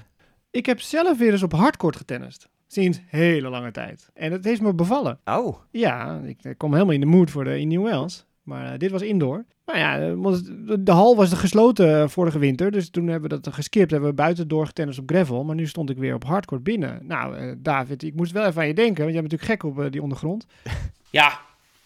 Ik 0.54 0.66
heb 0.66 0.80
zelf 0.80 1.18
weer 1.18 1.32
eens 1.32 1.42
op 1.42 1.52
hardcourt 1.52 1.96
getennist. 1.96 2.48
Sinds 2.66 3.00
hele 3.06 3.48
lange 3.48 3.70
tijd. 3.70 4.10
En 4.14 4.32
het 4.32 4.44
heeft 4.44 4.60
me 4.60 4.74
bevallen. 4.74 5.18
Oh, 5.24 5.56
Ja, 5.70 6.20
ik, 6.24 6.44
ik 6.44 6.58
kom 6.58 6.72
helemaal 6.72 6.94
in 6.94 7.00
de 7.00 7.06
mood 7.06 7.30
voor 7.30 7.44
de 7.44 7.60
in 7.60 7.68
New 7.68 7.82
Wells. 7.82 8.26
Maar 8.42 8.72
eh, 8.72 8.78
dit 8.78 8.90
was 8.90 9.02
indoor. 9.02 9.44
Nou 9.66 9.78
ja, 9.78 10.00
eh, 10.00 10.78
de, 10.78 10.92
hal 10.92 11.16
was 11.16 11.32
gesloten 11.32 12.02
eh, 12.02 12.08
vorige 12.08 12.38
winter. 12.38 12.70
Dus 12.70 12.90
toen 12.90 13.06
hebben 13.06 13.30
we 13.30 13.40
dat 13.40 13.54
geskipt. 13.54 13.90
Hebben 13.90 14.08
we 14.08 14.14
buiten 14.14 14.48
doorgetennist 14.48 14.98
op 14.98 15.10
gravel. 15.10 15.44
Maar 15.44 15.54
nu 15.54 15.66
stond 15.66 15.90
ik 15.90 15.96
weer 15.96 16.14
op 16.14 16.24
hardcourt 16.24 16.62
binnen. 16.62 16.98
Nou, 17.02 17.54
David, 17.58 18.02
ik 18.02 18.14
moest 18.14 18.32
wel 18.32 18.46
even 18.46 18.60
aan 18.60 18.66
je 18.66 18.74
denken. 18.74 19.02
Want 19.02 19.12
jij 19.12 19.22
bent 19.22 19.32
natuurlijk 19.32 19.62
gek 19.62 19.70
op 19.70 19.92
die 19.92 20.02
ondergrond. 20.02 20.46
Ja, 21.10 21.40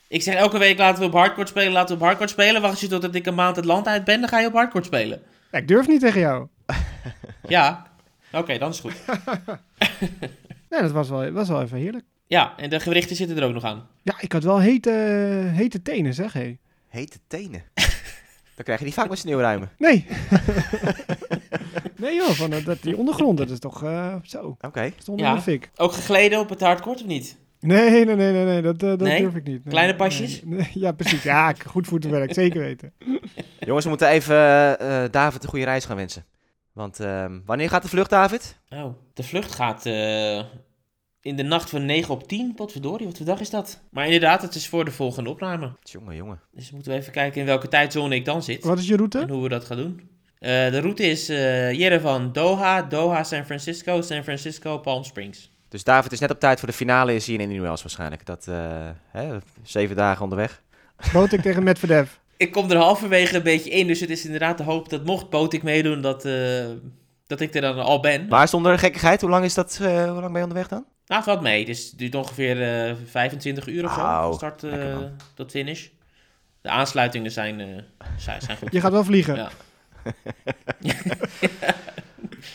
ik 0.08 0.22
zeg 0.22 0.34
elke 0.34 0.58
week 0.58 0.78
laten 0.78 1.00
we 1.00 1.06
op 1.06 1.14
hardcourt 1.14 1.48
spelen, 1.48 1.72
laten 1.72 1.88
we 1.88 2.00
op 2.00 2.06
hardcourt 2.06 2.30
spelen. 2.30 2.62
Wacht 2.62 2.80
je 2.80 2.86
totdat 2.86 3.14
ik 3.14 3.26
een 3.26 3.34
maand 3.34 3.56
het 3.56 3.64
land 3.64 3.86
uit 3.86 4.04
ben, 4.04 4.20
dan 4.20 4.28
ga 4.28 4.40
je 4.40 4.46
op 4.46 4.52
hardcourt 4.52 4.84
spelen. 4.84 5.20
Ja, 5.52 5.58
ik 5.58 5.68
durf 5.68 5.88
niet 5.88 6.00
tegen 6.00 6.20
jou. 6.20 6.46
Ja, 7.48 7.87
oké, 8.32 8.58
dan 8.58 8.70
is 8.70 8.80
goed. 8.80 8.94
Nee, 10.70 10.80
dat 10.80 10.90
was 10.90 11.08
wel, 11.08 11.30
was 11.32 11.48
wel 11.48 11.62
even 11.62 11.78
heerlijk. 11.78 12.04
Ja, 12.26 12.54
en 12.56 12.70
de 12.70 12.80
gewrichten 12.80 13.16
zitten 13.16 13.36
er 13.36 13.44
ook 13.44 13.52
nog 13.52 13.64
aan. 13.64 13.86
Ja, 14.02 14.14
ik 14.20 14.32
had 14.32 14.42
wel 14.42 14.60
hete, 14.60 14.90
hete 15.54 15.82
tenen, 15.82 16.14
zeg 16.14 16.32
hé. 16.32 16.58
hete 16.88 17.18
tenen. 17.26 17.62
Dan 18.54 18.64
krijg 18.64 18.78
je 18.78 18.84
die 18.84 18.94
vaak 18.94 19.08
met 19.08 19.18
sneeuwruimen. 19.18 19.70
Nee. 19.78 20.06
nee 21.96 22.14
joh, 22.14 22.28
van, 22.30 22.50
dat, 22.64 22.82
die 22.82 22.96
ondergrond, 22.96 23.38
dat 23.38 23.50
is 23.50 23.58
toch 23.58 23.84
eh, 23.84 24.14
zo. 24.22 24.56
Oké. 24.60 24.92
Stond 24.98 25.20
Ja. 25.20 25.40
fik. 25.40 25.70
Ook 25.76 25.92
gegleden 25.92 26.38
op 26.40 26.48
het 26.48 26.60
hardcourt 26.60 27.00
of 27.00 27.06
niet? 27.06 27.36
Nee, 27.60 27.90
nee, 28.04 28.16
nee, 28.16 28.32
nee, 28.32 28.44
nee 28.44 28.62
dat, 28.62 28.82
eh, 28.82 28.88
dat 28.88 29.00
Nee? 29.00 29.20
durf 29.20 29.34
ik 29.34 29.44
niet. 29.44 29.64
Nee, 29.64 29.72
Kleine 29.74 29.96
pasjes? 29.96 30.42
nee. 30.44 30.70
ja, 30.74 30.92
precies. 30.92 31.22
Ja, 31.22 31.52
goed 31.66 31.86
voetenwerk, 31.86 32.34
zeker 32.34 32.60
weten. 32.60 32.92
Jongens, 33.60 33.84
we 33.84 33.90
moeten 33.90 34.08
even 34.08 34.34
eh, 34.36 35.04
eh, 35.04 35.10
David 35.12 35.42
een 35.42 35.48
goede 35.48 35.64
reis 35.64 35.84
gaan 35.84 35.96
wensen. 35.96 36.24
Want 36.78 37.00
ehm, 37.00 37.38
wanneer 37.44 37.68
gaat 37.68 37.82
de 37.82 37.88
vlucht, 37.88 38.10
David? 38.10 38.58
Oh, 38.70 38.94
de 39.14 39.22
vlucht 39.22 39.54
gaat 39.54 39.86
eh, 39.86 40.38
in 41.20 41.36
de 41.36 41.42
nacht 41.42 41.70
van 41.70 41.84
9 41.84 42.14
op 42.14 42.28
10. 42.28 42.54
Potverdorie, 42.54 43.06
wat 43.06 43.16
voor 43.16 43.26
dag 43.26 43.40
is 43.40 43.50
dat? 43.50 43.80
Maar 43.90 44.04
inderdaad, 44.04 44.42
het 44.42 44.54
is 44.54 44.68
voor 44.68 44.84
de 44.84 44.90
volgende 44.90 45.30
opname. 45.30 45.72
Jongen, 45.82 46.16
jongen. 46.16 46.40
Dus 46.52 46.70
moeten 46.70 46.92
we 46.92 46.98
even 46.98 47.12
kijken 47.12 47.40
in 47.40 47.46
welke 47.46 47.68
tijdzone 47.68 48.14
ik 48.14 48.24
dan 48.24 48.42
zit. 48.42 48.64
Wat 48.64 48.78
is 48.78 48.88
je 48.88 48.96
route? 48.96 49.18
En 49.18 49.28
hoe 49.28 49.42
we 49.42 49.48
dat 49.48 49.64
gaan 49.64 49.76
doen. 49.76 50.10
Eh, 50.38 50.50
de 50.50 50.80
route 50.80 51.02
is 51.02 51.28
eh 51.28 51.72
Yerevan, 51.72 52.32
Doha, 52.32 52.82
Doha, 52.82 53.24
San 53.24 53.44
Francisco, 53.44 54.00
San 54.00 54.22
Francisco, 54.22 54.78
Palm 54.78 55.04
Springs. 55.04 55.50
Dus 55.68 55.84
David 55.84 56.12
is 56.12 56.20
net 56.20 56.30
op 56.30 56.40
tijd 56.40 56.58
voor 56.58 56.68
de 56.68 56.74
finale 56.74 57.14
is 57.14 57.26
hier 57.26 57.34
in 57.34 57.40
Indian 57.40 57.62
Wells 57.62 57.82
waarschijnlijk. 57.82 58.26
Dat, 58.26 58.48
eh, 58.48 58.88
hè, 59.10 59.38
zeven 59.62 59.96
dagen 59.96 60.22
onderweg. 60.22 60.62
Boot 61.12 61.32
ik 61.32 61.40
tegen 61.40 61.62
Medvedev. 61.62 62.10
Ik 62.38 62.52
kom 62.52 62.70
er 62.70 62.76
halverwege 62.76 63.36
een 63.36 63.42
beetje 63.42 63.70
in, 63.70 63.86
dus 63.86 64.00
het 64.00 64.10
is 64.10 64.24
inderdaad 64.24 64.58
de 64.58 64.64
hoop 64.64 64.88
dat 64.88 65.04
mocht 65.04 65.30
Botik 65.30 65.62
meedoen, 65.62 66.00
dat, 66.00 66.24
eh, 66.24 66.66
dat 67.26 67.40
ik 67.40 67.54
er 67.54 67.60
dan 67.60 67.78
al 67.78 68.00
ben. 68.00 68.26
Maar 68.28 68.48
zonder 68.48 68.78
gekkigheid, 68.78 69.20
hoe 69.20 69.30
lang, 69.30 69.44
is 69.44 69.54
dat, 69.54 69.78
eh, 69.82 70.04
hoe 70.04 70.20
lang 70.20 70.32
ben 70.32 70.36
je 70.36 70.42
onderweg 70.42 70.68
dan? 70.68 70.84
Nou, 71.08 71.20
het 71.20 71.30
valt 71.30 71.40
mee. 71.40 71.64
Dus 71.64 71.86
het 71.86 71.98
duurt 71.98 72.14
ongeveer 72.14 72.86
eh 72.88 72.94
25 73.04 73.66
uur 73.66 73.84
of 73.84 73.92
zo, 73.92 74.00
Au, 74.00 74.22
van 74.22 74.34
start 74.34 74.62
eh, 74.62 74.96
tot 75.34 75.50
finish. 75.50 75.86
De 76.60 76.68
aansluitingen 76.68 77.30
zijn, 77.30 77.60
eh, 77.60 77.66
zijn, 78.16 78.40
zijn 78.40 78.56
goed. 78.56 78.72
Je 78.72 78.80
gaat 78.80 78.92
wel 78.92 79.04
vliegen. 79.04 79.34
Ja. 79.34 79.50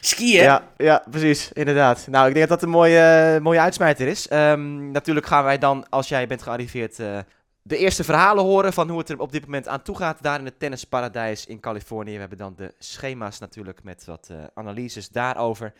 Skiën? 0.01 0.43
Ja, 0.43 0.67
ja, 0.77 1.03
precies, 1.09 1.51
inderdaad. 1.53 2.07
Nou, 2.09 2.27
ik 2.27 2.33
denk 2.33 2.47
dat 2.47 2.59
dat 2.59 2.67
een 2.67 2.75
mooie, 2.75 3.39
mooie 3.41 3.59
uitsmijter 3.59 4.07
is. 4.07 4.27
Ehm, 4.27 4.91
natuurlijk 4.91 5.25
gaan 5.25 5.43
wij 5.43 5.57
dan, 5.57 5.89
als 5.89 6.07
jij 6.07 6.27
bent 6.27 6.41
gearriveerd, 6.41 6.99
eh, 6.99 7.17
de 7.63 7.77
eerste 7.77 8.03
verhalen 8.03 8.43
horen 8.43 8.73
van 8.73 8.89
hoe 8.89 8.99
het 8.99 9.09
er 9.09 9.19
op 9.19 9.31
dit 9.31 9.45
moment 9.45 9.67
aan 9.67 9.81
toe 9.81 9.97
gaat. 9.97 10.23
Daar 10.23 10.39
in 10.39 10.45
het 10.45 10.59
tennisparadijs 10.59 11.45
in 11.45 11.59
Californië. 11.59 12.13
We 12.13 12.19
hebben 12.19 12.37
dan 12.37 12.53
de 12.55 12.73
schema's 12.77 13.39
natuurlijk 13.39 13.83
met 13.83 14.05
wat 14.05 14.27
eh, 14.31 14.37
analyses 14.53 15.09
daarover. 15.09 15.73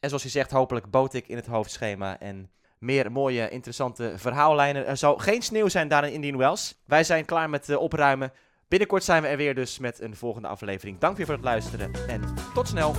En 0.00 0.08
zoals 0.08 0.22
je 0.22 0.28
zegt, 0.28 0.50
hopelijk 0.50 0.90
boot 0.90 1.14
ik 1.14 1.28
in 1.28 1.36
het 1.36 1.46
hoofdschema 1.46 2.20
en 2.20 2.50
meer 2.78 3.12
mooie, 3.12 3.48
interessante 3.48 4.12
verhaallijnen. 4.16 4.86
Er 4.86 4.96
zal 4.96 5.16
geen 5.16 5.42
sneeuw 5.42 5.68
zijn 5.68 5.88
daar 5.88 6.06
in 6.06 6.12
Indian 6.12 6.36
Wells. 6.36 6.74
Wij 6.84 7.04
zijn 7.04 7.24
klaar 7.24 7.50
met 7.50 7.68
eh, 7.68 7.80
opruimen. 7.80 8.32
Binnenkort 8.68 9.04
zijn 9.04 9.22
we 9.22 9.28
er 9.28 9.36
weer 9.36 9.54
dus 9.54 9.78
met 9.78 10.00
een 10.00 10.16
volgende 10.16 10.48
aflevering. 10.48 10.98
Dank 10.98 11.16
weer 11.16 11.26
voor 11.26 11.34
het 11.34 11.44
luisteren 11.44 11.90
en 12.08 12.34
tot 12.54 12.68
snel. 12.68 12.94